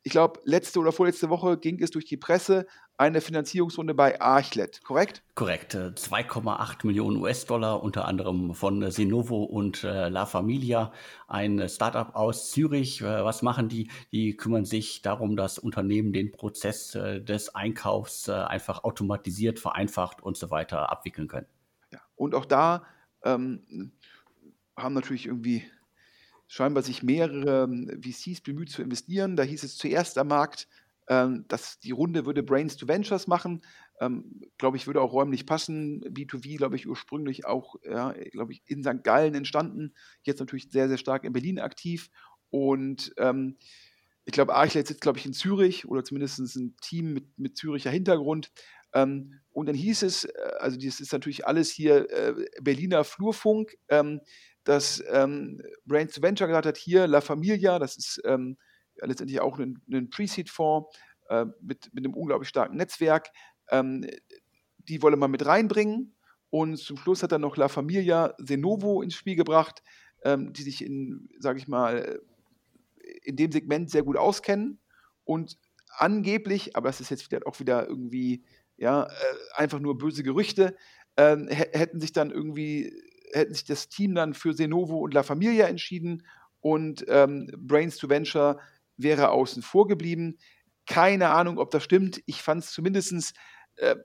Ich 0.08 0.12
glaube, 0.12 0.40
letzte 0.44 0.78
oder 0.78 0.90
vorletzte 0.90 1.28
Woche 1.28 1.58
ging 1.58 1.82
es 1.82 1.90
durch 1.90 2.06
die 2.06 2.16
Presse 2.16 2.66
eine 2.96 3.20
Finanzierungsrunde 3.20 3.92
bei 3.92 4.18
Archlet, 4.22 4.82
korrekt? 4.82 5.22
Korrekt. 5.34 5.74
2,8 5.74 6.82
äh, 6.82 6.86
Millionen 6.86 7.18
US-Dollar, 7.18 7.82
unter 7.82 8.06
anderem 8.06 8.54
von 8.54 8.90
Senovo 8.90 9.44
und 9.44 9.84
äh, 9.84 10.08
La 10.08 10.24
Familia, 10.24 10.94
ein 11.26 11.68
Startup 11.68 12.16
aus 12.16 12.50
Zürich. 12.52 13.02
Äh, 13.02 13.22
was 13.22 13.42
machen 13.42 13.68
die? 13.68 13.90
Die 14.10 14.34
kümmern 14.34 14.64
sich 14.64 15.02
darum, 15.02 15.36
dass 15.36 15.58
Unternehmen 15.58 16.14
den 16.14 16.32
Prozess 16.32 16.94
äh, 16.94 17.20
des 17.20 17.54
Einkaufs 17.54 18.28
äh, 18.28 18.32
einfach 18.32 18.84
automatisiert, 18.84 19.58
vereinfacht 19.58 20.22
und 20.22 20.38
so 20.38 20.50
weiter 20.50 20.90
abwickeln 20.90 21.28
können. 21.28 21.48
Ja, 21.92 22.00
und 22.16 22.34
auch 22.34 22.46
da 22.46 22.86
ähm, 23.24 23.92
haben 24.74 24.94
natürlich 24.94 25.26
irgendwie 25.26 25.64
scheinbar 26.48 26.82
sich 26.82 27.02
mehrere 27.02 27.64
ähm, 27.64 28.00
VCs 28.02 28.40
bemüht 28.40 28.70
zu 28.70 28.82
investieren. 28.82 29.36
Da 29.36 29.42
hieß 29.44 29.62
es 29.62 29.76
zuerst 29.76 30.18
am 30.18 30.28
Markt, 30.28 30.66
ähm, 31.08 31.44
dass 31.48 31.78
die 31.78 31.90
Runde 31.90 32.26
würde 32.26 32.42
Brains 32.42 32.76
to 32.76 32.88
Ventures 32.88 33.26
machen. 33.26 33.62
Ähm, 34.00 34.42
glaube 34.56 34.76
ich, 34.76 34.86
würde 34.86 35.00
auch 35.00 35.12
räumlich 35.12 35.46
passen. 35.46 36.02
B2V, 36.04 36.56
glaube 36.56 36.76
ich, 36.76 36.88
ursprünglich 36.88 37.46
auch, 37.46 37.76
ja, 37.84 38.12
glaube 38.32 38.52
ich, 38.52 38.62
in 38.66 38.82
St. 38.82 39.04
Gallen 39.04 39.34
entstanden. 39.34 39.94
Jetzt 40.22 40.40
natürlich 40.40 40.70
sehr, 40.70 40.88
sehr 40.88 40.98
stark 40.98 41.24
in 41.24 41.32
Berlin 41.32 41.58
aktiv. 41.58 42.10
Und 42.50 43.12
ähm, 43.18 43.56
ich 44.24 44.32
glaube, 44.32 44.54
Archlet 44.54 44.86
sitzt, 44.86 45.00
glaube 45.00 45.18
ich, 45.18 45.26
in 45.26 45.32
Zürich 45.32 45.86
oder 45.86 46.04
zumindest 46.04 46.38
ein 46.56 46.76
Team 46.80 47.12
mit, 47.12 47.38
mit 47.38 47.56
Züricher 47.56 47.90
Hintergrund. 47.90 48.52
Ähm, 48.98 49.40
und 49.50 49.66
dann 49.66 49.74
hieß 49.74 50.02
es, 50.02 50.24
äh, 50.24 50.32
also 50.58 50.76
das 50.78 51.00
ist 51.00 51.12
natürlich 51.12 51.46
alles 51.46 51.70
hier 51.70 52.10
äh, 52.10 52.34
Berliner 52.60 53.04
Flurfunk, 53.04 53.76
ähm, 53.88 54.20
dass 54.64 55.02
ähm, 55.10 55.62
Brains 55.84 56.14
to 56.14 56.22
Venture 56.22 56.46
gesagt 56.46 56.66
hat, 56.66 56.76
hier 56.76 57.06
La 57.06 57.20
Familia, 57.20 57.78
das 57.78 57.96
ist 57.96 58.20
ähm, 58.24 58.56
letztendlich 59.00 59.40
auch 59.40 59.58
ein, 59.58 59.80
ein 59.90 60.10
Pre-Seed-Fonds 60.10 60.96
äh, 61.28 61.46
mit, 61.60 61.92
mit 61.92 62.04
einem 62.04 62.14
unglaublich 62.14 62.48
starken 62.48 62.76
Netzwerk, 62.76 63.30
ähm, 63.70 64.06
die 64.78 65.02
wolle 65.02 65.16
man 65.16 65.30
mit 65.30 65.46
reinbringen. 65.46 66.14
Und 66.50 66.78
zum 66.78 66.96
Schluss 66.96 67.22
hat 67.22 67.32
dann 67.32 67.42
noch 67.42 67.56
La 67.56 67.68
Familia 67.68 68.34
Senovo 68.38 69.02
ins 69.02 69.14
Spiel 69.14 69.36
gebracht, 69.36 69.82
ähm, 70.24 70.52
die 70.52 70.62
sich 70.62 70.84
in, 70.84 71.28
sage 71.38 71.58
ich 71.58 71.68
mal, 71.68 72.20
in 73.22 73.36
dem 73.36 73.52
Segment 73.52 73.90
sehr 73.90 74.02
gut 74.02 74.16
auskennen 74.16 74.80
und 75.24 75.58
angeblich, 75.98 76.76
aber 76.76 76.88
das 76.88 77.00
ist 77.00 77.10
jetzt 77.10 77.46
auch 77.46 77.60
wieder 77.60 77.86
irgendwie 77.88 78.44
ja, 78.78 79.04
äh, 79.04 79.08
einfach 79.56 79.80
nur 79.80 79.98
böse 79.98 80.22
Gerüchte, 80.22 80.76
äh, 81.16 81.36
hätten 81.50 82.00
sich 82.00 82.12
dann 82.12 82.30
irgendwie, 82.30 82.92
hätten 83.32 83.52
sich 83.52 83.64
das 83.64 83.88
Team 83.88 84.14
dann 84.14 84.34
für 84.34 84.54
Senovo 84.54 84.98
und 84.98 85.12
La 85.12 85.22
Familia 85.22 85.66
entschieden 85.66 86.24
und 86.60 87.04
ähm, 87.08 87.50
Brains 87.56 87.98
to 87.98 88.08
Venture 88.08 88.58
wäre 88.96 89.30
außen 89.30 89.62
vor 89.62 89.86
geblieben. 89.86 90.38
Keine 90.86 91.30
Ahnung, 91.30 91.58
ob 91.58 91.70
das 91.70 91.84
stimmt. 91.84 92.22
Ich 92.26 92.42
fand 92.42 92.64
es 92.64 92.72
zumindest 92.72 93.34
äh, 93.76 93.96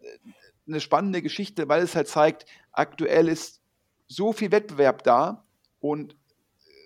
eine 0.68 0.82
spannende 0.82 1.22
Geschichte, 1.22 1.70
weil 1.70 1.82
es 1.84 1.96
halt 1.96 2.08
zeigt, 2.08 2.46
aktuell 2.72 3.28
ist 3.28 3.62
so 4.08 4.34
viel 4.34 4.52
Wettbewerb 4.52 5.04
da 5.04 5.46
und 5.80 6.16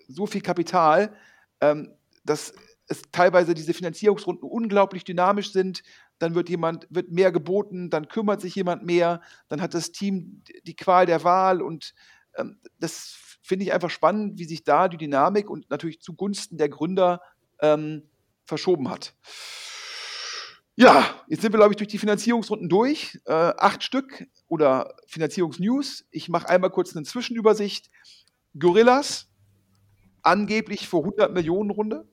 so 0.08 0.26
viel 0.26 0.40
Kapital, 0.40 1.14
ähm, 1.60 1.94
dass 2.24 2.54
es 2.88 3.02
teilweise 3.12 3.54
diese 3.54 3.74
Finanzierungsrunden 3.74 4.48
unglaublich 4.48 5.04
dynamisch 5.04 5.52
sind, 5.52 5.82
dann 6.18 6.34
wird 6.34 6.48
jemand, 6.48 6.86
wird 6.90 7.10
mehr 7.10 7.32
geboten, 7.32 7.90
dann 7.90 8.08
kümmert 8.08 8.40
sich 8.40 8.54
jemand 8.54 8.84
mehr, 8.84 9.20
dann 9.48 9.60
hat 9.60 9.74
das 9.74 9.92
Team 9.92 10.42
die 10.64 10.76
Qual 10.76 11.06
der 11.06 11.24
Wahl 11.24 11.62
und 11.62 11.94
ähm, 12.36 12.58
das 12.78 13.16
finde 13.42 13.64
ich 13.64 13.72
einfach 13.72 13.90
spannend, 13.90 14.38
wie 14.38 14.44
sich 14.44 14.64
da 14.64 14.88
die 14.88 14.98
Dynamik 14.98 15.48
und 15.48 15.70
natürlich 15.70 16.00
zugunsten 16.00 16.58
der 16.58 16.68
Gründer 16.68 17.22
ähm, 17.60 18.02
verschoben 18.44 18.90
hat. 18.90 19.14
Ja, 20.76 21.24
jetzt 21.26 21.42
sind 21.42 21.52
wir, 21.52 21.58
glaube 21.58 21.72
ich, 21.72 21.76
durch 21.76 21.88
die 21.88 21.98
Finanzierungsrunden 21.98 22.68
durch. 22.68 23.18
Äh, 23.24 23.32
acht 23.32 23.82
Stück. 23.82 24.28
oder 24.46 24.94
Finanzierungsnews. 25.08 26.06
Ich 26.10 26.28
mache 26.28 26.48
einmal 26.48 26.70
kurz 26.70 26.94
eine 26.94 27.04
Zwischenübersicht. 27.04 27.90
Gorillas, 28.56 29.28
angeblich 30.22 30.86
vor 30.86 31.00
100 31.00 31.32
Millionen 31.32 31.70
Runde. 31.70 32.06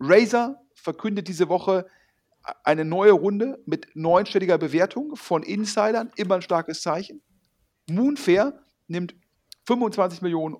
Razer 0.00 0.60
verkündet 0.74 1.28
diese 1.28 1.48
Woche 1.48 1.86
eine 2.62 2.84
neue 2.84 3.12
Runde 3.12 3.62
mit 3.66 3.88
neunstelliger 3.94 4.58
Bewertung 4.58 5.16
von 5.16 5.42
Insidern, 5.42 6.10
immer 6.16 6.36
ein 6.36 6.42
starkes 6.42 6.82
Zeichen. 6.82 7.22
Moonfair 7.88 8.60
nimmt 8.86 9.14
25 9.66 10.22
Millionen 10.22 10.56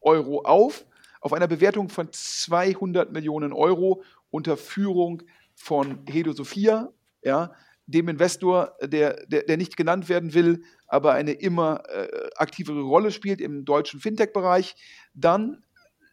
Euro 0.00 0.42
auf, 0.42 0.86
auf 1.20 1.32
einer 1.32 1.46
Bewertung 1.46 1.88
von 1.88 2.08
200 2.10 3.12
Millionen 3.12 3.52
Euro 3.52 4.02
unter 4.30 4.56
Führung 4.56 5.22
von 5.54 6.04
Hedo 6.06 6.32
Sophia, 6.32 6.92
ja, 7.22 7.52
dem 7.86 8.08
Investor, 8.08 8.76
der, 8.82 9.26
der, 9.26 9.42
der 9.44 9.56
nicht 9.56 9.76
genannt 9.76 10.08
werden 10.08 10.32
will, 10.34 10.64
aber 10.86 11.12
eine 11.12 11.32
immer 11.32 11.82
äh, 11.88 12.30
aktivere 12.36 12.80
Rolle 12.80 13.10
spielt 13.10 13.40
im 13.40 13.64
deutschen 13.64 14.00
Fintech-Bereich. 14.00 14.74
Dann 15.12 15.64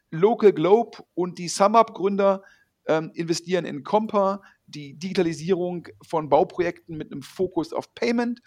Local 0.10 0.52
Globe 0.52 0.98
und 1.14 1.38
die 1.40 1.48
SumUp-Gründer 1.48 2.44
ähm, 2.88 3.12
investieren 3.14 3.66
in 3.66 3.84
Compa, 3.84 4.42
die 4.72 4.98
Digitalisierung 4.98 5.88
von 6.02 6.30
Bauprojekten 6.30 6.98
mit 6.98 7.12
einem 7.12 7.22
Fokus 7.22 7.74
auf 7.74 7.94
Payment. 7.94 8.42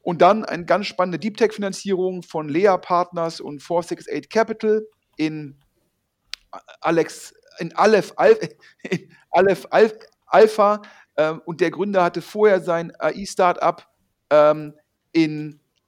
Und 0.00 0.22
dann 0.22 0.44
eine 0.44 0.64
ganz 0.64 0.86
spannende 0.86 1.18
Deep 1.18 1.36
Tech-Finanzierung 1.36 2.22
von 2.22 2.48
Lea 2.48 2.76
Partners 2.80 3.40
und 3.40 3.60
468 3.60 4.28
Capital 4.28 4.86
in 5.16 5.58
Alex, 6.80 7.34
in 7.58 7.74
Aleph, 7.74 8.14
in 8.90 9.12
Aleph 9.30 9.66
Alpha. 10.26 10.82
Ähm, 11.16 11.42
und 11.44 11.60
der 11.60 11.70
Gründer 11.70 12.04
hatte 12.04 12.22
vorher 12.22 12.60
sein 12.60 12.92
AI-Startup 12.98 13.86
ähm, 14.30 14.74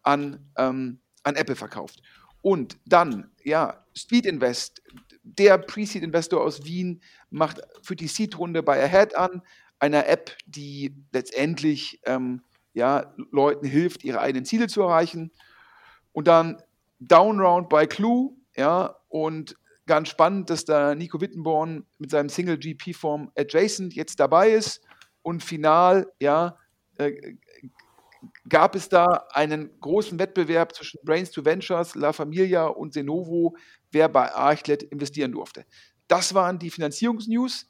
an, 0.02 0.50
ähm, 0.56 1.00
an 1.22 1.36
Apple 1.36 1.56
verkauft. 1.56 2.02
Und 2.40 2.78
dann, 2.86 3.30
ja, 3.44 3.84
Speed 3.94 4.26
Invest, 4.26 4.82
der 5.22 5.58
Pre-Seed-Investor 5.58 6.40
aus 6.40 6.64
Wien, 6.64 7.02
macht, 7.30 7.60
führt 7.82 8.00
die 8.00 8.08
Seed-Runde 8.08 8.62
bei 8.62 8.82
Ahead 8.82 9.16
an, 9.16 9.42
einer 9.78 10.08
App, 10.08 10.36
die 10.46 10.94
letztendlich 11.12 12.00
ähm, 12.04 12.42
ja, 12.72 13.14
Leuten 13.30 13.66
hilft, 13.66 14.04
ihre 14.04 14.20
eigenen 14.20 14.44
Ziele 14.44 14.68
zu 14.68 14.82
erreichen. 14.82 15.30
Und 16.12 16.28
dann 16.28 16.62
Downround 17.00 17.68
bei 17.68 17.86
Clue, 17.86 18.32
ja, 18.56 18.96
und 19.08 19.56
ganz 19.86 20.08
spannend, 20.08 20.50
dass 20.50 20.64
da 20.64 20.94
Nico 20.94 21.20
Wittenborn 21.20 21.86
mit 21.98 22.10
seinem 22.10 22.28
Single 22.28 22.58
GP-Form 22.58 23.30
Adjacent 23.36 23.94
jetzt 23.94 24.20
dabei 24.20 24.50
ist. 24.50 24.84
Und 25.22 25.42
final, 25.42 26.12
ja, 26.20 26.58
äh, 26.98 27.36
gab 28.48 28.74
es 28.74 28.88
da 28.88 29.26
einen 29.30 29.78
großen 29.80 30.18
Wettbewerb 30.18 30.74
zwischen 30.74 31.00
Brains 31.04 31.30
to 31.30 31.44
Ventures, 31.44 31.94
La 31.94 32.12
Familia 32.12 32.66
und 32.66 32.92
Senovo, 32.92 33.56
wer 33.90 34.08
bei 34.08 34.32
Archlet 34.34 34.82
investieren 34.82 35.32
durfte. 35.32 35.64
Das 36.08 36.34
waren 36.34 36.58
die 36.58 36.70
Finanzierungsnews, 36.70 37.68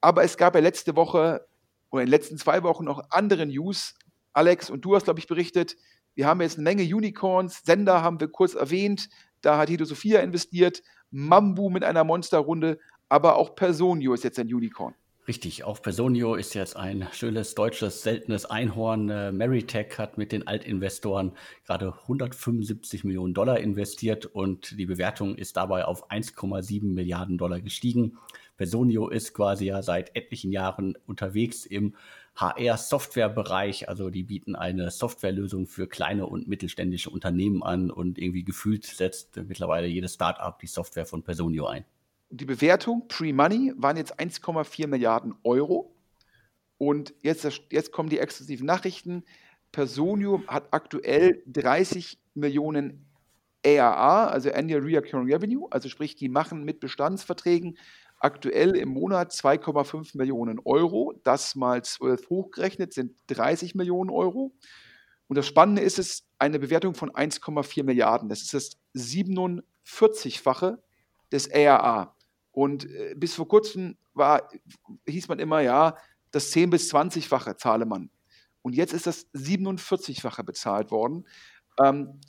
aber 0.00 0.22
es 0.22 0.36
gab 0.36 0.54
ja 0.54 0.60
letzte 0.60 0.94
Woche 0.94 1.46
oder 1.90 2.02
in 2.02 2.06
den 2.06 2.10
letzten 2.10 2.38
zwei 2.38 2.62
Wochen 2.62 2.84
noch 2.84 3.02
andere 3.10 3.46
News. 3.46 3.94
Alex, 4.32 4.70
und 4.70 4.84
du 4.84 4.94
hast, 4.94 5.04
glaube 5.04 5.18
ich, 5.18 5.26
berichtet, 5.26 5.76
wir 6.14 6.26
haben 6.26 6.40
jetzt 6.40 6.58
eine 6.58 6.64
Menge 6.64 6.82
Unicorns, 6.82 7.62
Sender 7.64 8.02
haben 8.02 8.20
wir 8.20 8.28
kurz 8.28 8.54
erwähnt, 8.54 9.08
da 9.40 9.56
hat 9.58 9.68
Hito 9.68 9.84
Sophia 9.84 10.20
investiert, 10.20 10.82
Mambu 11.10 11.70
mit 11.70 11.84
einer 11.84 12.04
Monsterrunde, 12.04 12.78
aber 13.08 13.36
auch 13.36 13.54
Personio 13.54 14.14
ist 14.14 14.24
jetzt 14.24 14.38
ein 14.38 14.52
Unicorn. 14.52 14.94
Richtig, 15.28 15.62
auch 15.62 15.82
Personio 15.82 16.36
ist 16.36 16.54
jetzt 16.54 16.74
ein 16.74 17.06
schönes 17.12 17.54
deutsches 17.54 18.00
seltenes 18.02 18.46
Einhorn. 18.46 19.10
Äh, 19.10 19.30
Meritech 19.30 19.98
hat 19.98 20.16
mit 20.16 20.32
den 20.32 20.46
Altinvestoren 20.46 21.32
gerade 21.66 21.92
175 21.92 23.04
Millionen 23.04 23.34
Dollar 23.34 23.60
investiert 23.60 24.24
und 24.24 24.78
die 24.78 24.86
Bewertung 24.86 25.34
ist 25.34 25.58
dabei 25.58 25.84
auf 25.84 26.10
1,7 26.10 26.94
Milliarden 26.94 27.36
Dollar 27.36 27.60
gestiegen. 27.60 28.16
Personio 28.56 29.08
ist 29.08 29.34
quasi 29.34 29.66
ja 29.66 29.82
seit 29.82 30.16
etlichen 30.16 30.50
Jahren 30.50 30.96
unterwegs 31.06 31.66
im 31.66 31.94
HR-Software-Bereich. 32.36 33.86
Also 33.90 34.08
die 34.08 34.22
bieten 34.22 34.56
eine 34.56 34.90
Softwarelösung 34.90 35.66
für 35.66 35.88
kleine 35.88 36.24
und 36.24 36.48
mittelständische 36.48 37.10
Unternehmen 37.10 37.62
an 37.62 37.90
und 37.90 38.16
irgendwie 38.16 38.44
gefühlt 38.44 38.86
setzt 38.86 39.36
mittlerweile 39.36 39.88
jedes 39.88 40.14
Startup 40.14 40.58
die 40.58 40.66
Software 40.68 41.04
von 41.04 41.22
Personio 41.22 41.66
ein. 41.66 41.84
Die 42.30 42.44
Bewertung 42.44 43.08
pre-Money 43.08 43.72
waren 43.76 43.96
jetzt 43.96 44.18
1,4 44.20 44.86
Milliarden 44.86 45.34
Euro. 45.44 45.94
Und 46.76 47.14
jetzt, 47.22 47.48
jetzt 47.70 47.90
kommen 47.90 48.08
die 48.08 48.18
exklusiven 48.18 48.66
Nachrichten. 48.66 49.24
Personio 49.72 50.42
hat 50.46 50.68
aktuell 50.72 51.42
30 51.46 52.18
Millionen 52.34 53.06
ARA, 53.64 54.28
also 54.28 54.52
Annual 54.52 54.82
Recurring 54.82 55.32
Revenue, 55.32 55.66
also 55.70 55.88
sprich, 55.88 56.14
die 56.14 56.28
machen 56.28 56.64
mit 56.64 56.80
Bestandsverträgen 56.80 57.76
aktuell 58.20 58.76
im 58.76 58.90
Monat 58.90 59.32
2,5 59.32 60.16
Millionen 60.16 60.58
Euro. 60.64 61.18
Das 61.24 61.54
mal 61.54 61.82
12 61.82 62.28
hochgerechnet 62.28 62.92
sind 62.92 63.16
30 63.28 63.74
Millionen 63.74 64.10
Euro. 64.10 64.52
Und 65.28 65.36
das 65.36 65.46
Spannende 65.46 65.82
ist 65.82 65.98
es, 65.98 66.24
eine 66.38 66.58
Bewertung 66.58 66.94
von 66.94 67.10
1,4 67.10 67.84
Milliarden. 67.84 68.28
Das 68.28 68.42
ist 68.42 68.54
das 68.54 68.70
47-fache 68.94 70.78
des 71.32 71.52
ARA. 71.52 72.14
Und 72.58 72.90
äh, 72.90 73.14
bis 73.16 73.36
vor 73.36 73.46
kurzem 73.46 73.96
war, 74.14 74.50
hieß 75.06 75.28
man 75.28 75.38
immer, 75.38 75.60
ja, 75.60 75.96
das 76.32 76.52
10- 76.52 76.70
bis 76.70 76.92
20-fache 76.92 77.56
zahle 77.56 77.86
man. 77.86 78.10
Und 78.62 78.74
jetzt 78.74 78.92
ist 78.92 79.06
das 79.06 79.32
47-fache 79.32 80.42
bezahlt 80.42 80.90
worden. 80.90 81.24
Ähm, 81.80 82.20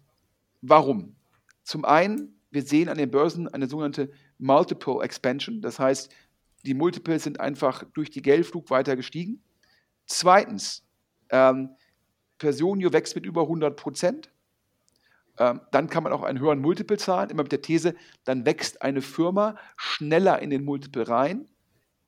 warum? 0.61 1.15
Zum 1.63 1.83
einen, 1.83 2.39
wir 2.51 2.61
sehen 2.61 2.89
an 2.89 2.99
den 2.99 3.09
Börsen 3.09 3.47
eine 3.47 3.65
sogenannte 3.65 4.11
Multiple 4.37 5.01
Expansion. 5.01 5.63
Das 5.63 5.79
heißt, 5.79 6.13
die 6.63 6.75
Multiples 6.75 7.23
sind 7.23 7.39
einfach 7.39 7.83
durch 7.95 8.11
die 8.11 8.21
Geldflug 8.21 8.69
weiter 8.69 8.95
gestiegen. 8.95 9.41
Zweitens, 10.05 10.85
ähm, 11.31 11.71
Personio 12.37 12.93
wächst 12.93 13.15
mit 13.15 13.25
über 13.25 13.41
100 13.41 13.75
Prozent. 13.75 14.31
Ähm, 15.39 15.61
dann 15.71 15.89
kann 15.89 16.03
man 16.03 16.11
auch 16.11 16.23
einen 16.23 16.39
höheren 16.39 16.59
Multiple 16.59 16.97
zahlen, 16.97 17.29
immer 17.29 17.43
mit 17.43 17.51
der 17.53 17.61
These, 17.61 17.95
dann 18.25 18.45
wächst 18.45 18.81
eine 18.81 19.01
Firma 19.01 19.55
schneller 19.77 20.41
in 20.41 20.49
den 20.49 20.65
Multiple 20.65 21.07
rein. 21.07 21.47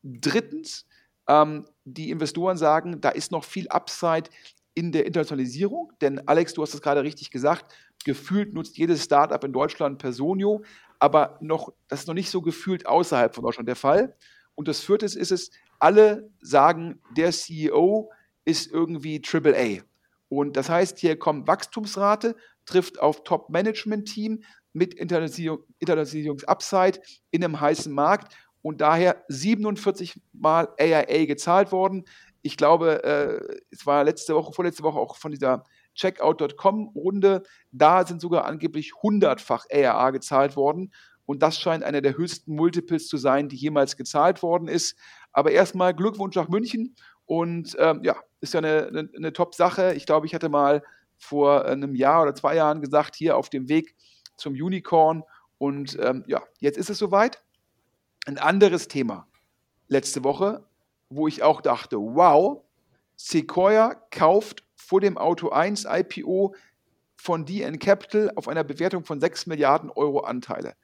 Drittens, 0.03 0.85
ähm, 1.27 1.65
die 1.85 2.11
Investoren 2.11 2.57
sagen, 2.57 2.99
da 2.99 3.09
ist 3.09 3.31
noch 3.31 3.45
viel 3.45 3.69
Upside 3.69 4.29
in 4.73 4.91
der 4.91 5.05
Internationalisierung, 5.05 5.93
denn 6.01 6.27
Alex, 6.27 6.53
du 6.53 6.61
hast 6.61 6.73
es 6.73 6.81
gerade 6.81 7.03
richtig 7.03 7.31
gesagt, 7.31 7.73
gefühlt 8.03 8.53
nutzt 8.53 8.77
jedes 8.77 9.03
Startup 9.03 9.43
in 9.43 9.53
Deutschland 9.53 9.97
Personio, 9.97 10.63
aber 10.99 11.37
noch, 11.41 11.73
das 11.87 12.01
ist 12.01 12.07
noch 12.07 12.13
nicht 12.13 12.29
so 12.29 12.41
gefühlt 12.41 12.85
außerhalb 12.85 13.33
von 13.33 13.43
Deutschland 13.43 13.67
der 13.67 13.75
Fall. 13.75 14.15
Und 14.55 14.67
das 14.67 14.81
vierte 14.81 15.05
ist 15.05 15.31
es, 15.31 15.51
alle 15.79 16.29
sagen, 16.41 17.01
der 17.15 17.31
CEO 17.31 18.11
ist 18.45 18.71
irgendwie 18.71 19.21
AAA. 19.25 19.83
Und 20.29 20.55
das 20.55 20.69
heißt, 20.69 20.99
hier 20.99 21.17
kommt 21.17 21.47
Wachstumsrate, 21.47 22.35
trifft 22.71 22.99
auf 22.99 23.23
Top-Management-Team 23.23 24.43
mit 24.73 24.93
Internationalisierungs-Upside 24.93 27.01
in 27.31 27.43
einem 27.43 27.59
heißen 27.59 27.93
Markt 27.93 28.33
und 28.61 28.81
daher 28.81 29.23
47 29.27 30.21
Mal 30.33 30.69
AIA 30.79 31.25
gezahlt 31.25 31.71
worden. 31.71 32.05
Ich 32.41 32.57
glaube, 32.57 33.03
äh, 33.03 33.59
es 33.69 33.85
war 33.85 34.03
letzte 34.03 34.35
Woche, 34.35 34.53
vorletzte 34.53 34.83
Woche 34.83 34.99
auch 34.99 35.17
von 35.17 35.31
dieser 35.31 35.63
Checkout.com-Runde. 35.95 37.43
Da 37.71 38.05
sind 38.05 38.21
sogar 38.21 38.45
angeblich 38.45 38.93
100-fach 39.01 39.65
ARA 39.71 40.11
gezahlt 40.11 40.55
worden. 40.55 40.93
Und 41.25 41.43
das 41.43 41.59
scheint 41.59 41.83
einer 41.83 42.01
der 42.01 42.17
höchsten 42.17 42.55
Multiples 42.55 43.07
zu 43.07 43.17
sein, 43.17 43.49
die 43.49 43.55
jemals 43.55 43.95
gezahlt 43.95 44.41
worden 44.41 44.67
ist. 44.67 44.97
Aber 45.31 45.51
erstmal 45.51 45.93
Glückwunsch 45.93 46.35
nach 46.35 46.49
München. 46.49 46.95
Und 47.25 47.75
ähm, 47.79 48.01
ja, 48.03 48.15
ist 48.41 48.53
ja 48.53 48.59
eine, 48.59 48.87
eine, 48.87 49.09
eine 49.15 49.33
Top-Sache. 49.33 49.93
Ich 49.93 50.05
glaube, 50.05 50.25
ich 50.25 50.33
hatte 50.33 50.49
mal 50.49 50.83
vor 51.21 51.65
einem 51.65 51.95
Jahr 51.95 52.23
oder 52.23 52.35
zwei 52.35 52.55
Jahren 52.55 52.81
gesagt, 52.81 53.15
hier 53.15 53.37
auf 53.37 53.49
dem 53.49 53.69
Weg 53.69 53.95
zum 54.37 54.53
Unicorn. 54.53 55.23
Und 55.57 55.97
ähm, 56.01 56.23
ja, 56.27 56.41
jetzt 56.59 56.77
ist 56.77 56.89
es 56.89 56.97
soweit. 56.97 57.43
Ein 58.25 58.37
anderes 58.37 58.87
Thema 58.87 59.27
letzte 59.87 60.23
Woche, 60.23 60.63
wo 61.09 61.27
ich 61.27 61.43
auch 61.43 61.61
dachte, 61.61 61.97
wow, 61.97 62.63
Sequoia 63.15 63.95
kauft 64.09 64.65
vor 64.75 64.99
dem 64.99 65.17
Auto 65.17 65.49
1 65.49 65.85
IPO 65.87 66.55
von 67.15 67.45
DN 67.45 67.77
Capital 67.77 68.31
auf 68.35 68.47
einer 68.47 68.63
Bewertung 68.63 69.05
von 69.05 69.19
6 69.19 69.45
Milliarden 69.45 69.91
Euro 69.91 70.21
Anteile. 70.21 70.75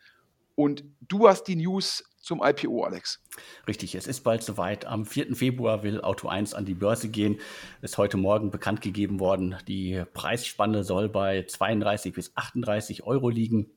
Und 0.56 0.84
du 1.02 1.28
hast 1.28 1.44
die 1.46 1.56
News 1.56 2.04
zum 2.28 2.44
IPO, 2.44 2.84
Alex. 2.84 3.24
Richtig, 3.68 3.96
es 3.96 4.06
ist 4.06 4.22
bald 4.22 4.44
soweit. 4.44 4.86
Am 4.86 5.06
4. 5.06 5.34
Februar 5.36 5.82
will 5.82 6.02
Auto 6.02 6.28
1 6.28 6.54
an 6.54 6.66
die 6.66 6.74
Börse 6.74 7.08
gehen. 7.08 7.40
Ist 7.82 7.98
heute 7.98 8.18
Morgen 8.18 8.52
bekannt 8.52 8.82
gegeben 8.82 9.22
worden. 9.22 9.56
Die 9.68 10.04
Preisspanne 10.14 10.84
soll 10.84 11.08
bei 11.08 11.44
32 11.44 12.14
bis 12.14 12.34
38 12.36 13.04
Euro 13.04 13.30
liegen. 13.30 13.72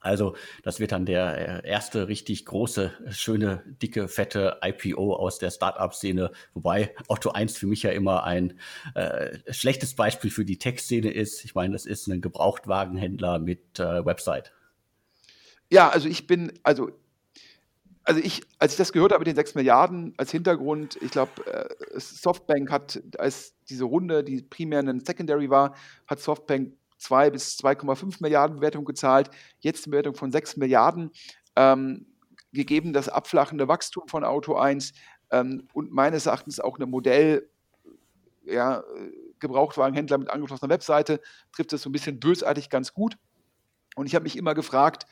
Also 0.00 0.34
das 0.64 0.80
wird 0.80 0.90
dann 0.90 1.06
der 1.06 1.64
äh, 1.64 1.68
erste 1.68 2.08
richtig 2.08 2.46
große, 2.46 2.92
schöne, 3.10 3.62
dicke, 3.82 4.08
fette 4.08 4.58
IPO 4.64 5.14
aus 5.14 5.38
der 5.38 5.50
Startup-Szene, 5.50 6.32
wobei 6.54 6.92
Otto 7.06 7.30
1 7.30 7.56
für 7.56 7.68
mich 7.68 7.84
ja 7.84 7.90
immer 7.90 8.24
ein 8.24 8.58
äh, 8.94 9.38
schlechtes 9.52 9.94
Beispiel 9.94 10.30
für 10.30 10.44
die 10.44 10.58
Tech-Szene 10.58 11.12
ist. 11.12 11.44
Ich 11.44 11.54
meine, 11.54 11.74
das 11.74 11.86
ist 11.86 12.08
ein 12.08 12.20
Gebrauchtwagenhändler 12.20 13.38
mit 13.38 13.78
äh, 13.78 14.04
Website. 14.04 14.52
Ja, 15.70 15.88
also 15.88 16.08
ich 16.08 16.26
bin, 16.26 16.52
also 16.64 16.90
also 18.04 18.20
ich, 18.20 18.42
als 18.58 18.72
ich 18.72 18.78
das 18.78 18.92
gehört 18.92 19.12
habe 19.12 19.20
mit 19.20 19.28
den 19.28 19.36
6 19.36 19.54
Milliarden 19.54 20.14
als 20.16 20.30
Hintergrund, 20.30 20.98
ich 21.00 21.10
glaube, 21.10 21.32
äh, 21.46 22.00
Softbank 22.00 22.70
hat, 22.70 23.02
als 23.18 23.54
diese 23.68 23.84
Runde, 23.84 24.24
die 24.24 24.42
primär 24.42 24.80
ein 24.80 25.04
Secondary 25.04 25.50
war, 25.50 25.74
hat 26.06 26.20
Softbank 26.20 26.74
2 26.98 27.30
bis 27.30 27.56
2,5 27.58 28.16
Milliarden 28.20 28.56
Bewertung 28.56 28.84
gezahlt, 28.84 29.30
jetzt 29.60 29.86
eine 29.86 29.92
Bewertung 29.92 30.14
von 30.14 30.32
6 30.32 30.56
Milliarden, 30.56 31.10
ähm, 31.56 32.06
gegeben 32.52 32.92
das 32.92 33.08
abflachende 33.08 33.68
Wachstum 33.68 34.08
von 34.08 34.24
Auto 34.24 34.54
1 34.54 34.92
ähm, 35.30 35.68
und 35.72 35.92
meines 35.92 36.26
Erachtens 36.26 36.60
auch 36.60 36.76
eine 36.76 36.86
Modell, 36.86 37.48
ja, 38.44 38.82
Gebrauchtwagenhändler 39.38 40.18
mit 40.18 40.30
angeschlossener 40.30 40.70
Webseite, 40.70 41.20
trifft 41.52 41.72
es 41.72 41.82
so 41.82 41.88
ein 41.88 41.92
bisschen 41.92 42.20
bösartig 42.20 42.70
ganz 42.70 42.92
gut. 42.92 43.16
Und 43.94 44.06
ich 44.06 44.14
habe 44.14 44.24
mich 44.24 44.36
immer 44.36 44.54
gefragt, 44.54 45.06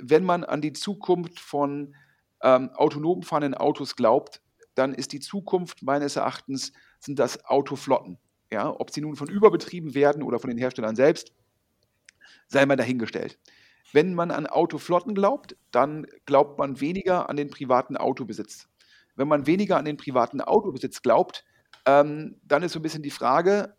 wenn 0.00 0.24
man 0.24 0.44
an 0.44 0.60
die 0.60 0.72
Zukunft 0.72 1.40
von 1.40 1.94
ähm, 2.42 2.70
autonom 2.70 3.22
fahrenden 3.22 3.54
Autos 3.54 3.96
glaubt, 3.96 4.40
dann 4.74 4.94
ist 4.94 5.12
die 5.12 5.20
Zukunft 5.20 5.82
meines 5.82 6.16
Erachtens 6.16 6.72
sind 6.98 7.18
das 7.18 7.44
Autoflotten. 7.44 8.18
Ja, 8.52 8.68
ob 8.68 8.90
sie 8.90 9.00
nun 9.00 9.16
von 9.16 9.28
überbetrieben 9.28 9.94
werden 9.94 10.22
oder 10.22 10.38
von 10.38 10.50
den 10.50 10.58
Herstellern 10.58 10.96
selbst, 10.96 11.32
sei 12.48 12.66
mal 12.66 12.76
dahingestellt. 12.76 13.38
Wenn 13.92 14.14
man 14.14 14.30
an 14.30 14.46
Autoflotten 14.46 15.14
glaubt, 15.14 15.56
dann 15.70 16.06
glaubt 16.26 16.58
man 16.58 16.80
weniger 16.80 17.28
an 17.28 17.36
den 17.36 17.50
privaten 17.50 17.96
Autobesitz. 17.96 18.68
Wenn 19.16 19.28
man 19.28 19.46
weniger 19.46 19.76
an 19.76 19.84
den 19.84 19.96
privaten 19.96 20.40
Autobesitz 20.40 21.02
glaubt, 21.02 21.44
ähm, 21.86 22.40
dann 22.44 22.62
ist 22.62 22.72
so 22.72 22.78
ein 22.78 22.82
bisschen 22.82 23.02
die 23.02 23.10
Frage, 23.10 23.76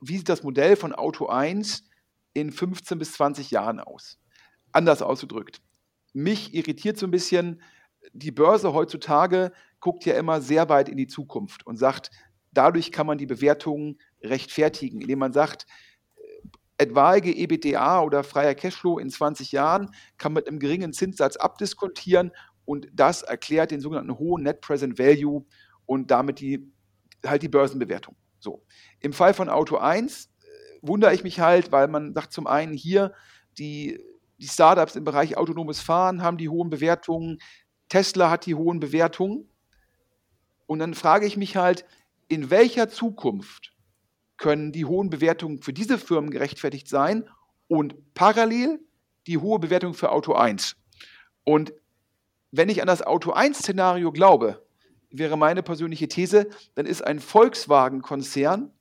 wie 0.00 0.18
sieht 0.18 0.28
das 0.28 0.42
Modell 0.42 0.76
von 0.76 0.92
Auto 0.92 1.26
1 1.26 1.84
in 2.32 2.52
15 2.52 2.98
bis 2.98 3.12
20 3.12 3.50
Jahren 3.50 3.80
aus? 3.80 4.18
Anders 4.74 5.02
ausgedrückt. 5.02 5.62
Mich 6.12 6.52
irritiert 6.52 6.98
so 6.98 7.06
ein 7.06 7.12
bisschen, 7.12 7.62
die 8.12 8.32
Börse 8.32 8.74
heutzutage 8.74 9.52
guckt 9.80 10.04
ja 10.04 10.14
immer 10.14 10.40
sehr 10.40 10.68
weit 10.68 10.88
in 10.88 10.96
die 10.96 11.06
Zukunft 11.06 11.64
und 11.64 11.76
sagt, 11.76 12.10
dadurch 12.52 12.90
kann 12.90 13.06
man 13.06 13.16
die 13.16 13.26
Bewertungen 13.26 13.98
rechtfertigen, 14.20 15.00
indem 15.00 15.20
man 15.20 15.32
sagt, 15.32 15.66
etwaige 16.76 17.32
EBDA 17.32 18.02
oder 18.02 18.24
freier 18.24 18.56
Cashflow 18.56 18.98
in 18.98 19.10
20 19.10 19.52
Jahren 19.52 19.94
kann 20.18 20.32
mit 20.32 20.48
einem 20.48 20.58
geringen 20.58 20.92
Zinssatz 20.92 21.36
abdiskontieren 21.36 22.32
und 22.64 22.88
das 22.92 23.22
erklärt 23.22 23.70
den 23.70 23.80
sogenannten 23.80 24.18
hohen 24.18 24.42
Net 24.42 24.60
Present 24.60 24.98
Value 24.98 25.44
und 25.86 26.10
damit 26.10 26.40
die, 26.40 26.72
halt 27.24 27.42
die 27.42 27.48
Börsenbewertung. 27.48 28.16
So. 28.40 28.64
Im 28.98 29.12
Fall 29.12 29.34
von 29.34 29.48
Auto 29.48 29.76
1 29.76 30.24
äh, 30.24 30.28
wundere 30.82 31.14
ich 31.14 31.22
mich 31.22 31.38
halt, 31.38 31.70
weil 31.70 31.86
man 31.86 32.12
sagt 32.12 32.32
zum 32.32 32.48
einen 32.48 32.72
hier, 32.72 33.12
die 33.56 34.00
die 34.38 34.48
Startups 34.48 34.96
im 34.96 35.04
Bereich 35.04 35.36
autonomes 35.36 35.80
Fahren 35.80 36.22
haben 36.22 36.36
die 36.36 36.48
hohen 36.48 36.70
Bewertungen, 36.70 37.38
Tesla 37.88 38.30
hat 38.30 38.46
die 38.46 38.54
hohen 38.54 38.80
Bewertungen. 38.80 39.48
Und 40.66 40.78
dann 40.78 40.94
frage 40.94 41.26
ich 41.26 41.36
mich 41.36 41.56
halt, 41.56 41.84
in 42.28 42.50
welcher 42.50 42.88
Zukunft 42.88 43.72
können 44.36 44.72
die 44.72 44.84
hohen 44.84 45.10
Bewertungen 45.10 45.62
für 45.62 45.72
diese 45.72 45.98
Firmen 45.98 46.30
gerechtfertigt 46.30 46.88
sein 46.88 47.28
und 47.68 48.14
parallel 48.14 48.80
die 49.26 49.38
hohe 49.38 49.58
Bewertung 49.58 49.94
für 49.94 50.10
Auto 50.10 50.34
1. 50.34 50.76
Und 51.44 51.72
wenn 52.50 52.68
ich 52.68 52.80
an 52.80 52.86
das 52.86 53.02
Auto 53.02 53.32
1-Szenario 53.32 54.12
glaube, 54.12 54.66
wäre 55.10 55.36
meine 55.36 55.62
persönliche 55.62 56.08
These, 56.08 56.48
dann 56.74 56.86
ist 56.86 57.02
ein 57.02 57.20
Volkswagen-Konzern 57.20 58.72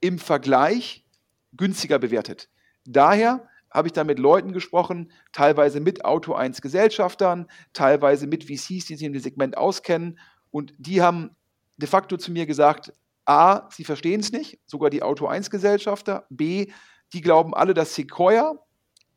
im 0.00 0.18
Vergleich 0.18 1.04
günstiger 1.52 1.98
bewertet. 1.98 2.48
Daher 2.86 3.48
habe 3.70 3.88
ich 3.88 3.92
da 3.92 4.04
mit 4.04 4.18
Leuten 4.18 4.52
gesprochen, 4.52 5.12
teilweise 5.32 5.80
mit 5.80 6.04
Auto 6.04 6.34
1 6.34 6.60
Gesellschaftern, 6.60 7.46
teilweise 7.72 8.26
mit 8.26 8.44
VCs, 8.44 8.86
die 8.86 8.96
sich 8.96 9.02
in 9.02 9.12
dem 9.12 9.22
Segment 9.22 9.56
auskennen. 9.56 10.18
Und 10.50 10.74
die 10.78 11.02
haben 11.02 11.36
de 11.76 11.88
facto 11.88 12.16
zu 12.16 12.32
mir 12.32 12.46
gesagt, 12.46 12.92
A, 13.24 13.68
sie 13.70 13.84
verstehen 13.84 14.20
es 14.20 14.32
nicht, 14.32 14.58
sogar 14.66 14.90
die 14.90 15.02
Auto 15.02 15.26
1 15.26 15.50
Gesellschafter. 15.50 16.26
B, 16.30 16.72
die 17.12 17.20
glauben 17.20 17.54
alle, 17.54 17.74
dass 17.74 17.94
Sequoia 17.94 18.58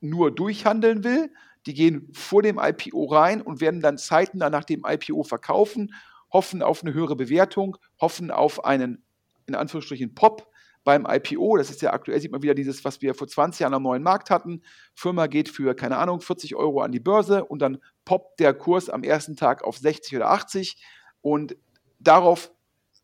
nur 0.02 0.32
durchhandeln 0.32 1.04
will. 1.04 1.32
Die 1.66 1.74
gehen 1.74 2.10
vor 2.14 2.44
dem 2.44 2.60
IPO 2.60 3.06
rein 3.06 3.42
und 3.42 3.62
werden 3.62 3.82
dann 3.82 3.98
zeitnah 3.98 4.50
nach 4.50 4.66
dem 4.66 4.84
IPO 4.86 5.24
verkaufen, 5.24 5.94
hoffen 6.32 6.62
auf 6.62 6.84
eine 6.84 6.94
höhere 6.94 7.16
Bewertung, 7.16 7.78
hoffen 8.00 8.30
auf 8.30 8.66
einen, 8.66 9.04
in 9.48 9.56
Anführungsstrichen, 9.56 10.14
Pop 10.14 10.53
beim 10.84 11.08
IPO, 11.10 11.58
das 11.58 11.70
ist 11.70 11.82
ja 11.82 11.94
aktuell, 11.94 12.20
sieht 12.20 12.32
man 12.32 12.42
wieder 12.42 12.56
dieses, 12.56 12.84
was 12.84 13.02
wir 13.02 13.16
vor 13.16 13.28
20 13.28 13.62
Jahren 13.62 13.74
am 13.74 13.84
neuen 13.84 14.04
Markt 14.04 14.30
hatten. 14.30 14.62
Firma 14.96 15.28
geht 15.28 15.50
für, 15.50 15.76
keine 15.76 15.98
Ahnung, 15.98 16.22
40 16.22 16.56
Euro 16.56 16.82
an 16.82 16.92
die 16.92 17.00
Börse 17.00 17.46
und 17.46 17.62
dann 17.62 17.80
poppt 18.06 18.40
der 18.40 18.54
Kurs 18.54 18.90
am 18.90 19.04
ersten 19.04 19.36
Tag 19.36 19.64
auf 19.64 19.78
60 19.78 20.16
oder 20.16 20.30
80 20.30 20.84
und 21.22 21.56
darauf, 22.00 22.52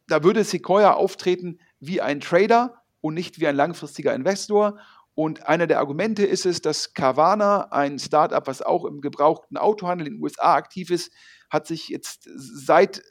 da 0.07 0.23
würde 0.23 0.43
Sequoia 0.43 0.93
auftreten 0.93 1.59
wie 1.79 2.01
ein 2.01 2.19
Trader 2.19 2.81
und 3.01 3.13
nicht 3.13 3.39
wie 3.39 3.47
ein 3.47 3.55
langfristiger 3.55 4.13
Investor. 4.13 4.79
Und 5.15 5.47
einer 5.47 5.67
der 5.67 5.79
Argumente 5.79 6.25
ist 6.25 6.45
es, 6.45 6.61
dass 6.61 6.93
Carvana, 6.93 7.71
ein 7.71 7.99
Startup, 7.99 8.45
was 8.47 8.61
auch 8.61 8.85
im 8.85 9.01
gebrauchten 9.01 9.57
Autohandel 9.57 10.07
in 10.07 10.13
den 10.15 10.23
USA 10.23 10.55
aktiv 10.55 10.91
ist, 10.91 11.11
hat 11.49 11.67
sich 11.67 11.89
jetzt 11.89 12.27
seit 12.35 13.01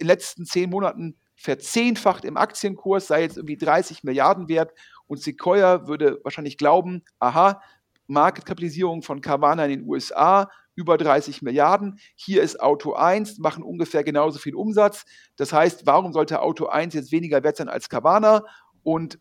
den 0.00 0.06
letzten 0.06 0.44
zehn 0.46 0.70
Monaten 0.70 1.18
verzehnfacht 1.38 2.24
im 2.24 2.36
Aktienkurs, 2.36 3.06
sei 3.06 3.22
jetzt 3.22 3.36
irgendwie 3.36 3.56
30 3.56 4.02
Milliarden 4.02 4.48
wert. 4.48 4.72
Und 5.06 5.22
Sequoia 5.22 5.86
würde 5.86 6.18
wahrscheinlich 6.24 6.58
glauben, 6.58 7.04
aha, 7.20 7.62
Marketkapitalisierung 8.08 9.02
von 9.02 9.20
Carvana 9.20 9.64
in 9.64 9.70
den 9.70 9.88
USA 9.88 10.50
über 10.74 10.98
30 10.98 11.42
Milliarden. 11.42 12.00
Hier 12.16 12.42
ist 12.42 12.60
Auto 12.60 12.94
1, 12.94 13.38
machen 13.38 13.62
ungefähr 13.62 14.02
genauso 14.02 14.38
viel 14.38 14.54
Umsatz. 14.54 15.04
Das 15.36 15.52
heißt, 15.52 15.86
warum 15.86 16.12
sollte 16.12 16.42
Auto 16.42 16.66
1 16.66 16.94
jetzt 16.94 17.12
weniger 17.12 17.42
wert 17.44 17.56
sein 17.56 17.68
als 17.68 17.88
Carvana? 17.88 18.44
Und 18.82 19.20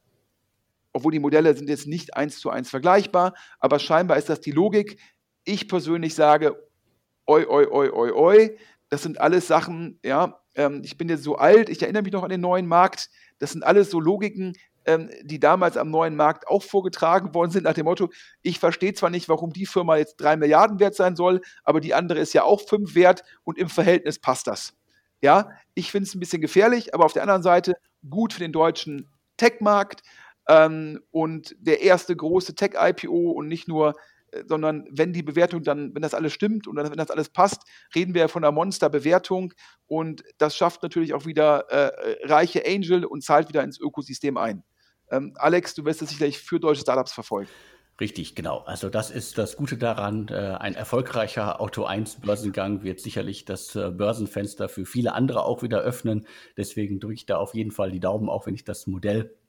obwohl 0.93 1.11
die 1.11 1.20
Modelle 1.20 1.55
sind 1.55 1.70
jetzt 1.70 1.86
nicht 1.86 2.15
eins 2.15 2.39
zu 2.39 2.49
eins 2.49 2.70
vergleichbar, 2.70 3.36
aber 3.59 3.78
scheinbar 3.78 4.18
ist 4.18 4.30
das 4.30 4.41
die 4.41 4.51
Logik. 4.51 4.99
Ich 5.43 5.68
persönlich 5.68 6.15
sage, 6.15 6.55
oi, 7.28 7.45
oi, 7.45 7.68
oi, 7.68 7.89
oi, 7.91 8.11
oi, 8.11 8.57
das 8.89 9.03
sind 9.03 9.20
alles 9.20 9.47
Sachen, 9.47 9.99
ja, 10.03 10.39
ähm, 10.58 10.82
ich 10.84 10.97
bin 10.97 11.08
jetzt 11.08 11.24
so 11.24 11.38
alt, 11.38 11.70
ich 11.70 11.82
erinnere 11.82 12.03
mich 12.03 12.12
noch 12.12 12.24
an 12.24 12.30
den 12.30 12.41
neuen 12.41 12.68
Markt. 12.68 13.10
Das 13.39 13.51
sind 13.51 13.64
alles 13.64 13.89
so 13.89 13.99
Logiken, 13.99 14.53
ähm, 14.86 15.10
die 15.22 15.39
damals 15.39 15.78
am 15.78 15.89
neuen 15.89 16.16
Markt 16.16 16.47
auch 16.47 16.64
vorgetragen 16.64 17.34
worden 17.34 17.51
sind, 17.51 17.64
nach 17.64 17.74
dem 17.74 17.86
Motto, 17.86 18.10
ich 18.41 18.60
verstehe 18.60 18.93
zwar 18.93 19.10
nicht, 19.10 19.30
warum 19.30 19.53
die 19.53 19.66
Firma 19.66 19.97
jetzt 19.97 20.18
drei 20.18 20.36
Milliarden 20.36 20.80
wert 20.80 20.95
sein 20.95 21.16
soll, 21.16 21.41
aber 21.64 21.80
die 21.80 21.93
andere 21.93 22.20
ist 22.20 22.34
ja 22.34 22.43
auch 22.43 22.62
fünf 22.62 22.95
wert 22.95 23.24
und 23.43 23.58
im 23.58 23.70
Verhältnis 23.70 24.20
passt 24.20 24.47
das. 24.47 24.74
Ja, 25.22 25.49
ich 25.74 25.91
finde 25.91 26.08
es 26.08 26.16
ein 26.16 26.20
bisschen 26.20 26.41
gefährlich, 26.41 26.93
aber 26.93 27.05
auf 27.05 27.14
der 27.14 27.24
anderen 27.24 27.43
Seite 27.43 27.74
gut 28.10 28.34
für 28.34 28.39
den 28.39 28.51
deutschen 28.51 29.10
Tech-Markt 29.38 30.01
ähm, 30.47 31.01
und 31.12 31.55
der 31.60 31.82
erste 31.82 32.16
große 32.16 32.55
Tech-IPO 32.55 33.32
und 33.32 33.47
nicht 33.47 33.68
nur 33.68 33.95
sondern 34.45 34.88
wenn 34.91 35.13
die 35.13 35.23
Bewertung 35.23 35.63
dann, 35.63 35.93
wenn 35.95 36.01
das 36.01 36.13
alles 36.13 36.34
stimmt 36.34 36.67
und 36.67 36.75
wenn 36.78 36.91
das 36.97 37.11
alles 37.11 37.30
passt, 37.30 37.63
reden 37.95 38.13
wir 38.13 38.28
von 38.30 38.43
einer 38.43 38.51
Monsterbewertung 38.51 39.53
und 39.88 40.23
das 40.38 40.55
schafft 40.55 40.84
natürlich 40.84 41.13
auch 41.13 41.25
wieder 41.25 41.69
äh, 41.69 42.25
reiche 42.25 42.63
Angel 42.65 43.05
und 43.05 43.23
zahlt 43.23 43.49
wieder 43.49 43.63
ins 43.63 43.80
Ökosystem 43.80 44.38
ein. 44.38 44.63
Ähm, 45.09 45.34
Alex, 45.38 45.73
du 45.75 45.86
wirst 45.86 46.01
das 46.01 46.09
sicherlich 46.09 46.39
für 46.39 46.59
deutsche 46.59 46.82
Startups 46.82 47.13
verfolgen. 47.13 47.49
Richtig, 47.99 48.36
genau. 48.36 48.59
Also 48.59 48.89
das 48.89 49.09
ist 49.09 49.39
das 49.39 49.57
Gute 49.57 49.75
daran. 49.75 50.28
Äh, 50.28 50.36
ein 50.36 50.75
erfolgreicher 50.75 51.59
Auto 51.59 51.86
1 51.86 52.17
Börsengang 52.21 52.84
wird 52.84 52.99
sicherlich 52.99 53.45
das 53.45 53.75
äh, 53.75 53.89
Börsenfenster 53.89 54.69
für 54.69 54.86
viele 54.86 55.13
andere 55.13 55.43
auch 55.43 55.63
wieder 55.63 55.80
öffnen. 55.80 56.28
Deswegen 56.57 56.99
drücke 56.99 57.15
ich 57.15 57.25
da 57.25 57.38
auf 57.38 57.55
jeden 57.55 57.71
Fall 57.71 57.91
die 57.91 57.99
Daumen, 57.99 58.30
auch 58.30 58.45
wenn 58.45 58.53
ich 58.53 58.63
das 58.63 58.86
Modell 58.86 59.21
äh, 59.21 59.46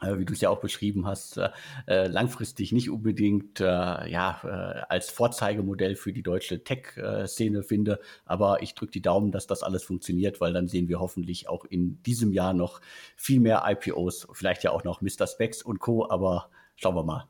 wie 0.00 0.24
du 0.24 0.32
es 0.32 0.40
ja 0.40 0.50
auch 0.50 0.60
beschrieben 0.60 1.06
hast, 1.06 1.36
äh, 1.36 1.50
äh, 1.86 2.06
langfristig 2.06 2.72
nicht 2.72 2.90
unbedingt 2.90 3.60
äh, 3.60 3.64
ja, 3.64 4.40
äh, 4.44 4.82
als 4.88 5.10
Vorzeigemodell 5.10 5.96
für 5.96 6.12
die 6.12 6.22
deutsche 6.22 6.64
Tech-Szene 6.64 7.62
finde. 7.62 8.00
Aber 8.24 8.62
ich 8.62 8.74
drücke 8.74 8.92
die 8.92 9.02
Daumen, 9.02 9.32
dass 9.32 9.46
das 9.46 9.62
alles 9.62 9.84
funktioniert, 9.84 10.40
weil 10.40 10.52
dann 10.52 10.68
sehen 10.68 10.88
wir 10.88 11.00
hoffentlich 11.00 11.48
auch 11.48 11.64
in 11.64 12.02
diesem 12.02 12.32
Jahr 12.32 12.54
noch 12.54 12.80
viel 13.16 13.40
mehr 13.40 13.64
IPOs, 13.66 14.28
vielleicht 14.32 14.64
ja 14.64 14.70
auch 14.70 14.84
noch 14.84 15.00
Mr. 15.00 15.26
Specs 15.26 15.62
und 15.62 15.80
Co. 15.80 16.08
Aber 16.08 16.50
schauen 16.76 16.94
wir 16.94 17.04
mal. 17.04 17.26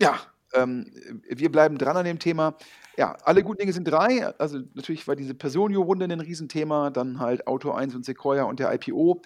Ja, 0.00 0.18
ähm, 0.54 0.90
wir 1.28 1.50
bleiben 1.50 1.78
dran 1.78 1.96
an 1.96 2.04
dem 2.04 2.18
Thema. 2.18 2.56
Ja, 2.96 3.16
alle 3.24 3.42
guten 3.42 3.58
Dinge 3.58 3.72
sind 3.72 3.84
drei. 3.84 4.26
Also 4.38 4.60
natürlich 4.74 5.08
war 5.08 5.16
diese 5.16 5.34
Personio-Runde 5.34 6.04
ein 6.04 6.20
Riesenthema, 6.20 6.90
dann 6.90 7.18
halt 7.18 7.46
Auto 7.46 7.72
1 7.72 7.94
und 7.94 8.04
Sequoia 8.04 8.44
und 8.44 8.60
der 8.60 8.72
IPO. 8.72 9.22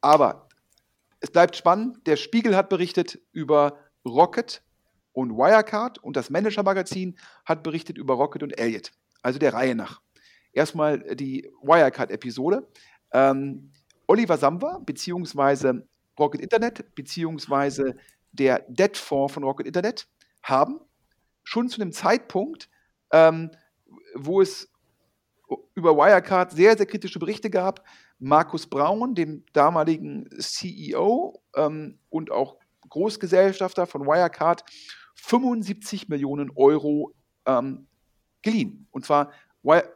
Aber 0.00 0.48
es 1.22 1.30
bleibt 1.30 1.56
spannend. 1.56 2.04
Der 2.06 2.16
Spiegel 2.16 2.56
hat 2.56 2.68
berichtet 2.68 3.18
über 3.32 3.78
Rocket, 4.04 4.62
Und 5.12 5.30
Wirecard 5.30 5.98
und 5.98 6.16
das 6.16 6.30
Manager-Magazin 6.30 7.16
hat 7.44 7.62
berichtet 7.62 7.96
über 7.98 8.14
Rocket 8.14 8.42
und 8.42 8.58
Elliott. 8.58 8.92
Also 9.22 9.38
der 9.38 9.54
Reihe 9.54 9.74
nach. 9.74 10.00
Erstmal 10.52 10.98
die 11.14 11.48
Wirecard-Episode. 11.62 12.66
Ähm, 13.12 13.72
Oliver 14.06 14.36
Samba, 14.36 14.80
beziehungsweise 14.84 15.86
Rocket 16.18 16.40
Internet, 16.40 16.94
beziehungsweise 16.94 17.94
der 18.32 18.64
Debt-Fonds 18.68 19.34
von 19.34 19.44
Rocket 19.44 19.66
Internet 19.66 20.08
haben 20.42 20.80
schon 21.44 21.68
zu 21.68 21.80
einem 21.80 21.92
Zeitpunkt, 21.92 22.68
ähm, 23.12 23.50
wo 24.14 24.40
es 24.40 24.72
über 25.74 25.96
Wirecard 25.96 26.52
sehr, 26.52 26.76
sehr 26.76 26.86
kritische 26.86 27.18
Berichte 27.18 27.50
gab, 27.50 27.84
Markus 28.22 28.68
Braun, 28.68 29.16
dem 29.16 29.44
damaligen 29.52 30.28
CEO 30.38 31.42
ähm, 31.56 31.98
und 32.08 32.30
auch 32.30 32.56
Großgesellschafter 32.88 33.86
von 33.86 34.06
Wirecard, 34.06 34.64
75 35.16 36.08
Millionen 36.08 36.50
Euro 36.54 37.14
ähm, 37.46 37.88
geliehen. 38.42 38.86
Und 38.92 39.04
zwar 39.04 39.32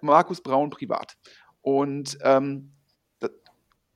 Markus 0.01 0.41
Braun 0.41 0.71
privat. 0.71 1.17
Und, 1.63 2.19
ähm, 2.23 2.73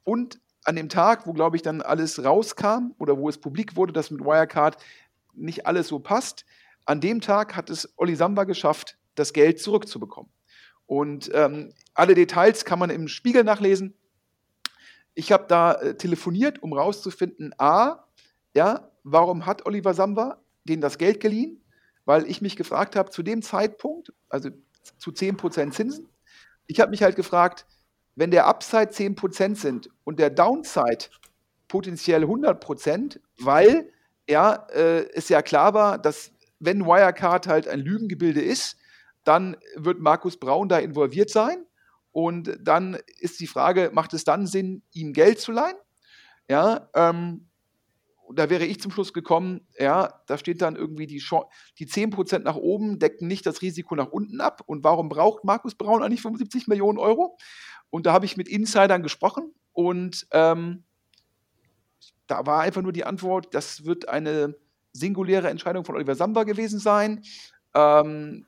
und 0.04 0.40
an 0.64 0.76
dem 0.76 0.88
Tag, 0.88 1.26
wo, 1.26 1.32
glaube 1.32 1.56
ich, 1.56 1.62
dann 1.62 1.82
alles 1.82 2.22
rauskam 2.24 2.94
oder 2.98 3.18
wo 3.18 3.28
es 3.28 3.38
publik 3.38 3.74
wurde, 3.74 3.92
dass 3.92 4.12
mit 4.12 4.20
Wirecard 4.20 4.76
nicht 5.34 5.66
alles 5.66 5.88
so 5.88 5.98
passt, 5.98 6.44
an 6.84 7.00
dem 7.00 7.20
Tag 7.20 7.56
hat 7.56 7.68
es 7.68 7.92
Oli 7.96 8.14
Samba 8.14 8.44
geschafft, 8.44 8.96
das 9.16 9.32
Geld 9.32 9.60
zurückzubekommen. 9.60 10.30
Und 10.86 11.30
ähm, 11.34 11.72
alle 11.94 12.14
Details 12.14 12.64
kann 12.64 12.78
man 12.78 12.90
im 12.90 13.08
Spiegel 13.08 13.42
nachlesen. 13.44 13.94
Ich 15.14 15.32
habe 15.32 15.44
da 15.48 15.74
äh, 15.74 15.96
telefoniert, 15.96 16.62
um 16.62 16.72
rauszufinden, 16.72 17.54
a, 17.58 18.04
ja, 18.54 18.90
warum 19.02 19.46
hat 19.46 19.66
Oliver 19.66 19.94
Samba 19.94 20.40
denen 20.64 20.82
das 20.82 20.98
Geld 20.98 21.20
geliehen? 21.20 21.62
Weil 22.04 22.28
ich 22.28 22.40
mich 22.42 22.56
gefragt 22.56 22.96
habe, 22.96 23.10
zu 23.10 23.22
dem 23.22 23.42
Zeitpunkt, 23.42 24.12
also 24.28 24.50
zu 24.98 25.10
10% 25.10 25.72
Zinsen, 25.72 26.08
ich 26.66 26.80
habe 26.80 26.90
mich 26.90 27.02
halt 27.02 27.16
gefragt, 27.16 27.66
wenn 28.14 28.30
der 28.30 28.46
Upside 28.46 28.90
10% 28.90 29.56
sind 29.56 29.90
und 30.04 30.18
der 30.18 30.30
Downside 30.30 31.06
potenziell 31.68 32.24
100%, 32.24 33.18
weil 33.38 33.90
ja, 34.28 34.66
äh, 34.72 35.08
es 35.14 35.28
ja 35.28 35.42
klar 35.42 35.74
war, 35.74 35.98
dass 35.98 36.32
wenn 36.58 36.84
Wirecard 36.84 37.46
halt 37.46 37.66
ein 37.66 37.80
Lügengebilde 37.80 38.40
ist, 38.40 38.76
dann 39.24 39.56
wird 39.74 40.00
Markus 40.00 40.36
Braun 40.36 40.68
da 40.68 40.78
involviert 40.78 41.30
sein. 41.30 41.64
Und 42.12 42.58
dann 42.60 42.98
ist 43.18 43.40
die 43.40 43.46
Frage, 43.46 43.90
macht 43.92 44.14
es 44.14 44.24
dann 44.24 44.46
Sinn, 44.46 44.82
ihm 44.92 45.12
Geld 45.12 45.40
zu 45.40 45.52
leihen? 45.52 45.76
Ja, 46.48 46.88
ähm, 46.94 47.50
da 48.34 48.48
wäre 48.50 48.64
ich 48.64 48.80
zum 48.80 48.90
Schluss 48.92 49.12
gekommen, 49.12 49.66
ja, 49.78 50.20
da 50.26 50.38
steht 50.38 50.62
dann 50.62 50.76
irgendwie 50.76 51.06
die, 51.06 51.22
die 51.78 51.86
10% 51.86 52.40
nach 52.40 52.56
oben 52.56 52.98
decken 52.98 53.26
nicht 53.26 53.46
das 53.46 53.62
Risiko 53.62 53.94
nach 53.94 54.08
unten 54.08 54.40
ab. 54.40 54.62
Und 54.66 54.84
warum 54.84 55.08
braucht 55.08 55.44
Markus 55.44 55.74
Braun 55.74 56.02
eigentlich 56.02 56.22
75 56.22 56.68
Millionen 56.68 56.98
Euro? 56.98 57.36
Und 57.90 58.06
da 58.06 58.12
habe 58.12 58.24
ich 58.24 58.36
mit 58.36 58.48
Insidern 58.48 59.02
gesprochen 59.02 59.52
und 59.72 60.26
ähm, 60.32 60.84
da 62.26 62.46
war 62.46 62.60
einfach 62.60 62.82
nur 62.82 62.92
die 62.92 63.04
Antwort, 63.04 63.54
das 63.54 63.84
wird 63.84 64.08
eine 64.08 64.54
singuläre 64.92 65.50
Entscheidung 65.50 65.84
von 65.84 65.96
Oliver 65.96 66.14
Samba 66.14 66.44
gewesen 66.44 66.78
sein. 66.78 67.22
Ähm, 67.74 68.46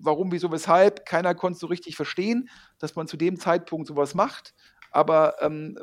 warum, 0.00 0.32
wieso, 0.32 0.50
weshalb, 0.52 1.04
keiner 1.06 1.34
konnte 1.34 1.58
so 1.58 1.66
richtig 1.66 1.96
verstehen, 1.96 2.48
dass 2.78 2.96
man 2.96 3.06
zu 3.06 3.16
dem 3.16 3.38
Zeitpunkt 3.38 3.86
sowas 3.86 4.14
macht. 4.14 4.54
Aber 4.90 5.36
ähm, 5.40 5.78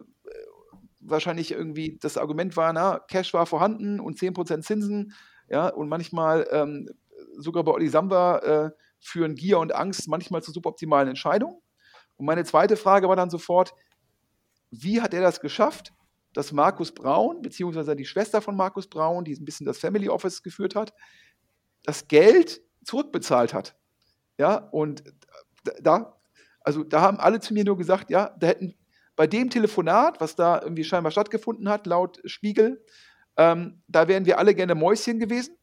wahrscheinlich 1.00 1.52
irgendwie 1.52 1.98
das 2.02 2.18
Argument 2.18 2.58
war, 2.58 2.74
na, 2.74 3.00
Cash 3.00 3.34
war 3.34 3.46
vorhanden 3.46 4.00
und 4.00 4.18
10% 4.18 4.62
Zinsen, 4.62 5.14
ja, 5.50 5.68
und 5.68 5.90
manchmal 5.90 6.48
ähm, 6.52 6.90
sogar 7.38 7.64
bei 7.64 7.72
Oli 7.72 7.88
Samba 7.88 8.40
äh, 8.40 8.72
führen 9.00 9.36
Gier 9.36 9.60
und 9.60 9.76
Angst 9.76 10.08
manchmal 10.08 10.42
zu 10.42 10.52
suboptimalen 10.52 11.10
Entscheidungen. 11.10 11.62
Und 12.18 12.26
meine 12.26 12.44
zweite 12.46 12.78
Frage 12.78 13.08
war 13.08 13.16
dann 13.16 13.30
sofort, 13.30 13.74
wie 14.72 15.02
hat 15.02 15.14
er 15.14 15.22
das 15.22 15.40
geschafft, 15.40 15.94
dass 16.34 16.52
Markus 16.52 16.92
Braun, 16.92 17.42
beziehungsweise 17.42 17.96
die 17.96 18.06
Schwester 18.06 18.42
von 18.42 18.56
Markus 18.56 18.88
Braun, 18.88 19.24
die 19.24 19.34
ein 19.34 19.46
bisschen 19.46 19.66
das 19.66 19.78
Family 19.78 20.10
Office 20.10 20.44
geführt 20.44 20.76
hat, 20.76 20.94
das 21.84 22.08
Geld 22.08 22.62
zurückbezahlt 22.84 23.54
hat. 23.54 23.78
Ja, 24.38 24.56
und 24.56 25.04
da, 25.82 26.18
also 26.62 26.84
da 26.84 27.02
haben 27.02 27.20
alle 27.20 27.40
zu 27.40 27.54
mir 27.54 27.64
nur 27.64 27.78
gesagt, 27.78 28.10
ja, 28.10 28.36
da 28.40 28.48
hätten 28.48 28.76
bei 29.16 29.28
dem 29.28 29.50
Telefonat, 29.50 30.20
was 30.20 30.36
da 30.36 30.62
irgendwie 30.62 30.84
scheinbar 30.84 31.12
stattgefunden 31.12 31.70
hat, 31.70 31.88
laut 31.88 32.20
Spiegel, 32.26 32.84
ähm, 33.38 33.82
da 33.88 34.08
wären 34.08 34.26
wir 34.26 34.40
alle 34.40 34.56
gerne 34.56 34.76
Mäuschen 34.76 35.20
gewesen. 35.20 35.58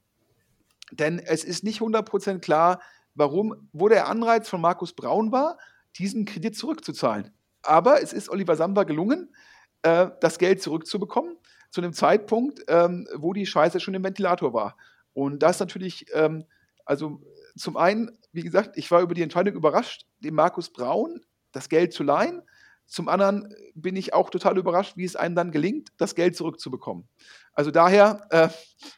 Denn 0.91 1.19
es 1.19 1.45
ist 1.45 1.65
nicht 1.65 1.81
100% 1.81 2.41
klar, 2.41 2.81
warum, 3.15 3.69
wo 3.73 3.89
der 3.89 4.09
Anreiz 4.09 4.49
von 4.49 4.61
Markus 4.61 4.93
Braun 4.93 5.33
war, 5.33 5.59
diesen 5.97 6.25
Kredit 6.25 6.57
zurückzuzahlen. 6.57 7.33
Aber 7.63 8.03
es 8.03 8.13
ist 8.13 8.29
Oliver 8.29 8.57
Samba 8.57 8.85
gelungen, 8.85 9.35
äh, 9.83 10.09
das 10.21 10.39
Geld 10.39 10.63
zurückzubekommen, 10.63 11.37
zu 11.71 11.81
einem 11.81 11.93
Zeitpunkt, 11.93 12.61
ähm, 12.69 13.07
wo 13.17 13.33
die 13.33 13.47
Scheiße 13.47 13.81
schon 13.81 13.95
im 13.95 14.05
Ventilator 14.05 14.53
war. 14.53 14.77
Und 15.15 15.43
das 15.43 15.61
natürlich, 15.61 16.07
ähm, 16.15 16.45
also 16.85 17.21
zum 17.57 17.77
einen, 17.77 18.19
wie 18.33 18.43
gesagt, 18.43 18.77
ich 18.77 18.91
war 18.91 19.03
über 19.03 19.15
die 19.15 19.23
Entscheidung 19.23 19.55
überrascht, 19.55 20.07
dem 20.21 20.35
Markus 20.35 20.71
Braun 20.71 21.21
das 21.53 21.69
Geld 21.69 21.93
zu 21.93 22.03
leihen. 22.03 22.43
Zum 22.87 23.09
anderen 23.09 23.55
bin 23.75 23.97
ich 23.97 24.13
auch 24.15 24.31
total 24.31 24.59
überrascht, 24.59 24.97
wie 24.97 25.05
es 25.05 25.17
einem 25.17 25.35
dann 25.35 25.51
gelingt, 25.51 25.91
das 25.99 26.15
Geld 26.15 26.37
zurückzubekommen. 26.37 27.09
Also 27.53 27.71
daher, 27.71 28.27
äh, 28.31 28.49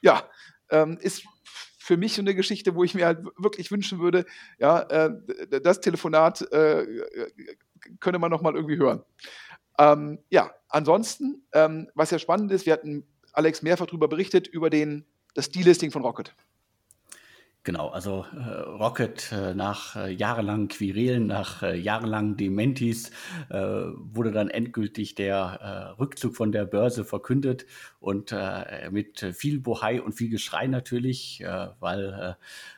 ja, 0.03 0.29
ähm, 0.71 0.99
ist 1.01 1.25
für 1.79 1.97
mich 1.97 2.15
so 2.15 2.23
eine 2.23 2.35
Geschichte, 2.35 2.75
wo 2.75 2.83
ich 2.83 2.95
mir 2.95 3.07
halt 3.07 3.25
wirklich 3.37 3.71
wünschen 3.71 4.01
würde, 4.01 4.25
ja, 4.59 4.81
äh, 4.81 5.61
das 5.61 5.81
Telefonat 5.81 6.41
äh, 6.51 6.87
könne 8.01 8.19
man 8.19 8.31
noch 8.31 8.41
mal 8.41 8.55
irgendwie 8.55 8.79
hören. 8.79 9.03
Ähm, 9.79 10.19
ja, 10.31 10.55
ansonsten, 10.69 11.47
ähm, 11.53 11.89
was 11.95 12.11
ja 12.11 12.19
spannend 12.19 12.53
ist, 12.53 12.65
wir 12.65 12.73
hatten 12.73 13.07
Alex 13.33 13.63
mehrfach 13.63 13.87
darüber 13.87 14.09
berichtet, 14.09 14.47
über 14.47 14.71
den, 14.71 15.05
das 15.35 15.51
Delisting 15.51 15.91
von 15.91 16.03
Rocket. 16.03 16.35
Genau, 17.65 17.89
also 17.89 18.27
äh, 18.37 18.61
Rocket 18.61 19.33
äh, 19.33 19.55
nach 19.55 19.97
äh, 19.97 20.13
jahrelangen 20.13 20.69
Quirelen, 20.69 21.27
nach 21.27 21.63
äh, 21.63 21.75
jahrelangen 21.75 22.37
Dementis 22.37 23.11
äh, 23.49 23.57
wurde 23.57 24.33
dann 24.33 24.51
endgültig 24.51 25.15
der 25.15 25.95
äh, 25.97 25.99
Rückzug 25.99 26.37
von 26.37 26.53
der 26.53 26.67
Börse 26.67 27.07
verkündet 27.07 27.65
und 28.01 28.33
äh, 28.33 28.91
mit 28.91 29.21
viel 29.33 29.61
Bohai 29.61 30.03
und 30.03 30.13
viel 30.13 30.29
Geschrei 30.29 30.67
natürlich, 30.67 31.41
äh, 31.41 31.69
weil 31.81 32.37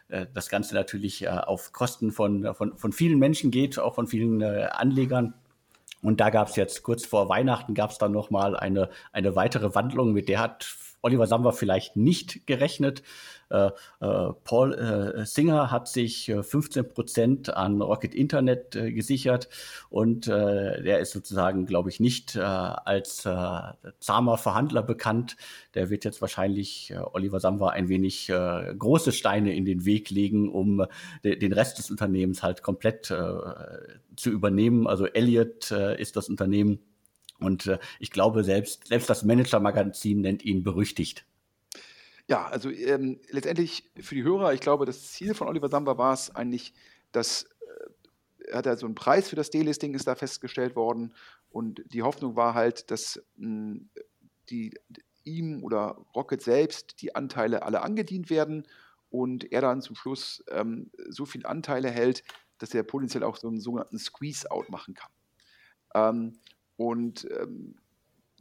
äh, 0.08 0.20
äh 0.20 0.26
das 0.32 0.48
Ganze 0.48 0.76
natürlich 0.76 1.24
äh, 1.24 1.30
auf 1.30 1.72
Kosten 1.72 2.12
von, 2.12 2.54
von, 2.54 2.76
von 2.76 2.92
vielen 2.92 3.18
Menschen 3.18 3.50
geht, 3.50 3.80
auch 3.80 3.96
von 3.96 4.06
vielen 4.06 4.40
äh, 4.40 4.68
Anlegern. 4.70 5.34
Und 6.00 6.20
da 6.20 6.30
gab 6.30 6.46
es 6.46 6.54
jetzt 6.54 6.84
kurz 6.84 7.04
vor 7.04 7.28
Weihnachten 7.28 7.74
gab 7.74 7.90
es 7.90 7.98
dann 7.98 8.12
noch 8.12 8.30
mal 8.30 8.56
eine, 8.56 8.90
eine 9.10 9.34
weitere 9.34 9.74
Wandlung, 9.74 10.12
mit 10.12 10.28
der 10.28 10.38
hat 10.38 10.76
Oliver 11.02 11.26
Samba 11.26 11.52
vielleicht 11.52 11.96
nicht 11.96 12.46
gerechnet. 12.46 13.02
Äh, 13.48 13.70
äh, 14.00 14.32
Paul 14.44 14.74
äh, 14.74 15.24
Singer 15.24 15.70
hat 15.70 15.88
sich 15.88 16.32
15 16.40 16.88
Prozent 16.88 17.56
an 17.56 17.80
Rocket 17.80 18.14
Internet 18.14 18.72
gesichert 18.72 19.48
und 19.90 20.26
der 20.26 21.00
ist 21.00 21.12
sozusagen, 21.12 21.66
glaube 21.66 21.90
ich, 21.90 22.00
nicht 22.00 22.36
als 22.36 23.22
zahmer 24.00 24.38
Verhandler 24.38 24.82
bekannt. 24.82 25.36
Der 25.74 25.90
wird 25.90 26.04
jetzt 26.04 26.20
wahrscheinlich 26.20 26.92
Oliver 27.12 27.40
Samba 27.40 27.70
ein 27.70 27.88
wenig 27.88 28.28
große 28.28 29.12
Steine 29.12 29.54
in 29.54 29.64
den 29.64 29.84
Weg 29.84 30.10
legen, 30.10 30.48
um 30.50 30.84
den 31.24 31.52
Rest 31.52 31.78
des 31.78 31.90
Unternehmens 31.90 32.42
halt 32.42 32.62
komplett 32.62 33.06
zu 33.06 34.30
übernehmen. 34.30 34.86
Also 34.86 35.06
Elliott 35.06 35.70
ist 35.70 36.16
das 36.16 36.28
Unternehmen. 36.28 36.80
Und 37.38 37.70
ich 37.98 38.10
glaube, 38.10 38.44
selbst, 38.44 38.88
selbst 38.88 39.10
das 39.10 39.24
Manager-Magazin 39.24 40.20
nennt 40.20 40.44
ihn 40.44 40.62
berüchtigt. 40.62 41.26
Ja, 42.28 42.46
also 42.46 42.70
ähm, 42.70 43.20
letztendlich 43.30 43.90
für 44.00 44.16
die 44.16 44.24
Hörer, 44.24 44.52
ich 44.52 44.60
glaube, 44.60 44.84
das 44.84 45.12
Ziel 45.12 45.34
von 45.34 45.46
Oliver 45.46 45.68
Samba 45.68 45.96
war 45.96 46.12
es 46.12 46.34
eigentlich, 46.34 46.74
dass 47.12 47.44
äh, 47.44 48.48
er 48.48 48.58
hat 48.58 48.66
also 48.66 48.86
einen 48.86 48.96
Preis 48.96 49.28
für 49.28 49.36
das 49.36 49.50
Delisting 49.50 49.94
ist 49.94 50.08
da 50.08 50.16
festgestellt 50.16 50.74
worden 50.74 51.14
und 51.50 51.82
die 51.86 52.02
Hoffnung 52.02 52.34
war 52.34 52.54
halt, 52.54 52.90
dass 52.90 53.22
mh, 53.36 53.46
hm, 53.46 53.90
die, 54.50 54.74
ihm 55.24 55.62
oder 55.62 56.04
Rocket 56.14 56.42
selbst 56.42 57.00
die 57.02 57.14
Anteile 57.14 57.62
alle 57.62 57.82
angedient 57.82 58.30
werden 58.30 58.66
und 59.10 59.52
er 59.52 59.60
dann 59.60 59.82
zum 59.82 59.96
Schluss 59.96 60.44
ähm, 60.50 60.90
so 61.08 61.26
viele 61.26 61.48
Anteile 61.48 61.90
hält, 61.90 62.22
dass 62.58 62.74
er 62.74 62.82
potenziell 62.82 63.24
auch 63.24 63.36
so 63.36 63.48
einen 63.48 63.60
sogenannten 63.60 63.98
Squeeze-Out 63.98 64.70
machen 64.70 64.94
kann. 64.94 65.10
Ähm, 65.94 66.38
und 66.76 67.26
ähm, 67.30 67.76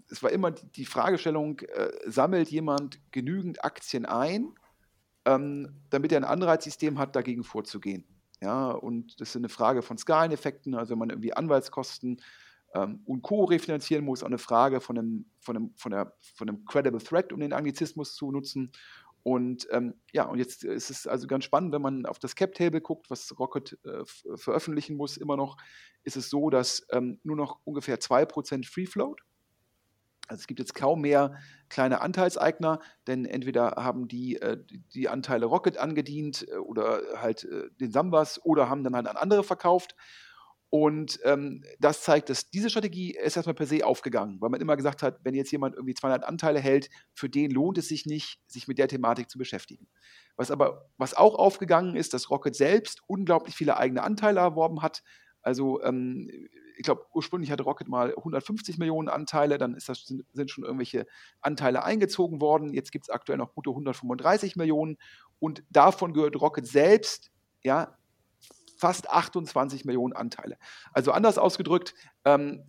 es 0.09 0.23
war 0.23 0.31
immer 0.31 0.51
die 0.51 0.85
Fragestellung, 0.85 1.59
äh, 1.59 1.91
sammelt 2.05 2.49
jemand 2.49 2.99
genügend 3.11 3.63
Aktien 3.63 4.05
ein, 4.05 4.53
ähm, 5.25 5.81
damit 5.89 6.11
er 6.11 6.19
ein 6.19 6.23
Anreizsystem 6.23 6.99
hat, 6.99 7.15
dagegen 7.15 7.43
vorzugehen. 7.43 8.05
Ja, 8.41 8.71
und 8.71 9.19
das 9.19 9.29
ist 9.29 9.37
eine 9.37 9.49
Frage 9.49 9.81
von 9.81 9.97
Skaleneffekten, 9.97 10.75
also 10.75 10.91
wenn 10.91 10.99
man 10.99 11.09
irgendwie 11.09 11.33
Anwaltskosten 11.33 12.21
ähm, 12.73 13.01
und 13.05 13.21
Co. 13.21 13.45
refinanzieren 13.45 14.05
muss, 14.05 14.21
auch 14.21 14.27
eine 14.27 14.37
Frage 14.37 14.81
von 14.81 14.97
einem, 14.97 15.25
von, 15.39 15.55
einem, 15.55 15.73
von, 15.75 15.91
der, 15.91 16.13
von 16.35 16.49
einem 16.49 16.65
Credible 16.65 17.01
Threat, 17.01 17.33
um 17.33 17.39
den 17.39 17.53
Anglizismus 17.53 18.13
zu 18.13 18.31
nutzen. 18.31 18.71
Und 19.23 19.67
ähm, 19.71 19.95
ja, 20.13 20.25
und 20.25 20.37
jetzt 20.37 20.63
ist 20.63 20.91
es 20.91 21.07
also 21.07 21.25
ganz 21.25 21.45
spannend, 21.45 21.73
wenn 21.73 21.81
man 21.81 22.05
auf 22.05 22.19
das 22.19 22.35
Cap-Table 22.35 22.81
guckt, 22.81 23.09
was 23.09 23.39
Rocket 23.39 23.79
äh, 23.83 24.03
veröffentlichen 24.35 24.97
muss, 24.97 25.17
immer 25.17 25.35
noch 25.35 25.57
ist 26.03 26.17
es 26.17 26.29
so, 26.29 26.51
dass 26.51 26.85
ähm, 26.91 27.19
nur 27.23 27.35
noch 27.35 27.59
ungefähr 27.63 27.99
2% 27.99 28.69
Free 28.69 28.85
Float 28.85 29.21
also 30.27 30.41
es 30.41 30.47
gibt 30.47 30.59
jetzt 30.59 30.75
kaum 30.75 31.01
mehr 31.01 31.35
kleine 31.69 32.01
Anteilseigner, 32.01 32.79
denn 33.07 33.25
entweder 33.25 33.71
haben 33.77 34.07
die 34.07 34.41
äh, 34.41 34.57
die 34.93 35.09
Anteile 35.09 35.45
Rocket 35.45 35.77
angedient 35.77 36.47
äh, 36.49 36.57
oder 36.57 37.01
halt 37.15 37.43
äh, 37.43 37.69
den 37.79 37.91
Sambas 37.91 38.43
oder 38.43 38.69
haben 38.69 38.83
dann 38.83 38.95
halt 38.95 39.07
an 39.07 39.17
andere 39.17 39.43
verkauft. 39.43 39.95
Und 40.69 41.19
ähm, 41.23 41.63
das 41.79 42.01
zeigt, 42.01 42.29
dass 42.29 42.49
diese 42.49 42.69
Strategie 42.69 43.11
ist 43.11 43.37
erstmal 43.37 43.53
per 43.53 43.65
se 43.65 43.85
aufgegangen, 43.85 44.41
weil 44.41 44.49
man 44.49 44.59
immer 44.59 44.75
gesagt 44.75 45.03
hat, 45.03 45.19
wenn 45.23 45.33
jetzt 45.33 45.51
jemand 45.51 45.75
irgendwie 45.75 45.93
200 45.93 46.25
Anteile 46.25 46.59
hält, 46.59 46.89
für 47.13 47.29
den 47.29 47.51
lohnt 47.51 47.77
es 47.77 47.87
sich 47.87 48.05
nicht, 48.05 48.39
sich 48.47 48.67
mit 48.67 48.77
der 48.77 48.89
Thematik 48.89 49.29
zu 49.29 49.37
beschäftigen. 49.37 49.87
Was 50.35 50.51
aber, 50.51 50.89
was 50.97 51.13
auch 51.13 51.35
aufgegangen 51.35 51.95
ist, 51.95 52.13
dass 52.13 52.29
Rocket 52.29 52.55
selbst 52.55 53.01
unglaublich 53.07 53.55
viele 53.55 53.77
eigene 53.77 54.03
Anteile 54.03 54.41
erworben 54.41 54.81
hat. 54.81 55.01
Also 55.41 55.81
ähm, 55.83 56.29
ich 56.77 56.83
glaube, 56.83 57.05
ursprünglich 57.13 57.51
hatte 57.51 57.63
Rocket 57.63 57.87
mal 57.87 58.13
150 58.15 58.77
Millionen 58.77 59.09
Anteile, 59.09 59.57
dann 59.57 59.73
das, 59.73 60.05
sind, 60.05 60.25
sind, 60.33 60.51
schon 60.51 60.63
irgendwelche 60.63 61.05
Anteile 61.41 61.83
eingezogen 61.83 62.41
worden. 62.41 62.73
Jetzt 62.73 62.91
gibt 62.91 63.05
es 63.05 63.09
aktuell 63.09 63.37
noch 63.37 63.53
brutto 63.53 63.71
135 63.71 64.55
Millionen 64.55 64.97
und 65.39 65.63
davon 65.69 66.13
gehört 66.13 66.39
Rocket 66.39 66.67
selbst 66.67 67.31
ja 67.63 67.97
fast 68.77 69.09
28 69.09 69.85
Millionen 69.85 70.13
Anteile. 70.13 70.57
Also 70.91 71.11
anders 71.11 71.37
ausgedrückt, 71.37 71.93
ähm, 72.25 72.63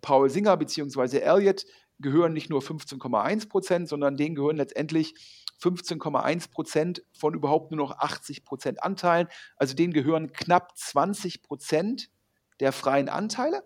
Paul 0.00 0.28
Singer 0.30 0.56
bzw. 0.56 1.18
Elliott 1.18 1.64
gehören 2.00 2.32
nicht 2.32 2.50
nur 2.50 2.60
15,1 2.60 3.48
Prozent, 3.48 3.88
sondern 3.88 4.16
denen 4.16 4.34
gehören 4.34 4.56
letztendlich 4.56 5.14
15,1 5.62 6.50
Prozent 6.50 7.04
von 7.16 7.34
überhaupt 7.34 7.70
nur 7.70 7.78
noch 7.78 7.98
80 7.98 8.44
Prozent 8.44 8.82
Anteilen. 8.82 9.28
Also 9.56 9.74
denen 9.74 9.92
gehören 9.92 10.32
knapp 10.32 10.76
20 10.76 11.42
Prozent 11.42 12.10
der 12.60 12.72
freien 12.72 13.08
Anteile. 13.08 13.62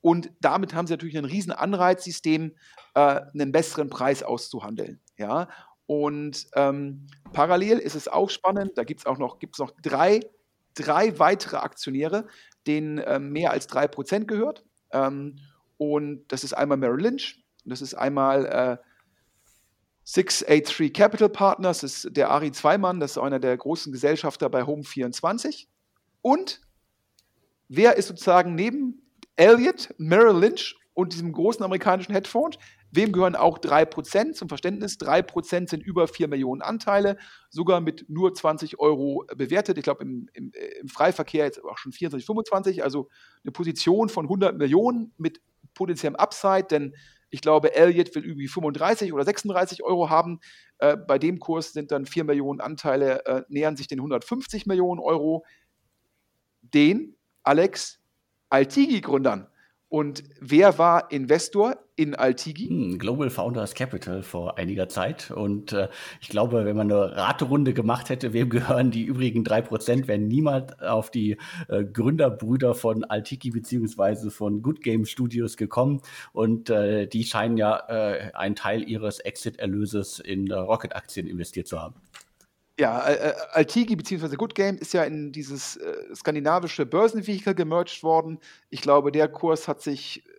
Und 0.00 0.30
damit 0.40 0.74
haben 0.74 0.86
sie 0.86 0.92
natürlich 0.92 1.18
ein 1.18 1.24
riesen 1.24 1.52
Anreizsystem, 1.52 2.54
äh, 2.94 3.20
einen 3.34 3.52
besseren 3.52 3.90
Preis 3.90 4.22
auszuhandeln. 4.22 5.00
Ja? 5.18 5.48
Und 5.86 6.46
ähm, 6.54 7.06
parallel 7.32 7.78
ist 7.78 7.94
es 7.94 8.08
auch 8.08 8.30
spannend, 8.30 8.72
da 8.76 8.84
gibt 8.84 9.00
es 9.00 9.06
auch 9.06 9.18
noch, 9.18 9.38
gibt's 9.38 9.58
noch 9.58 9.72
drei, 9.82 10.20
drei 10.74 11.18
weitere 11.18 11.56
Aktionäre, 11.56 12.26
denen 12.66 12.98
äh, 12.98 13.18
mehr 13.18 13.52
als 13.52 13.68
3% 13.68 14.26
gehört. 14.26 14.64
Ähm, 14.92 15.38
und 15.78 16.24
das 16.28 16.44
ist 16.44 16.54
einmal 16.54 16.78
Merrill 16.78 17.02
Lynch, 17.02 17.44
das 17.64 17.82
ist 17.82 17.94
einmal 17.94 18.46
äh, 18.46 18.76
683 20.04 20.92
Capital 20.92 21.28
Partners, 21.28 21.80
das 21.80 22.04
ist 22.04 22.16
der 22.16 22.30
Ari 22.30 22.52
Zweimann, 22.52 23.00
das 23.00 23.12
ist 23.12 23.18
einer 23.18 23.40
der 23.40 23.56
großen 23.56 23.92
Gesellschafter 23.92 24.48
bei 24.48 24.62
Home24. 24.62 25.66
Und 26.22 26.60
wer 27.68 27.96
ist 27.96 28.08
sozusagen 28.08 28.54
neben 28.54 29.02
Elliott, 29.36 29.94
Merrill 29.98 30.38
Lynch 30.38 30.76
und 30.94 31.12
diesem 31.12 31.32
großen 31.32 31.62
amerikanischen 31.62 32.12
Hedgefonds, 32.12 32.58
wem 32.90 33.12
gehören 33.12 33.36
auch 33.36 33.58
3%? 33.58 34.32
Zum 34.32 34.48
Verständnis, 34.48 34.98
3% 34.98 35.68
sind 35.68 35.82
über 35.82 36.08
4 36.08 36.28
Millionen 36.28 36.62
Anteile, 36.62 37.18
sogar 37.50 37.80
mit 37.80 38.08
nur 38.08 38.32
20 38.32 38.78
Euro 38.78 39.24
bewertet. 39.36 39.76
Ich 39.76 39.84
glaube, 39.84 40.02
im, 40.04 40.28
im, 40.32 40.52
im, 40.80 40.88
Freiverkehr 40.88 41.44
jetzt 41.44 41.62
auch 41.62 41.78
schon 41.78 41.92
24, 41.92 42.24
25, 42.24 42.82
also 42.82 43.08
eine 43.44 43.52
Position 43.52 44.08
von 44.08 44.24
100 44.24 44.56
Millionen 44.56 45.12
mit 45.18 45.40
potenziellem 45.74 46.16
Upside, 46.16 46.64
denn 46.70 46.94
ich 47.28 47.40
glaube, 47.40 47.74
Elliott 47.74 48.14
will 48.14 48.24
irgendwie 48.24 48.48
35 48.48 49.12
oder 49.12 49.24
36 49.24 49.82
Euro 49.82 50.08
haben. 50.08 50.40
Äh, 50.78 50.96
bei 50.96 51.18
dem 51.18 51.40
Kurs 51.40 51.72
sind 51.72 51.90
dann 51.90 52.06
4 52.06 52.24
Millionen 52.24 52.60
Anteile, 52.60 53.26
äh, 53.26 53.42
nähern 53.48 53.76
sich 53.76 53.88
den 53.88 53.98
150 53.98 54.66
Millionen 54.66 55.00
Euro. 55.00 55.44
Den 56.62 57.15
Alex 57.46 58.00
Altigi-Gründern. 58.50 59.46
Und 59.88 60.24
wer 60.40 60.78
war 60.78 61.12
Investor 61.12 61.76
in 61.94 62.16
Altigi? 62.16 62.66
Hm, 62.68 62.98
Global 62.98 63.30
Founders 63.30 63.74
Capital 63.74 64.24
vor 64.24 64.58
einiger 64.58 64.88
Zeit. 64.88 65.30
Und 65.30 65.72
äh, 65.72 65.88
ich 66.20 66.28
glaube, 66.28 66.64
wenn 66.64 66.76
man 66.76 66.90
eine 66.90 67.16
Raterunde 67.16 67.72
gemacht 67.72 68.08
hätte, 68.08 68.32
wem 68.32 68.50
gehören 68.50 68.90
die 68.90 69.04
übrigen 69.04 69.44
drei 69.44 69.62
Prozent, 69.62 70.08
wären 70.08 70.26
niemand 70.26 70.82
auf 70.82 71.12
die 71.12 71.36
äh, 71.68 71.84
Gründerbrüder 71.84 72.74
von 72.74 73.04
Altigi 73.04 73.50
beziehungsweise 73.50 74.32
von 74.32 74.60
Good 74.60 74.82
Game 74.82 75.04
Studios 75.04 75.56
gekommen. 75.56 76.02
Und 76.32 76.68
äh, 76.68 77.06
die 77.06 77.22
scheinen 77.22 77.56
ja 77.56 77.78
äh, 77.88 78.32
einen 78.34 78.56
Teil 78.56 78.82
ihres 78.82 79.20
Exit-Erlöses 79.20 80.18
in 80.18 80.50
Rocket-Aktien 80.50 81.28
investiert 81.28 81.68
zu 81.68 81.80
haben. 81.80 81.94
Ja, 82.78 83.06
äh, 83.06 83.30
äh, 83.30 83.34
Altigi 83.52 83.96
bzw. 83.96 84.36
Good 84.36 84.54
Game 84.54 84.76
ist 84.76 84.92
ja 84.92 85.04
in 85.04 85.32
dieses 85.32 85.76
äh, 85.78 86.14
skandinavische 86.14 86.84
Börsenvehikel 86.84 87.54
gemerged 87.54 88.02
worden. 88.02 88.38
Ich 88.68 88.82
glaube, 88.82 89.12
der 89.12 89.28
Kurs 89.28 89.66
hat 89.66 89.80
sich 89.80 90.26
äh, 90.26 90.30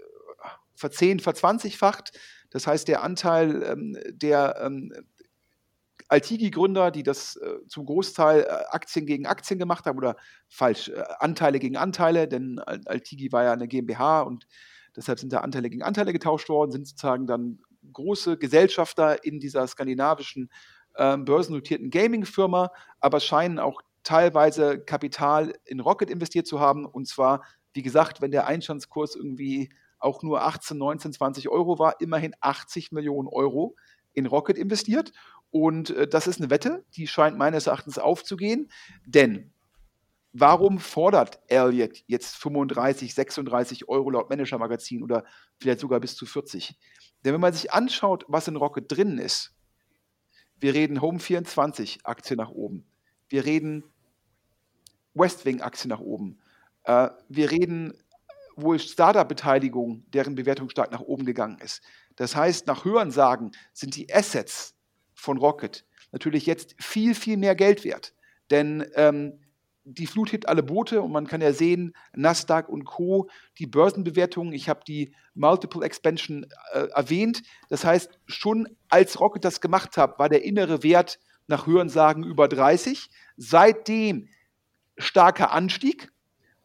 verzehn, 0.76 1.20
verzwanzigfacht. 1.20 2.12
Das 2.52 2.68
heißt, 2.68 2.88
der 2.88 3.02
Anteil 3.04 3.64
ähm, 3.64 3.98
der 4.10 4.62
ähm, 4.62 4.94
Altigi-Gründer, 6.10 6.92
die 6.92 7.04
das 7.04 7.38
äh, 7.38 7.68
zum 7.68 7.86
Großteil 7.86 8.42
äh, 8.42 8.48
Aktien 8.70 9.08
gegen 9.08 9.26
Aktien 9.26 9.58
gemacht 9.60 9.86
haben, 9.86 9.98
oder 9.98 10.16
falsch, 10.48 10.90
äh, 10.90 11.04
Anteile 11.20 11.58
gegen 11.58 11.76
Anteile, 11.76 12.28
denn 12.28 12.60
Altigi 12.60 13.32
war 13.32 13.46
ja 13.46 13.54
eine 13.54 13.68
GmbH 13.68 14.22
und 14.22 14.48
deshalb 14.96 15.20
sind 15.20 15.34
da 15.34 15.40
Anteile 15.40 15.70
gegen 15.70 15.84
Anteile 15.84 16.14
getauscht 16.14 16.50
worden, 16.50 16.72
sind 16.72 16.88
sozusagen 16.88 17.28
dann 17.28 17.60
große 17.94 18.38
Gesellschafter 18.38 19.24
in 19.24 19.40
dieser 19.40 19.68
skandinavischen 19.68 20.50
ähm, 20.98 21.26
börsennotierten 21.26 21.90
Gaming-Firma, 21.90 22.72
aber 23.00 23.20
scheinen 23.20 23.60
auch 23.60 23.82
teilweise 24.04 24.80
Kapital 24.80 25.54
in 25.66 25.80
Rocket 25.80 26.10
investiert 26.10 26.48
zu 26.48 26.60
haben. 26.60 26.86
Und 26.86 27.08
zwar, 27.08 27.44
wie 27.74 27.82
gesagt, 27.82 28.22
wenn 28.22 28.32
der 28.32 28.48
Einstandskurs 28.48 29.16
irgendwie 29.16 29.70
auch 30.00 30.24
nur 30.24 30.44
18, 30.44 30.78
19, 30.78 31.14
20 31.14 31.50
Euro 31.50 31.80
war, 31.80 32.00
immerhin 32.00 32.34
80 32.40 32.92
Millionen 32.92 33.28
Euro 33.28 33.76
in 34.14 34.26
Rocket 34.26 34.58
investiert. 34.58 35.12
Und 35.50 35.90
äh, 35.92 36.08
das 36.08 36.28
ist 36.28 36.40
eine 36.40 36.50
Wette, 36.50 36.86
die 36.96 37.08
scheint 37.08 37.38
meines 37.38 37.68
Erachtens 37.68 38.00
aufzugehen. 38.00 38.70
Denn 39.06 39.52
warum 40.34 40.80
fordert 40.80 41.40
Elliott 41.48 42.04
jetzt 42.08 42.36
35, 42.38 43.14
36 43.14 43.90
Euro 43.90 44.10
laut 44.12 44.30
Manager 44.30 44.58
Magazin 44.58 45.04
oder 45.04 45.26
vielleicht 45.60 45.80
sogar 45.80 46.00
bis 46.00 46.16
zu 46.16 46.26
40? 46.26 46.78
Denn 47.26 47.34
wenn 47.34 47.42
man 47.42 47.54
sich 47.54 47.72
anschaut, 47.74 48.26
was 48.28 48.48
in 48.48 48.56
Rocket 48.56 48.86
drin 48.90 49.18
ist, 49.18 49.57
wir 50.60 50.74
reden 50.74 51.00
Home24 51.00 52.04
Aktie 52.04 52.36
nach 52.36 52.50
oben. 52.50 52.86
Wir 53.30 53.46
reden 53.46 53.84
Westwing 55.14 55.62
Aktie 55.62 55.90
nach 55.90 56.00
oben. 56.00 56.40
Äh, 56.84 57.10
wir 57.30 57.52
reden 57.52 57.94
wohl 58.56 58.80
Startup-Beteiligung, 58.80 60.04
deren 60.12 60.36
Bewertung 60.36 60.70
stark 60.70 60.92
nach 60.92 61.02
oben 61.02 61.26
gegangen 61.26 61.60
ist. 61.60 61.82
Das 62.16 62.36
heißt, 62.36 62.66
nach 62.68 62.86
Hörensagen 62.86 63.52
sind 63.74 63.96
die 63.96 64.12
Assets 64.14 64.76
von 65.14 65.38
Rocket 65.38 65.86
natürlich 66.12 66.46
jetzt 66.46 66.76
viel, 66.80 67.14
viel 67.14 67.38
mehr 67.38 67.56
Geld 67.56 67.84
wert. 67.84 68.14
Denn 68.50 68.86
ähm, 68.96 69.40
die 69.90 70.08
Flut 70.08 70.34
hebt 70.34 70.50
alle 70.50 70.64
Boote 70.64 71.02
und 71.02 71.14
man 71.14 71.28
kann 71.28 71.40
ja 71.40 71.54
sehen, 71.54 71.96
Nasdaq 72.14 72.68
und 72.68 72.84
Co., 72.84 73.30
die 73.58 73.68
Börsenbewertungen, 73.68 74.52
ich 74.52 74.68
habe 74.68 74.82
die 74.86 75.14
Multiple 75.34 75.86
Expansion 75.86 76.46
äh, 76.74 76.88
erwähnt. 76.94 77.42
Das 77.70 77.86
heißt, 77.86 78.20
schon 78.26 78.68
als 78.90 79.20
Rocket 79.22 79.46
das 79.46 79.62
gemacht 79.62 79.96
hat, 79.96 80.20
war 80.20 80.28
der 80.28 80.44
innere 80.44 80.84
Wert 80.84 81.20
nach 81.48 81.68
Hörensagen 81.68 82.26
über 82.26 82.50
30. 82.50 83.10
Seitdem 83.38 84.28
starker 84.98 85.52
Anstieg 85.52 86.12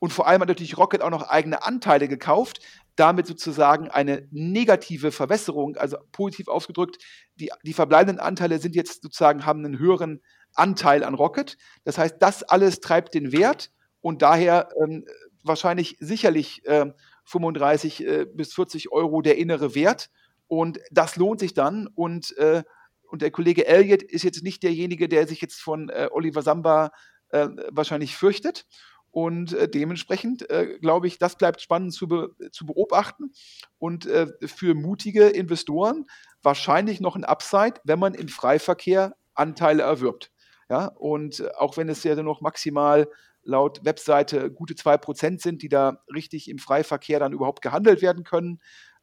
und 0.00 0.12
vor 0.12 0.26
allem 0.26 0.40
hat 0.40 0.48
natürlich 0.48 0.76
Rocket 0.76 1.00
auch 1.00 1.10
noch 1.10 1.28
eigene 1.28 1.62
Anteile 1.62 2.08
gekauft, 2.08 2.58
damit 2.96 3.28
sozusagen 3.28 3.88
eine 3.88 4.26
negative 4.32 5.12
Verwässerung, 5.12 5.76
also 5.76 5.96
positiv 6.10 6.48
ausgedrückt, 6.48 6.98
die, 7.36 7.52
die 7.62 7.72
verbleibenden 7.72 8.18
Anteile 8.18 8.58
sind 8.58 8.74
jetzt 8.74 9.02
sozusagen, 9.02 9.46
haben 9.46 9.64
einen 9.64 9.78
höheren 9.78 10.20
Anteil 10.54 11.04
an 11.04 11.14
Rocket. 11.14 11.56
Das 11.84 11.98
heißt, 11.98 12.16
das 12.20 12.42
alles 12.42 12.80
treibt 12.80 13.14
den 13.14 13.32
Wert 13.32 13.70
und 14.00 14.22
daher 14.22 14.68
ähm, 14.82 15.04
wahrscheinlich 15.42 15.96
sicherlich 16.00 16.64
äh, 16.66 16.92
35 17.24 18.06
äh, 18.06 18.26
bis 18.26 18.54
40 18.54 18.92
Euro 18.92 19.22
der 19.22 19.38
innere 19.38 19.74
Wert. 19.74 20.10
Und 20.48 20.78
das 20.90 21.16
lohnt 21.16 21.40
sich 21.40 21.54
dann. 21.54 21.88
Und, 21.94 22.36
äh, 22.36 22.62
und 23.08 23.22
der 23.22 23.30
Kollege 23.30 23.66
Elliott 23.66 24.02
ist 24.02 24.24
jetzt 24.24 24.42
nicht 24.42 24.62
derjenige, 24.62 25.08
der 25.08 25.26
sich 25.26 25.40
jetzt 25.40 25.60
von 25.60 25.88
äh, 25.88 26.08
Oliver 26.10 26.42
Samba 26.42 26.90
äh, 27.30 27.48
wahrscheinlich 27.70 28.16
fürchtet. 28.16 28.66
Und 29.10 29.52
äh, 29.52 29.68
dementsprechend 29.68 30.48
glaube 30.80 31.06
ich, 31.06 31.18
das 31.18 31.36
bleibt 31.36 31.60
spannend 31.60 31.92
zu, 31.92 32.08
be 32.08 32.34
zu 32.50 32.64
beobachten. 32.64 33.32
Und 33.78 34.08
für 34.46 34.74
mutige 34.74 35.28
Investoren 35.28 36.06
wahrscheinlich 36.42 37.00
noch 37.00 37.14
ein 37.14 37.24
Upside, 37.24 37.74
wenn 37.84 37.98
man 37.98 38.14
im 38.14 38.28
Freiverkehr 38.28 39.14
Anteile 39.34 39.82
erwirbt. 39.82 40.30
Ja, 40.68 40.86
und 40.86 41.54
auch 41.56 41.76
wenn 41.76 41.88
es 41.88 42.04
ja 42.04 42.14
noch 42.22 42.40
maximal 42.40 43.08
laut 43.44 43.84
Webseite 43.84 44.50
gute 44.50 44.74
2% 44.74 45.40
sind, 45.42 45.62
die 45.62 45.68
da 45.68 46.02
richtig 46.14 46.48
im 46.48 46.58
Freiverkehr 46.58 47.18
dann 47.18 47.32
überhaupt 47.32 47.62
gehandelt 47.62 48.02
werden 48.02 48.24
können, 48.24 48.60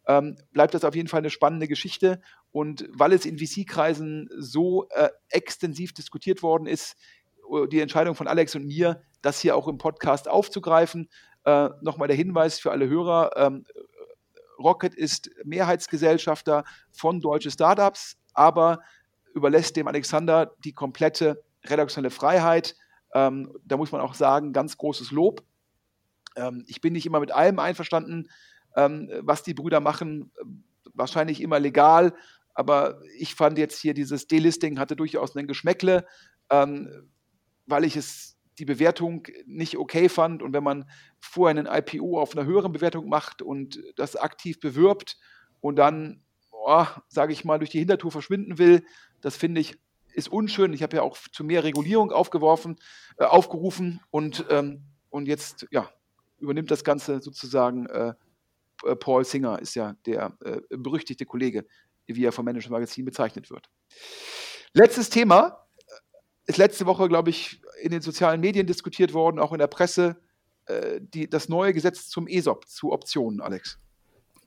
ähm, 0.07 0.35
bleibt 0.51 0.73
das 0.73 0.83
auf 0.83 0.95
jeden 0.95 1.07
Fall 1.07 1.19
eine 1.19 1.29
spannende 1.29 1.67
Geschichte. 1.67 2.21
Und 2.51 2.87
weil 2.91 3.13
es 3.13 3.25
in 3.25 3.37
VC-Kreisen 3.37 4.29
so 4.37 4.87
äh, 4.89 5.09
extensiv 5.29 5.93
diskutiert 5.93 6.41
worden 6.41 6.67
ist, 6.67 6.95
äh, 7.51 7.67
die 7.67 7.79
Entscheidung 7.79 8.15
von 8.15 8.27
Alex 8.27 8.55
und 8.55 8.65
mir, 8.65 9.01
das 9.21 9.39
hier 9.39 9.55
auch 9.55 9.67
im 9.67 9.77
Podcast 9.77 10.27
aufzugreifen. 10.27 11.09
Äh, 11.43 11.69
Nochmal 11.81 12.07
der 12.07 12.17
Hinweis 12.17 12.59
für 12.59 12.71
alle 12.71 12.87
Hörer. 12.87 13.31
Ähm, 13.35 13.65
Rocket 14.57 14.93
ist 14.93 15.29
Mehrheitsgesellschafter 15.43 16.63
von 16.91 17.19
deutschen 17.19 17.51
Startups, 17.51 18.17
aber 18.33 18.79
überlässt 19.33 19.75
dem 19.75 19.87
Alexander 19.87 20.53
die 20.63 20.73
komplette 20.73 21.43
redaktionelle 21.65 22.11
Freiheit. 22.11 22.75
Ähm, 23.13 23.51
da 23.65 23.77
muss 23.77 23.91
man 23.91 24.01
auch 24.01 24.13
sagen, 24.13 24.53
ganz 24.53 24.77
großes 24.77 25.11
Lob. 25.11 25.43
Ähm, 26.35 26.63
ich 26.67 26.81
bin 26.81 26.93
nicht 26.93 27.05
immer 27.05 27.19
mit 27.19 27.31
allem 27.31 27.59
einverstanden, 27.59 28.29
ähm, 28.75 29.09
was 29.21 29.43
die 29.43 29.53
Brüder 29.53 29.79
machen. 29.79 30.31
Wahrscheinlich 30.93 31.41
immer 31.41 31.59
legal, 31.59 32.13
aber 32.53 33.01
ich 33.17 33.35
fand 33.35 33.57
jetzt 33.57 33.79
hier 33.79 33.93
dieses 33.93 34.27
Delisting 34.27 34.79
hatte 34.79 34.95
durchaus 34.95 35.35
einen 35.35 35.47
Geschmäckle, 35.47 36.05
ähm, 36.49 37.09
weil 37.65 37.85
ich 37.85 37.95
es 37.95 38.37
die 38.57 38.65
Bewertung 38.65 39.25
nicht 39.45 39.77
okay 39.77 40.09
fand. 40.09 40.43
Und 40.43 40.53
wenn 40.53 40.63
man 40.63 40.89
vorher 41.19 41.57
einen 41.57 41.67
IPO 41.71 42.19
auf 42.19 42.35
einer 42.35 42.45
höheren 42.45 42.73
Bewertung 42.73 43.07
macht 43.07 43.41
und 43.41 43.81
das 43.95 44.15
aktiv 44.15 44.59
bewirbt 44.59 45.17
und 45.61 45.77
dann, 45.77 46.21
sage 47.07 47.31
ich 47.31 47.45
mal, 47.45 47.59
durch 47.59 47.69
die 47.69 47.79
Hintertour 47.79 48.11
verschwinden 48.11 48.57
will, 48.57 48.83
das 49.21 49.37
finde 49.37 49.61
ich 49.61 49.79
ist 50.13 50.29
unschön. 50.29 50.73
Ich 50.73 50.83
habe 50.83 50.97
ja 50.97 51.01
auch 51.03 51.17
zu 51.31 51.43
mehr 51.43 51.63
Regulierung 51.63 52.11
aufgeworfen, 52.11 52.77
äh, 53.17 53.25
aufgerufen 53.25 54.01
und, 54.11 54.45
ähm, 54.49 54.83
und 55.09 55.27
jetzt 55.27 55.67
ja, 55.71 55.89
übernimmt 56.39 56.71
das 56.71 56.83
Ganze 56.83 57.19
sozusagen 57.21 57.85
äh, 57.87 58.13
äh 58.85 58.95
Paul 58.95 59.25
Singer, 59.25 59.59
ist 59.59 59.75
ja 59.75 59.95
der 60.05 60.37
äh, 60.43 60.61
berüchtigte 60.69 61.25
Kollege, 61.25 61.65
wie 62.05 62.25
er 62.25 62.31
vom 62.31 62.45
Management 62.45 62.71
Magazin 62.71 63.05
bezeichnet 63.05 63.49
wird. 63.49 63.69
Letztes 64.73 65.09
Thema, 65.09 65.69
ist 66.49 66.57
letzte 66.57 66.87
Woche, 66.87 67.07
glaube 67.07 67.29
ich, 67.29 67.61
in 67.79 67.91
den 67.91 68.01
sozialen 68.01 68.41
Medien 68.41 68.65
diskutiert 68.65 69.13
worden, 69.13 69.37
auch 69.37 69.51
in 69.53 69.59
der 69.59 69.67
Presse, 69.67 70.19
äh, 70.65 70.99
die, 70.99 71.29
das 71.29 71.47
neue 71.47 71.73
Gesetz 71.73 72.09
zum 72.09 72.27
ESOP, 72.27 72.67
zu 72.67 72.91
Optionen, 72.91 73.39
Alex. 73.39 73.77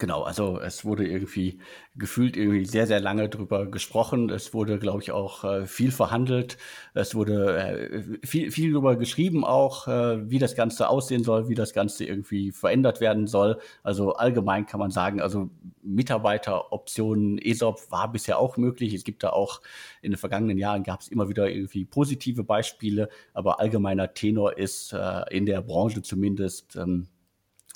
Genau, 0.03 0.23
also 0.23 0.59
es 0.59 0.85
wurde 0.85 1.07
irgendwie 1.07 1.61
gefühlt 1.95 2.37
irgendwie 2.37 2.65
sehr, 2.65 2.89
sehr 2.89 2.99
lange 2.99 3.29
drüber 3.29 3.67
gesprochen. 3.67 4.31
Es 4.31 4.53
wurde, 4.53 4.81
glaube 4.81 5.01
ich, 5.01 5.13
auch 5.13 5.45
äh, 5.45 5.65
viel 5.65 5.93
verhandelt. 5.93 6.59
Es 6.93 7.15
wurde 7.15 7.57
äh, 7.57 8.27
viel, 8.27 8.51
viel 8.51 8.73
drüber 8.73 8.97
geschrieben 8.97 9.45
auch, 9.45 9.87
äh, 9.87 10.29
wie 10.29 10.41
das 10.41 10.57
Ganze 10.57 10.89
aussehen 10.89 11.23
soll, 11.23 11.49
wie 11.49 11.55
das 11.55 11.73
Ganze 11.73 12.05
irgendwie 12.05 12.51
verändert 12.51 13.01
werden 13.01 13.29
soll. 13.29 13.61
Also 13.85 14.15
allgemein 14.15 14.67
kann 14.67 14.81
man 14.81 14.91
sagen, 14.91 15.21
also 15.21 15.51
Mitarbeiteroptionen 15.85 17.39
ESOP 17.39 17.89
war 17.93 18.11
bisher 18.11 18.41
auch 18.41 18.57
möglich. 18.57 18.95
Es 18.95 19.05
gibt 19.05 19.23
da 19.23 19.31
auch 19.31 19.61
in 20.01 20.11
den 20.11 20.19
vergangenen 20.19 20.59
Jahren 20.59 20.83
gab 20.83 21.03
es 21.03 21.07
immer 21.07 21.29
wieder 21.29 21.49
irgendwie 21.49 21.85
positive 21.85 22.43
Beispiele, 22.43 23.09
aber 23.35 23.61
allgemeiner 23.61 24.15
Tenor 24.15 24.59
ist 24.59 24.93
äh, 24.95 25.23
in 25.31 25.47
der 25.47 25.63
Branche 25.63 26.03
zumindest, 26.03 26.75
ähm, 26.75 27.07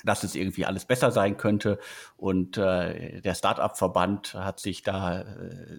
dass 0.03 0.23
es 0.23 0.35
irgendwie 0.35 0.65
alles 0.65 0.85
besser 0.85 1.11
sein 1.11 1.37
könnte. 1.37 1.79
Und 2.15 2.57
äh, 2.57 3.21
der 3.21 3.35
Startup-Verband 3.35 4.33
hat 4.35 4.59
sich 4.59 4.83
da 4.83 5.21
äh, 5.21 5.25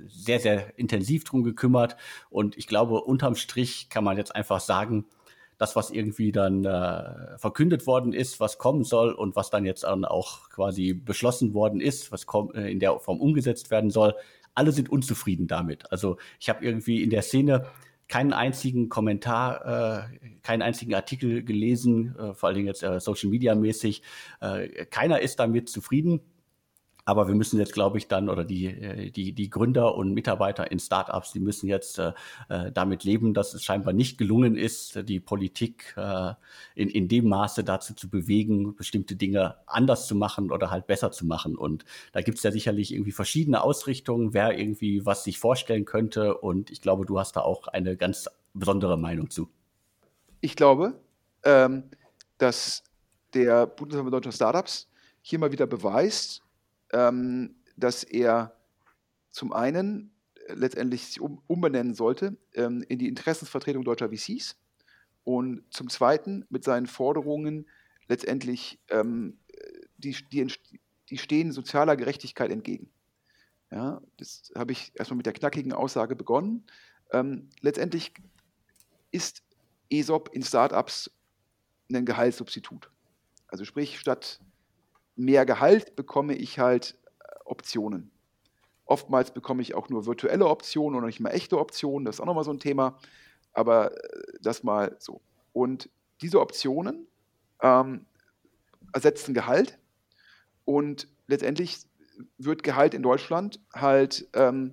sehr, 0.06 0.40
sehr 0.40 0.78
intensiv 0.78 1.24
drum 1.24 1.44
gekümmert. 1.44 1.96
Und 2.30 2.56
ich 2.56 2.66
glaube, 2.66 3.02
unterm 3.02 3.36
Strich 3.36 3.88
kann 3.88 4.04
man 4.04 4.16
jetzt 4.16 4.34
einfach 4.34 4.60
sagen, 4.60 5.06
das, 5.58 5.74
was 5.74 5.90
irgendwie 5.90 6.30
dann 6.30 6.64
äh, 6.64 7.36
verkündet 7.36 7.86
worden 7.86 8.12
ist, 8.12 8.38
was 8.38 8.58
kommen 8.58 8.84
soll 8.84 9.12
und 9.12 9.34
was 9.34 9.50
dann 9.50 9.64
jetzt 9.64 9.82
dann 9.82 10.04
auch 10.04 10.48
quasi 10.50 10.94
beschlossen 10.94 11.52
worden 11.52 11.80
ist, 11.80 12.12
was 12.12 12.26
äh, 12.54 12.70
in 12.70 12.78
der 12.78 12.98
Form 13.00 13.20
umgesetzt 13.20 13.70
werden 13.70 13.90
soll, 13.90 14.14
alle 14.54 14.72
sind 14.72 14.88
unzufrieden 14.88 15.46
damit. 15.48 15.90
Also 15.92 16.16
ich 16.38 16.48
habe 16.48 16.64
irgendwie 16.64 17.02
in 17.02 17.10
der 17.10 17.22
Szene 17.22 17.66
keinen 18.08 18.32
einzigen 18.32 18.88
Kommentar, 18.88 20.08
äh, 20.12 20.36
keinen 20.42 20.62
einzigen 20.62 20.94
Artikel 20.94 21.44
gelesen, 21.44 22.16
äh, 22.18 22.34
vor 22.34 22.48
allen 22.48 22.56
Dingen 22.56 22.68
jetzt 22.68 22.82
äh, 22.82 23.00
Social 23.00 23.30
Media 23.30 23.54
mäßig. 23.54 24.02
Äh, 24.40 24.86
keiner 24.86 25.20
ist 25.20 25.38
damit 25.38 25.68
zufrieden. 25.68 26.20
Aber 27.08 27.26
wir 27.26 27.34
müssen 27.34 27.58
jetzt, 27.58 27.72
glaube 27.72 27.96
ich, 27.96 28.06
dann, 28.06 28.28
oder 28.28 28.44
die, 28.44 28.66
äh, 28.66 29.10
die, 29.10 29.32
die 29.32 29.48
Gründer 29.48 29.94
und 29.94 30.12
Mitarbeiter 30.12 30.70
in 30.70 30.78
Startups, 30.78 31.32
die 31.32 31.40
müssen 31.40 31.66
jetzt 31.66 31.98
äh, 31.98 32.12
äh, 32.50 32.70
damit 32.70 33.02
leben, 33.02 33.32
dass 33.32 33.54
es 33.54 33.64
scheinbar 33.64 33.94
nicht 33.94 34.18
gelungen 34.18 34.58
ist, 34.58 35.08
die 35.08 35.18
Politik 35.18 35.94
äh, 35.96 36.34
in, 36.74 36.90
in 36.90 37.08
dem 37.08 37.26
Maße 37.30 37.64
dazu 37.64 37.94
zu 37.94 38.10
bewegen, 38.10 38.76
bestimmte 38.76 39.16
Dinge 39.16 39.54
anders 39.64 40.06
zu 40.06 40.16
machen 40.16 40.52
oder 40.52 40.70
halt 40.70 40.86
besser 40.86 41.10
zu 41.10 41.24
machen. 41.24 41.56
Und 41.56 41.86
da 42.12 42.20
gibt 42.20 42.36
es 42.36 42.44
ja 42.44 42.52
sicherlich 42.52 42.92
irgendwie 42.92 43.12
verschiedene 43.12 43.62
Ausrichtungen, 43.62 44.34
wer 44.34 44.58
irgendwie 44.58 45.06
was 45.06 45.24
sich 45.24 45.38
vorstellen 45.38 45.86
könnte. 45.86 46.36
Und 46.36 46.70
ich 46.70 46.82
glaube, 46.82 47.06
du 47.06 47.18
hast 47.18 47.36
da 47.36 47.40
auch 47.40 47.68
eine 47.68 47.96
ganz 47.96 48.28
besondere 48.52 48.98
Meinung 48.98 49.30
zu. 49.30 49.48
Ich 50.42 50.56
glaube, 50.56 51.00
ähm, 51.42 51.84
dass 52.36 52.84
der 53.32 53.66
Bundesverband 53.66 54.12
Deutscher 54.12 54.32
Startups 54.32 54.88
hier 55.22 55.38
mal 55.38 55.52
wieder 55.52 55.66
beweist, 55.66 56.42
ähm, 56.92 57.56
dass 57.76 58.04
er 58.04 58.56
zum 59.30 59.52
einen 59.52 60.12
letztendlich 60.48 61.06
sich 61.06 61.20
um, 61.20 61.42
umbenennen 61.46 61.94
sollte 61.94 62.36
ähm, 62.54 62.82
in 62.88 62.98
die 62.98 63.08
Interessensvertretung 63.08 63.84
deutscher 63.84 64.08
VCs 64.08 64.56
und 65.24 65.62
zum 65.70 65.90
Zweiten 65.90 66.46
mit 66.48 66.64
seinen 66.64 66.86
Forderungen 66.86 67.66
letztendlich 68.08 68.80
ähm, 68.88 69.38
die, 69.98 70.16
die, 70.32 70.50
die 71.10 71.18
stehen 71.18 71.52
sozialer 71.52 71.96
Gerechtigkeit 71.96 72.50
entgegen. 72.50 72.90
Ja, 73.70 74.00
das 74.16 74.50
habe 74.56 74.72
ich 74.72 74.92
erstmal 74.94 75.18
mit 75.18 75.26
der 75.26 75.34
knackigen 75.34 75.72
Aussage 75.72 76.16
begonnen. 76.16 76.64
Ähm, 77.12 77.50
letztendlich 77.60 78.14
ist 79.10 79.42
ESOP 79.90 80.30
in 80.32 80.42
Startups 80.42 81.10
ein 81.92 82.06
Gehaltssubstitut. 82.06 82.90
Also 83.46 83.64
sprich, 83.64 83.98
statt 83.98 84.40
mehr 85.18 85.44
Gehalt 85.44 85.96
bekomme 85.96 86.34
ich 86.34 86.58
halt 86.58 86.96
äh, 87.20 87.24
Optionen. 87.44 88.10
Oftmals 88.86 89.32
bekomme 89.32 89.60
ich 89.60 89.74
auch 89.74 89.90
nur 89.90 90.06
virtuelle 90.06 90.46
Optionen 90.46 90.96
oder 90.96 91.06
nicht 91.06 91.20
mal 91.20 91.30
echte 91.30 91.58
Optionen. 91.58 92.06
Das 92.06 92.16
ist 92.16 92.20
auch 92.20 92.26
nochmal 92.26 92.44
so 92.44 92.52
ein 92.52 92.60
Thema. 92.60 92.98
Aber 93.52 93.92
äh, 93.92 94.38
das 94.40 94.62
mal 94.62 94.96
so. 94.98 95.20
Und 95.52 95.90
diese 96.22 96.40
Optionen 96.40 97.06
ähm, 97.62 98.06
ersetzen 98.92 99.34
Gehalt. 99.34 99.78
Und 100.64 101.08
letztendlich 101.26 101.80
wird 102.38 102.62
Gehalt 102.62 102.94
in 102.94 103.02
Deutschland 103.02 103.60
halt 103.74 104.28
ähm, 104.34 104.72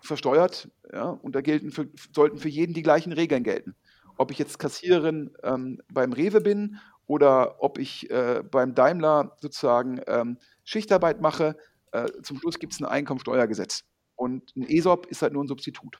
versteuert. 0.00 0.70
Ja, 0.92 1.10
und 1.10 1.34
da 1.34 1.40
gelten 1.40 1.70
für, 1.70 1.88
sollten 2.14 2.38
für 2.38 2.48
jeden 2.48 2.74
die 2.74 2.82
gleichen 2.82 3.12
Regeln 3.12 3.42
gelten. 3.42 3.74
Ob 4.16 4.30
ich 4.30 4.38
jetzt 4.38 4.58
Kassiererin 4.58 5.30
ähm, 5.42 5.80
beim 5.92 6.12
Rewe 6.12 6.40
bin 6.40 6.78
oder 7.06 7.62
ob 7.62 7.78
ich 7.78 8.10
äh, 8.10 8.42
beim 8.48 8.74
Daimler 8.74 9.36
sozusagen 9.40 10.00
ähm, 10.06 10.38
Schichtarbeit 10.64 11.20
mache. 11.20 11.56
Äh, 11.92 12.06
zum 12.22 12.38
Schluss 12.38 12.58
gibt 12.58 12.72
es 12.72 12.80
ein 12.80 12.86
Einkommensteuergesetz. 12.86 13.84
Und 14.16 14.54
ein 14.56 14.68
ESOP 14.68 15.06
ist 15.06 15.22
halt 15.22 15.32
nur 15.32 15.44
ein 15.44 15.48
Substitut. 15.48 15.98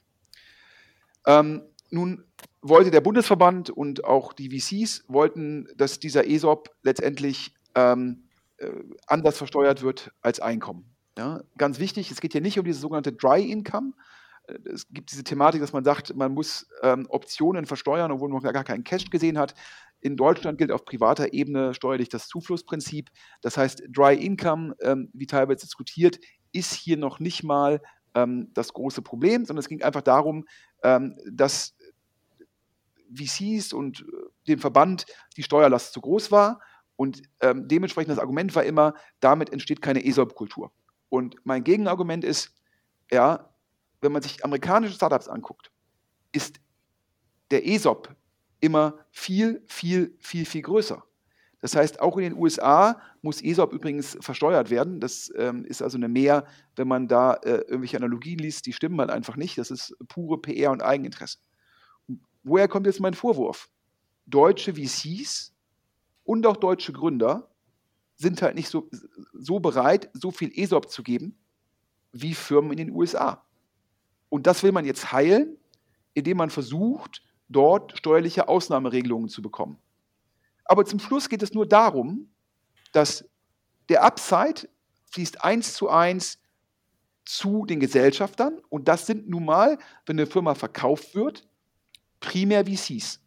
Ähm, 1.27 1.63
nun 1.91 2.25
wollte 2.63 2.91
der 2.91 3.01
Bundesverband 3.01 3.71
und 3.71 4.05
auch 4.05 4.33
die 4.33 4.49
VCs 4.49 5.05
wollten, 5.09 5.69
dass 5.77 5.99
dieser 5.99 6.27
ESOP 6.27 6.71
letztendlich 6.83 7.55
ähm, 7.75 8.25
äh, 8.59 8.71
anders 9.07 9.37
versteuert 9.37 9.83
wird 9.83 10.13
als 10.23 10.41
Einkommen. 10.41 10.95
Ja, 11.19 11.43
ganz 11.59 11.79
wichtig, 11.79 12.11
es 12.11 12.21
geht 12.21 12.33
hier 12.33 12.41
nicht 12.41 12.59
um 12.59 12.65
dieses 12.65 12.81
sogenannte 12.81 13.13
Dry 13.13 13.51
Income. 13.51 13.93
Äh, 14.47 14.55
es 14.73 14.89
gibt 14.89 15.13
diese 15.13 15.25
Thematik, 15.25 15.61
dass 15.61 15.73
man 15.73 15.85
sagt, 15.85 16.15
man 16.17 16.33
muss 16.33 16.67
ähm, 16.83 17.07
Optionen 17.11 17.67
versteuern, 17.67 18.11
obwohl 18.11 18.31
man 18.31 18.41
gar 18.41 18.65
keinen 18.65 18.85
Cash 18.85 19.11
gesehen 19.11 19.39
hat. 19.39 19.55
In 20.03 20.17
Deutschland 20.17 20.59
gilt 20.59 20.73
auf 20.73 20.85
privater 20.85 21.33
Ebene 21.33 21.75
steuerlich 21.75 22.09
das 22.09 22.27
Zuflussprinzip. 22.27 23.09
Das 23.41 23.57
heißt, 23.57 23.85
Dry 23.89 24.15
Income, 24.15 24.75
ähm, 24.83 25.09
wie 25.15 25.27
teilweise 25.27 25.61
diskutiert, 25.61 26.19
ist 26.51 26.75
hier 26.75 26.97
noch 26.97 27.21
nicht 27.21 27.45
mal 27.45 27.81
ähm, 28.15 28.51
das 28.53 28.73
große 28.73 29.01
Problem, 29.01 29.45
sondern 29.45 29.61
es 29.61 29.69
ging 29.69 29.81
einfach 29.81 30.03
darum, 30.03 30.45
ähm, 30.83 31.17
dass 31.31 31.77
VCs 33.15 33.73
und 33.73 34.01
äh, 34.01 34.05
dem 34.49 34.59
Verband 34.59 35.07
die 35.37 35.45
Steuerlast 35.45 35.93
zu 35.93 36.01
groß 36.01 36.33
war. 36.33 36.61
Und 36.97 37.23
ähm, 37.41 37.69
dementsprechend 37.69 38.11
das 38.11 38.19
Argument 38.19 38.55
war 38.57 38.65
immer, 38.65 38.95
damit 39.21 39.51
entsteht 39.51 39.81
keine 39.81 40.05
ESOP-Kultur. 40.05 40.73
Und 41.11 41.37
mein 41.45 41.63
Gegenargument 41.63 42.25
ist, 42.25 42.53
ja, 43.11 43.55
wenn 44.01 44.11
man 44.11 44.23
sich 44.23 44.45
amerikanische 44.45 44.95
Startups 44.95 45.29
anguckt, 45.29 45.71
ist 46.33 46.59
der 47.53 47.67
ESOP 47.67 48.17
immer 48.63 48.95
viel, 49.11 49.63
viel, 49.67 50.17
viel, 50.21 50.47
viel 50.47 50.63
größer. 50.63 51.05
Das 51.61 51.77
heißt, 51.77 52.01
auch 52.01 52.17
in 52.17 52.25
den 52.25 52.37
USA 52.37 53.01
muss 53.21 53.43
ESOP 53.43 53.73
übrigens 53.73 54.17
versteuert 54.21 54.71
werden. 54.71 55.01
Das 55.01 55.33
ähm, 55.37 55.65
ist 55.65 55.83
also 55.83 55.97
eine 55.97 56.09
Mehr, 56.09 56.47
wenn 56.77 56.89
man 56.89 57.07
da 57.07 57.35
äh, 57.35 57.59
irgendwelche 57.59 57.97
Analogien 57.97 58.39
liest, 58.39 58.67
die 58.67 58.73
stimmen 58.73 58.99
halt 59.01 59.11
einfach 59.11 59.37
nicht. 59.37 59.59
Das 59.59 59.71
ist 59.71 59.97
pure 60.09 60.41
PR 60.41 60.71
und 60.71 60.83
Eigeninteresse. 60.83 61.39
woher 62.43 62.67
kommt 62.67 62.87
jetzt 62.87 63.01
mein 63.01 63.15
Vorwurf? 63.15 63.69
Deutsche 64.27 64.75
VCs 64.75 65.55
und 66.25 66.47
auch 66.47 66.57
deutsche 66.57 66.93
Gründer 66.93 67.49
sind 68.17 68.43
halt 68.43 68.55
nicht 68.55 68.69
so, 68.69 68.89
so 69.33 69.61
bereit, 69.61 70.11
so 70.15 70.31
viel 70.31 70.53
ESOP 70.55 70.89
zu 70.91 71.03
geben, 71.03 71.37
wie 72.13 72.35
Firmen 72.35 72.73
in 72.73 72.79
den 72.79 72.91
USA. 72.91 73.45
Und 74.29 74.47
das 74.47 74.63
will 74.63 74.73
man 74.73 74.85
jetzt 74.85 75.13
heilen, 75.13 75.57
indem 76.15 76.39
man 76.39 76.51
versucht, 76.51 77.23
dort 77.49 77.97
steuerliche 77.99 78.49
Ausnahmeregelungen 78.49 79.29
zu 79.29 79.43
bekommen. 79.43 79.79
Aber 80.65 80.85
zum 80.85 80.99
Schluss 80.99 81.29
geht 81.29 81.43
es 81.43 81.53
nur 81.53 81.67
darum, 81.67 82.31
dass 82.93 83.25
der 83.89 84.05
Upside 84.05 84.69
fließt 85.11 85.45
eins 85.45 85.75
zu 85.75 85.89
eins 85.89 86.39
zu 87.25 87.67
den 87.67 87.81
Gesellschaftern 87.81 88.61
und 88.69 88.89
das 88.89 89.07
sind 89.07 89.29
nun 89.29 89.45
mal, 89.45 89.79
wenn 90.07 90.19
eine 90.19 90.27
Firma 90.27 90.55
verkauft 90.55 91.15
wird, 91.15 91.47
primär 92.21 92.65
VCs. 92.67 93.21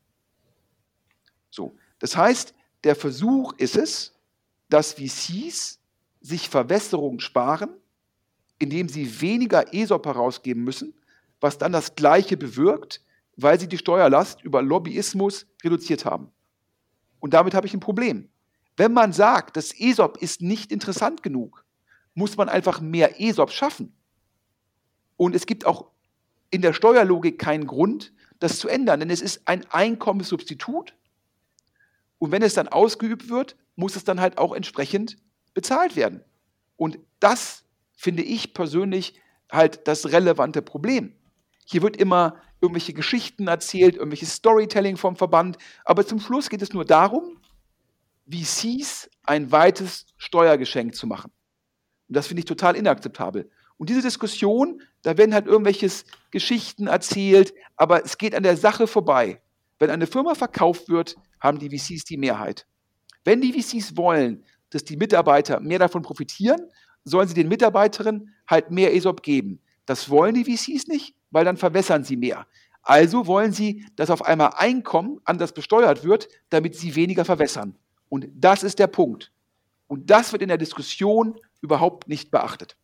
So, 1.49 1.75
das 1.99 2.17
heißt, 2.17 2.53
der 2.83 2.95
Versuch 2.95 3.53
ist 3.57 3.77
es, 3.77 4.13
dass 4.69 4.93
VCs 4.93 5.79
sich 6.21 6.49
Verwässerung 6.49 7.19
sparen, 7.19 7.69
indem 8.59 8.89
sie 8.89 9.21
weniger 9.21 9.73
ESOP 9.73 10.05
herausgeben 10.05 10.63
müssen, 10.63 10.93
was 11.39 11.57
dann 11.57 11.71
das 11.71 11.95
Gleiche 11.95 12.37
bewirkt, 12.37 13.01
weil 13.37 13.59
sie 13.59 13.67
die 13.67 13.77
Steuerlast 13.77 14.41
über 14.41 14.61
Lobbyismus 14.61 15.45
reduziert 15.63 16.05
haben. 16.05 16.31
Und 17.19 17.33
damit 17.33 17.53
habe 17.53 17.67
ich 17.67 17.73
ein 17.73 17.79
Problem. 17.79 18.29
Wenn 18.77 18.93
man 18.93 19.13
sagt, 19.13 19.57
das 19.57 19.73
ESOP 19.77 20.17
ist 20.17 20.41
nicht 20.41 20.71
interessant 20.71 21.23
genug, 21.23 21.65
muss 22.13 22.37
man 22.37 22.49
einfach 22.49 22.81
mehr 22.81 23.21
ESOP 23.21 23.51
schaffen. 23.51 23.95
Und 25.17 25.35
es 25.35 25.45
gibt 25.45 25.65
auch 25.65 25.91
in 26.51 26.61
der 26.61 26.73
Steuerlogik 26.73 27.39
keinen 27.39 27.67
Grund, 27.67 28.13
das 28.39 28.59
zu 28.59 28.67
ändern, 28.67 28.99
denn 28.99 29.09
es 29.09 29.21
ist 29.21 29.47
ein 29.47 29.65
Einkommenssubstitut. 29.69 30.95
Und 32.17 32.31
wenn 32.31 32.41
es 32.41 32.53
dann 32.53 32.67
ausgeübt 32.67 33.29
wird, 33.29 33.55
muss 33.75 33.95
es 33.95 34.03
dann 34.03 34.19
halt 34.21 34.37
auch 34.37 34.53
entsprechend 34.53 35.17
bezahlt 35.53 35.95
werden. 35.95 36.23
Und 36.77 36.99
das 37.19 37.63
finde 37.93 38.23
ich 38.23 38.53
persönlich 38.53 39.19
halt 39.51 39.87
das 39.87 40.11
relevante 40.11 40.61
Problem. 40.61 41.13
Hier 41.65 41.81
wird 41.81 41.97
immer 41.97 42.37
irgendwelche 42.65 42.93
Geschichten 42.93 43.47
erzählt, 43.47 43.95
irgendwelches 43.95 44.33
Storytelling 44.33 44.97
vom 44.97 45.15
Verband, 45.15 45.57
aber 45.85 46.05
zum 46.05 46.19
Schluss 46.19 46.49
geht 46.49 46.61
es 46.61 46.73
nur 46.73 46.83
darum, 46.83 47.37
VCs 48.27 49.09
ein 49.23 49.51
weites 49.51 50.07
Steuergeschenk 50.17 50.95
zu 50.95 51.05
machen. 51.05 51.31
Und 52.07 52.15
das 52.15 52.27
finde 52.27 52.39
ich 52.39 52.45
total 52.45 52.75
inakzeptabel. 52.75 53.49
Und 53.77 53.89
diese 53.89 54.01
Diskussion, 54.01 54.81
da 55.03 55.17
werden 55.17 55.33
halt 55.33 55.45
irgendwelche 55.45 55.89
Geschichten 56.31 56.87
erzählt, 56.87 57.53
aber 57.75 58.03
es 58.03 58.17
geht 58.17 58.33
an 58.33 58.43
der 58.43 58.57
Sache 58.57 58.87
vorbei. 58.87 59.41
Wenn 59.77 59.91
eine 59.91 60.07
Firma 60.07 60.33
verkauft 60.33 60.89
wird, 60.89 61.15
haben 61.39 61.59
die 61.59 61.69
VCs 61.69 62.05
die 62.05 62.17
Mehrheit. 62.17 62.65
Wenn 63.23 63.41
die 63.41 63.53
VCs 63.53 63.95
wollen, 63.95 64.43
dass 64.71 64.83
die 64.83 64.97
Mitarbeiter 64.97 65.59
mehr 65.59 65.79
davon 65.79 66.01
profitieren, 66.01 66.61
sollen 67.03 67.27
sie 67.27 67.35
den 67.35 67.47
Mitarbeiterinnen 67.47 68.33
halt 68.47 68.71
mehr 68.71 68.95
ESOP 68.95 69.21
geben. 69.21 69.61
Das 69.85 70.09
wollen 70.09 70.33
die 70.33 70.45
VCs 70.45 70.87
nicht, 70.87 71.15
weil 71.35 71.43
dann 71.43 71.57
verwässern 71.57 72.05
sie 72.05 72.15
mehr. 72.15 72.47
Also 72.81 73.27
wollen 73.27 73.51
sie, 73.51 73.85
dass 73.97 74.09
auf 74.09 74.23
einmal 74.23 74.53
Einkommen 74.55 75.19
anders 75.25 75.51
besteuert 75.51 76.05
wird, 76.05 76.29
damit 76.49 76.77
sie 76.77 76.95
weniger 76.95 77.25
verwässern. 77.25 77.75
Und 78.07 78.29
das 78.33 78.63
ist 78.63 78.79
der 78.79 78.87
Punkt. 78.87 79.33
Und 79.87 80.09
das 80.09 80.31
wird 80.31 80.41
in 80.41 80.47
der 80.47 80.57
Diskussion 80.57 81.37
überhaupt 81.59 82.07
nicht 82.07 82.31
beachtet. 82.31 82.77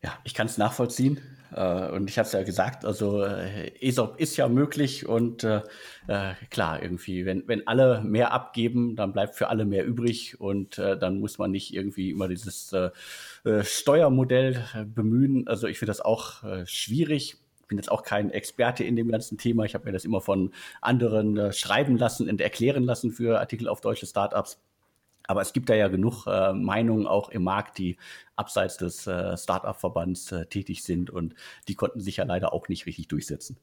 Ja, 0.00 0.16
ich 0.22 0.32
kann 0.32 0.46
es 0.46 0.58
nachvollziehen. 0.58 1.20
Äh, 1.54 1.90
und 1.90 2.08
ich 2.08 2.18
habe 2.18 2.26
es 2.26 2.32
ja 2.32 2.42
gesagt, 2.42 2.84
also 2.84 3.22
äh, 3.24 3.72
ESOP 3.80 4.18
ist 4.18 4.36
ja 4.36 4.48
möglich 4.48 5.06
und 5.06 5.44
äh, 5.44 5.62
äh, 6.08 6.32
klar, 6.50 6.82
irgendwie, 6.82 7.26
wenn, 7.26 7.46
wenn 7.46 7.66
alle 7.66 8.00
mehr 8.02 8.32
abgeben, 8.32 8.96
dann 8.96 9.12
bleibt 9.12 9.34
für 9.34 9.48
alle 9.48 9.64
mehr 9.64 9.84
übrig 9.84 10.40
und 10.40 10.78
äh, 10.78 10.98
dann 10.98 11.20
muss 11.20 11.38
man 11.38 11.50
nicht 11.50 11.74
irgendwie 11.74 12.10
immer 12.10 12.28
dieses 12.28 12.72
äh, 12.72 12.90
Steuermodell 13.62 14.64
bemühen. 14.94 15.46
Also 15.48 15.66
ich 15.66 15.78
finde 15.78 15.90
das 15.90 16.00
auch 16.00 16.44
schwierig. 16.64 17.36
Ich 17.60 17.66
bin 17.66 17.76
jetzt 17.76 17.90
auch 17.90 18.04
kein 18.04 18.30
Experte 18.30 18.84
in 18.84 18.94
dem 18.94 19.10
ganzen 19.10 19.36
Thema. 19.36 19.64
Ich 19.64 19.74
habe 19.74 19.84
mir 19.86 19.92
das 19.92 20.04
immer 20.04 20.20
von 20.20 20.52
anderen 20.80 21.52
schreiben 21.52 21.96
lassen 21.96 22.28
und 22.28 22.40
erklären 22.40 22.84
lassen 22.84 23.10
für 23.10 23.40
Artikel 23.40 23.68
auf 23.68 23.80
deutsche 23.80 24.06
Startups. 24.06 24.60
Aber 25.26 25.40
es 25.40 25.52
gibt 25.52 25.68
da 25.68 25.74
ja 25.74 25.88
genug 25.88 26.26
äh, 26.26 26.52
Meinungen 26.52 27.06
auch 27.06 27.28
im 27.28 27.44
Markt, 27.44 27.78
die 27.78 27.96
abseits 28.36 28.76
des 28.76 29.06
äh, 29.06 29.36
Startup-Verbands 29.36 30.32
äh, 30.32 30.46
tätig 30.46 30.82
sind 30.82 31.10
und 31.10 31.34
die 31.68 31.74
konnten 31.74 32.00
sich 32.00 32.16
ja 32.16 32.24
leider 32.24 32.52
auch 32.52 32.68
nicht 32.68 32.86
richtig 32.86 33.08
durchsetzen. 33.08 33.56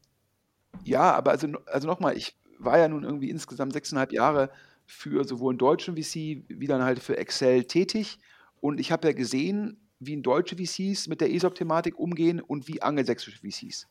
Ja, 0.84 1.14
aber 1.14 1.32
also, 1.32 1.48
also 1.66 1.88
nochmal, 1.88 2.16
ich 2.16 2.36
war 2.58 2.78
ja 2.78 2.88
nun 2.88 3.04
irgendwie 3.04 3.30
insgesamt 3.30 3.74
sechseinhalb 3.74 4.12
Jahre 4.12 4.50
für 4.86 5.24
sowohl 5.24 5.54
einen 5.54 5.60
deutschen 5.60 5.96
VC 5.96 6.44
wie 6.48 6.68
dann 6.68 6.84
halt 6.84 7.00
für 7.00 7.18
Excel 7.18 7.66
tätig 7.66 8.20
und 8.62 8.80
ich 8.80 8.92
habe 8.92 9.08
ja 9.08 9.14
gesehen, 9.14 9.78
wie 10.00 10.14
in 10.14 10.24
deutsche 10.24 10.56
VCs 10.56 11.08
mit 11.08 11.22
der 11.22 11.32
ESOP-Thematik 11.32 12.00
umgehen 12.00 12.40
und 12.40 12.68
wie 12.68 12.82
angelsächsische 12.82 13.40
VCs. 13.40 13.88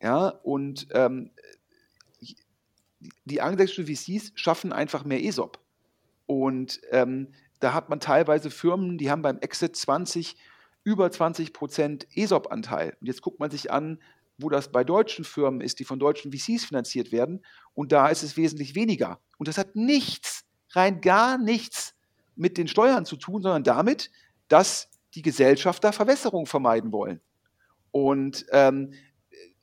Ja, 0.00 0.28
und 0.28 0.88
ähm, 0.92 1.30
die 3.24 3.40
angelsächsischen 3.40 3.86
VCs 3.86 4.32
schaffen 4.34 4.72
einfach 4.72 5.04
mehr 5.04 5.22
ESOP. 5.22 5.58
Und 6.26 6.80
ähm, 6.90 7.32
da 7.60 7.72
hat 7.72 7.88
man 7.88 8.00
teilweise 8.00 8.50
Firmen, 8.50 8.98
die 8.98 9.10
haben 9.10 9.22
beim 9.22 9.38
Exit 9.38 9.76
20 9.76 10.36
über 10.84 11.10
20 11.10 11.52
Prozent 11.52 12.06
ESOP-Anteil. 12.14 12.96
Und 13.00 13.06
jetzt 13.06 13.22
guckt 13.22 13.40
man 13.40 13.50
sich 13.50 13.72
an, 13.72 13.98
wo 14.38 14.48
das 14.50 14.70
bei 14.70 14.84
deutschen 14.84 15.24
Firmen 15.24 15.60
ist, 15.60 15.80
die 15.80 15.84
von 15.84 15.98
deutschen 15.98 16.32
VCs 16.32 16.64
finanziert 16.64 17.10
werden. 17.10 17.44
Und 17.74 17.92
da 17.92 18.08
ist 18.08 18.22
es 18.22 18.36
wesentlich 18.36 18.74
weniger. 18.74 19.18
Und 19.38 19.48
das 19.48 19.58
hat 19.58 19.74
nichts, 19.74 20.44
rein 20.72 21.00
gar 21.00 21.38
nichts 21.38 21.94
mit 22.36 22.58
den 22.58 22.68
Steuern 22.68 23.06
zu 23.06 23.16
tun, 23.16 23.42
sondern 23.42 23.64
damit, 23.64 24.10
dass 24.48 24.90
die 25.14 25.22
Gesellschafter 25.22 25.92
Verwässerung 25.92 26.46
vermeiden 26.46 26.92
wollen. 26.92 27.20
Und 27.90 28.44
ähm, 28.52 28.92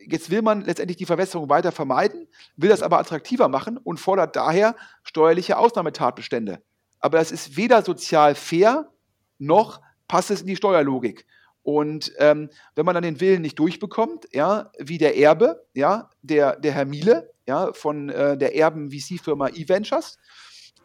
jetzt 0.07 0.29
will 0.29 0.41
man 0.41 0.61
letztendlich 0.61 0.97
die 0.97 1.05
Verwässerung 1.05 1.49
weiter 1.49 1.71
vermeiden, 1.71 2.27
will 2.55 2.69
das 2.69 2.81
aber 2.81 2.99
attraktiver 2.99 3.47
machen 3.47 3.77
und 3.77 3.99
fordert 3.99 4.35
daher 4.35 4.75
steuerliche 5.03 5.57
Ausnahmetatbestände. 5.57 6.61
Aber 6.99 7.17
das 7.17 7.31
ist 7.31 7.57
weder 7.57 7.81
sozial 7.81 8.35
fair, 8.35 8.89
noch 9.37 9.81
passt 10.07 10.31
es 10.31 10.41
in 10.41 10.47
die 10.47 10.55
Steuerlogik. 10.55 11.25
Und 11.63 12.11
ähm, 12.17 12.49
wenn 12.75 12.85
man 12.85 12.93
dann 12.93 13.03
den 13.03 13.19
Willen 13.21 13.41
nicht 13.41 13.57
durchbekommt, 13.57 14.27
ja, 14.33 14.71
wie 14.79 14.97
der 14.97 15.17
Erbe, 15.17 15.65
ja, 15.73 16.09
der, 16.21 16.57
der 16.57 16.73
Herr 16.73 16.85
Miele, 16.85 17.31
ja, 17.47 17.71
von 17.73 18.09
äh, 18.09 18.37
der 18.37 18.55
Erben-VC-Firma 18.55 19.49
eVentures, 19.49 20.17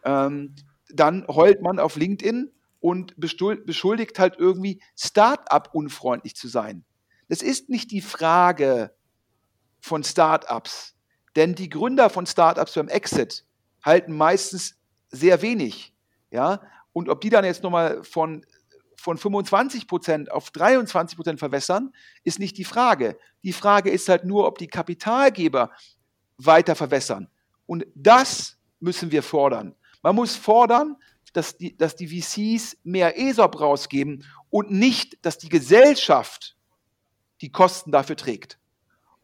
ähm, 0.03 0.55
dann 0.89 1.27
heult 1.27 1.61
man 1.61 1.79
auf 1.79 1.95
LinkedIn 1.95 2.51
und 2.79 3.13
beschuldigt 3.17 4.19
halt 4.19 4.35
irgendwie 4.37 4.81
Start-up 4.97 5.69
unfreundlich 5.73 6.35
zu 6.35 6.47
sein. 6.47 6.85
Es 7.27 7.41
ist 7.41 7.69
nicht 7.69 7.91
die 7.91 8.01
Frage, 8.01 8.91
von 9.79 10.03
Startups. 10.03 10.95
Denn 11.35 11.55
die 11.55 11.69
Gründer 11.69 12.09
von 12.09 12.25
Startups 12.25 12.73
beim 12.73 12.87
Exit 12.87 13.45
halten 13.83 14.15
meistens 14.15 14.75
sehr 15.09 15.41
wenig. 15.41 15.93
Ja? 16.31 16.61
Und 16.93 17.09
ob 17.09 17.21
die 17.21 17.29
dann 17.29 17.45
jetzt 17.45 17.63
nochmal 17.63 18.03
von, 18.03 18.45
von 18.95 19.17
25 19.17 19.87
Prozent 19.87 20.31
auf 20.31 20.51
23 20.51 21.15
Prozent 21.15 21.39
verwässern, 21.39 21.93
ist 22.23 22.39
nicht 22.39 22.57
die 22.57 22.65
Frage. 22.65 23.17
Die 23.43 23.53
Frage 23.53 23.89
ist 23.89 24.09
halt 24.09 24.25
nur, 24.25 24.47
ob 24.47 24.57
die 24.57 24.67
Kapitalgeber 24.67 25.71
weiter 26.37 26.75
verwässern. 26.75 27.29
Und 27.65 27.85
das 27.95 28.57
müssen 28.79 29.11
wir 29.11 29.23
fordern. 29.23 29.75
Man 30.01 30.15
muss 30.15 30.35
fordern, 30.35 30.95
dass 31.33 31.57
die, 31.57 31.77
dass 31.77 31.95
die 31.95 32.07
VCs 32.07 32.77
mehr 32.83 33.19
ESOP 33.19 33.59
rausgeben 33.59 34.25
und 34.49 34.71
nicht, 34.71 35.23
dass 35.23 35.37
die 35.37 35.49
Gesellschaft 35.49 36.57
die 37.41 37.51
Kosten 37.51 37.91
dafür 37.91 38.15
trägt. 38.15 38.58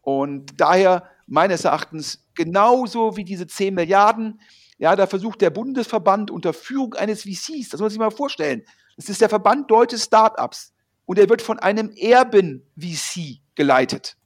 Und 0.06 0.60
daher 0.60 1.10
meines 1.26 1.64
Erachtens 1.64 2.24
genauso 2.36 3.16
wie 3.16 3.24
diese 3.24 3.48
10 3.48 3.74
Milliarden, 3.74 4.40
ja, 4.78 4.94
da 4.94 5.08
versucht 5.08 5.40
der 5.40 5.50
Bundesverband 5.50 6.30
unter 6.30 6.52
Führung 6.52 6.94
eines 6.94 7.22
VCs, 7.22 7.70
das 7.70 7.72
muss 7.72 7.80
man 7.80 7.90
sich 7.90 7.98
mal 7.98 8.10
vorstellen, 8.12 8.62
das 8.96 9.08
ist 9.08 9.20
der 9.20 9.28
Verband 9.28 9.68
Deutsche 9.68 9.98
Startups 9.98 10.72
und 11.06 11.18
er 11.18 11.28
wird 11.28 11.42
von 11.42 11.58
einem 11.58 11.90
Erben-VC 11.90 13.40
geleitet. 13.56 14.16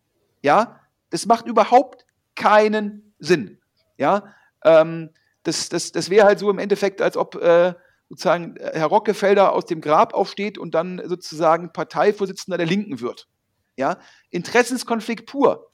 Ja, 0.43 0.81
das 1.09 1.25
macht 1.25 1.47
überhaupt 1.47 2.05
keinen 2.35 3.15
Sinn. 3.19 3.59
Ja, 3.97 4.35
ähm, 4.63 5.09
das, 5.45 5.71
das, 5.71 5.93
das 5.93 6.11
wäre 6.11 6.27
halt 6.27 6.41
so 6.41 6.51
im 6.51 6.59
Endeffekt, 6.59 7.01
als 7.01 7.17
ob 7.17 7.37
äh, 7.37 7.73
sozusagen 8.11 8.57
Herr 8.61 8.89
Rockefeller 8.89 9.55
aus 9.55 9.65
dem 9.65 9.81
Grab 9.81 10.13
aufsteht 10.13 10.59
und 10.59 10.75
dann 10.75 11.01
sozusagen 11.07 11.73
Parteivorsitzender 11.73 12.59
der 12.59 12.67
Linken 12.67 13.01
wird. 13.01 13.29
Ja, 13.79 13.97
Interessenskonflikt 14.29 15.25
pur. 15.25 15.70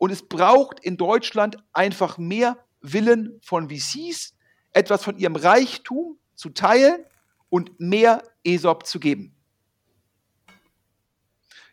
Und 0.00 0.10
es 0.10 0.22
braucht 0.22 0.80
in 0.80 0.96
Deutschland 0.96 1.58
einfach 1.74 2.16
mehr 2.16 2.56
Willen 2.80 3.38
von 3.42 3.68
VCs, 3.68 4.34
etwas 4.72 5.04
von 5.04 5.18
ihrem 5.18 5.36
Reichtum 5.36 6.16
zu 6.34 6.48
teilen 6.48 7.04
und 7.50 7.78
mehr 7.78 8.22
ESOP 8.42 8.86
zu 8.86 8.98
geben. 8.98 9.36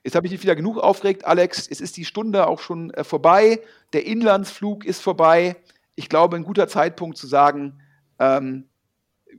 Jetzt 0.03 0.15
habe 0.15 0.28
ich 0.28 0.34
dich 0.34 0.43
wieder 0.43 0.57
genug 0.57 0.78
aufgeregt, 0.78 1.23
Alex. 1.23 1.69
Es 1.69 1.80
ist 1.80 1.95
die 1.95 2.03
Stunde 2.03 2.47
auch 2.47 2.59
schon 2.59 2.91
äh, 2.91 3.05
vorbei. 3.05 3.61
Der 3.93 4.05
Inlandsflug 4.05 4.84
ist 4.84 5.01
vorbei. 5.01 5.55
Ich 5.95 6.09
glaube, 6.09 6.36
ein 6.36 6.43
guter 6.43 6.67
Zeitpunkt 6.67 7.17
zu 7.17 7.28
sagen, 7.28 7.80
ähm, 8.19 8.65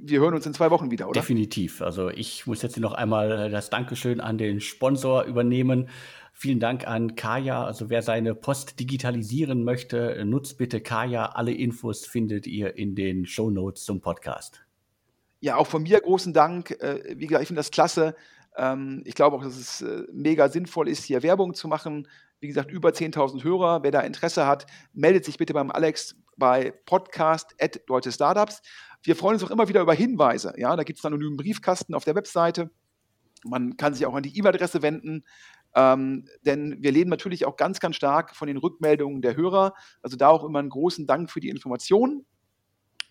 wir 0.00 0.20
hören 0.20 0.34
uns 0.34 0.46
in 0.46 0.54
zwei 0.54 0.70
Wochen 0.70 0.90
wieder, 0.90 1.08
oder? 1.08 1.20
Definitiv. 1.20 1.82
Also 1.82 2.08
ich 2.08 2.46
muss 2.46 2.62
jetzt 2.62 2.78
noch 2.78 2.92
einmal 2.92 3.50
das 3.50 3.68
Dankeschön 3.68 4.20
an 4.20 4.38
den 4.38 4.62
Sponsor 4.62 5.24
übernehmen. 5.24 5.90
Vielen 6.40 6.60
Dank 6.60 6.86
an 6.86 7.16
Kaya. 7.16 7.64
Also 7.64 7.90
wer 7.90 8.00
seine 8.00 8.32
Post 8.32 8.78
digitalisieren 8.78 9.64
möchte, 9.64 10.24
nutzt 10.24 10.56
bitte 10.56 10.80
Kaya. 10.80 11.26
Alle 11.26 11.50
Infos 11.50 12.06
findet 12.06 12.46
ihr 12.46 12.76
in 12.76 12.94
den 12.94 13.26
Show 13.26 13.50
Notes 13.50 13.82
zum 13.82 14.00
Podcast. 14.00 14.64
Ja, 15.40 15.56
auch 15.56 15.66
von 15.66 15.82
mir 15.82 16.00
großen 16.00 16.32
Dank. 16.32 16.70
Äh, 16.80 17.16
wie 17.16 17.26
gesagt, 17.26 17.42
ich 17.42 17.48
finde 17.48 17.58
das 17.58 17.72
klasse. 17.72 18.14
Ähm, 18.56 19.02
ich 19.04 19.16
glaube 19.16 19.34
auch, 19.34 19.42
dass 19.42 19.56
es 19.56 19.80
äh, 19.80 20.04
mega 20.12 20.48
sinnvoll 20.48 20.88
ist, 20.88 21.02
hier 21.02 21.24
Werbung 21.24 21.54
zu 21.54 21.66
machen. 21.66 22.06
Wie 22.38 22.46
gesagt, 22.46 22.70
über 22.70 22.90
10.000 22.90 23.42
Hörer. 23.42 23.82
Wer 23.82 23.90
da 23.90 24.02
Interesse 24.02 24.46
hat, 24.46 24.66
meldet 24.92 25.24
sich 25.24 25.38
bitte 25.38 25.54
beim 25.54 25.72
Alex 25.72 26.14
bei 26.36 26.72
Podcast 26.86 27.56
at 27.60 27.80
Deutsche 27.88 28.12
Startups. 28.12 28.62
Wir 29.02 29.16
freuen 29.16 29.34
uns 29.34 29.42
auch 29.42 29.50
immer 29.50 29.68
wieder 29.68 29.80
über 29.80 29.94
Hinweise. 29.94 30.54
Ja, 30.56 30.76
da 30.76 30.84
gibt 30.84 31.00
es 31.00 31.04
einen 31.04 31.14
anonymen 31.14 31.36
Briefkasten 31.36 31.96
auf 31.96 32.04
der 32.04 32.14
Webseite. 32.14 32.70
Man 33.44 33.76
kann 33.76 33.94
sich 33.94 34.06
auch 34.06 34.14
an 34.14 34.22
die 34.22 34.36
E-Mail-Adresse 34.36 34.82
wenden. 34.82 35.24
Ähm, 35.74 36.26
denn 36.44 36.76
wir 36.80 36.92
leben 36.92 37.10
natürlich 37.10 37.44
auch 37.44 37.56
ganz, 37.56 37.80
ganz 37.80 37.96
stark 37.96 38.34
von 38.34 38.48
den 38.48 38.56
Rückmeldungen 38.56 39.22
der 39.22 39.36
Hörer. 39.36 39.74
Also 40.02 40.16
da 40.16 40.28
auch 40.28 40.44
immer 40.44 40.58
einen 40.58 40.70
großen 40.70 41.06
Dank 41.06 41.30
für 41.30 41.40
die 41.40 41.50
Informationen. 41.50 42.26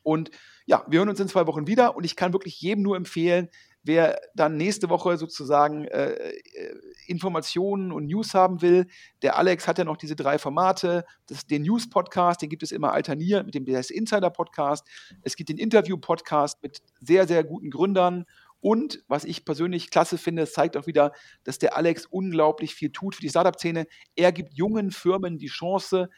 Und 0.03 0.31
ja, 0.65 0.85
wir 0.87 0.99
hören 0.99 1.09
uns 1.09 1.19
in 1.19 1.27
zwei 1.27 1.47
Wochen 1.47 1.67
wieder 1.67 1.97
und 1.97 2.05
ich 2.05 2.15
kann 2.15 2.31
wirklich 2.31 2.61
jedem 2.61 2.81
nur 2.81 2.95
empfehlen, 2.95 3.49
wer 3.83 4.19
dann 4.35 4.55
nächste 4.57 4.89
Woche 4.89 5.17
sozusagen 5.17 5.85
äh, 5.85 6.11
äh 6.11 6.75
Informationen 7.07 7.91
und 7.93 8.05
News 8.05 8.33
haben 8.33 8.61
will, 8.61 8.87
der 9.21 9.37
Alex 9.37 9.67
hat 9.67 9.77
ja 9.77 9.85
noch 9.85 9.95
diese 9.97 10.15
drei 10.15 10.37
Formate. 10.37 11.05
Das, 11.27 11.45
den 11.45 11.63
News-Podcast, 11.63 12.41
den 12.41 12.49
gibt 12.49 12.63
es 12.63 12.73
immer 12.73 12.91
alterniert 12.91 13.45
mit 13.45 13.55
dem 13.55 13.65
DS 13.65 13.89
Insider-Podcast. 13.89 14.85
Es 15.21 15.37
gibt 15.37 15.49
den 15.49 15.57
Interview-Podcast 15.57 16.61
mit 16.61 16.81
sehr, 16.99 17.27
sehr 17.27 17.45
guten 17.45 17.69
Gründern 17.69 18.25
und 18.59 19.03
was 19.07 19.23
ich 19.23 19.45
persönlich 19.45 19.91
klasse 19.91 20.17
finde, 20.17 20.43
es 20.43 20.53
zeigt 20.53 20.77
auch 20.77 20.87
wieder, 20.87 21.13
dass 21.43 21.59
der 21.59 21.77
Alex 21.77 22.05
unglaublich 22.05 22.75
viel 22.75 22.91
tut 22.91 23.15
für 23.15 23.21
die 23.21 23.29
Startup-Szene. 23.29 23.85
Er 24.15 24.31
gibt 24.31 24.53
jungen 24.53 24.91
Firmen 24.91 25.37
die 25.37 25.47
Chance, 25.47 26.09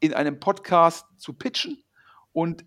in 0.00 0.14
einem 0.14 0.40
Podcast 0.40 1.06
zu 1.16 1.32
pitchen. 1.32 1.82
Und 2.32 2.64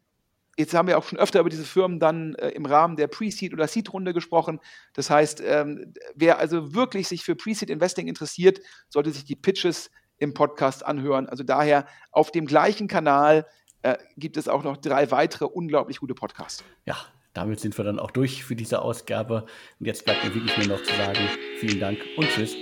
jetzt 0.57 0.73
haben 0.73 0.87
wir 0.87 0.97
auch 0.97 1.03
schon 1.03 1.19
öfter 1.19 1.39
über 1.39 1.49
diese 1.49 1.63
Firmen 1.63 1.99
dann 1.99 2.35
äh, 2.35 2.49
im 2.49 2.65
Rahmen 2.65 2.97
der 2.97 3.07
Pre-Seed- 3.07 3.53
oder 3.53 3.67
Seed-Runde 3.67 4.13
gesprochen. 4.13 4.59
Das 4.93 5.09
heißt, 5.09 5.41
ähm, 5.45 5.93
wer 6.15 6.39
also 6.39 6.73
wirklich 6.73 7.07
sich 7.07 7.23
für 7.23 7.35
Pre-Seed-Investing 7.35 8.07
interessiert, 8.07 8.59
sollte 8.89 9.11
sich 9.11 9.23
die 9.23 9.35
Pitches 9.35 9.89
im 10.17 10.33
Podcast 10.33 10.85
anhören. 10.85 11.27
Also 11.27 11.43
daher 11.43 11.87
auf 12.11 12.31
dem 12.31 12.45
gleichen 12.45 12.87
Kanal 12.87 13.47
äh, 13.81 13.97
gibt 14.17 14.37
es 14.37 14.47
auch 14.47 14.63
noch 14.63 14.77
drei 14.77 15.09
weitere 15.09 15.45
unglaublich 15.45 15.99
gute 15.99 16.13
Podcasts. 16.13 16.63
Ja, 16.85 16.97
damit 17.33 17.59
sind 17.59 17.77
wir 17.77 17.85
dann 17.85 17.99
auch 17.99 18.11
durch 18.11 18.43
für 18.43 18.55
diese 18.55 18.81
Ausgabe. 18.81 19.45
Und 19.79 19.85
jetzt 19.85 20.05
bleibt 20.05 20.23
mir 20.23 20.33
wirklich 20.33 20.57
nur 20.57 20.77
noch 20.77 20.83
zu 20.83 20.95
sagen, 20.95 21.19
vielen 21.59 21.79
Dank 21.79 21.99
und 22.17 22.27
tschüss. 22.29 22.55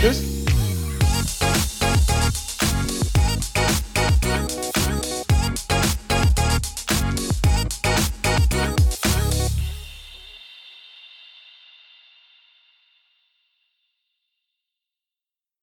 Tschüss. 0.00 0.45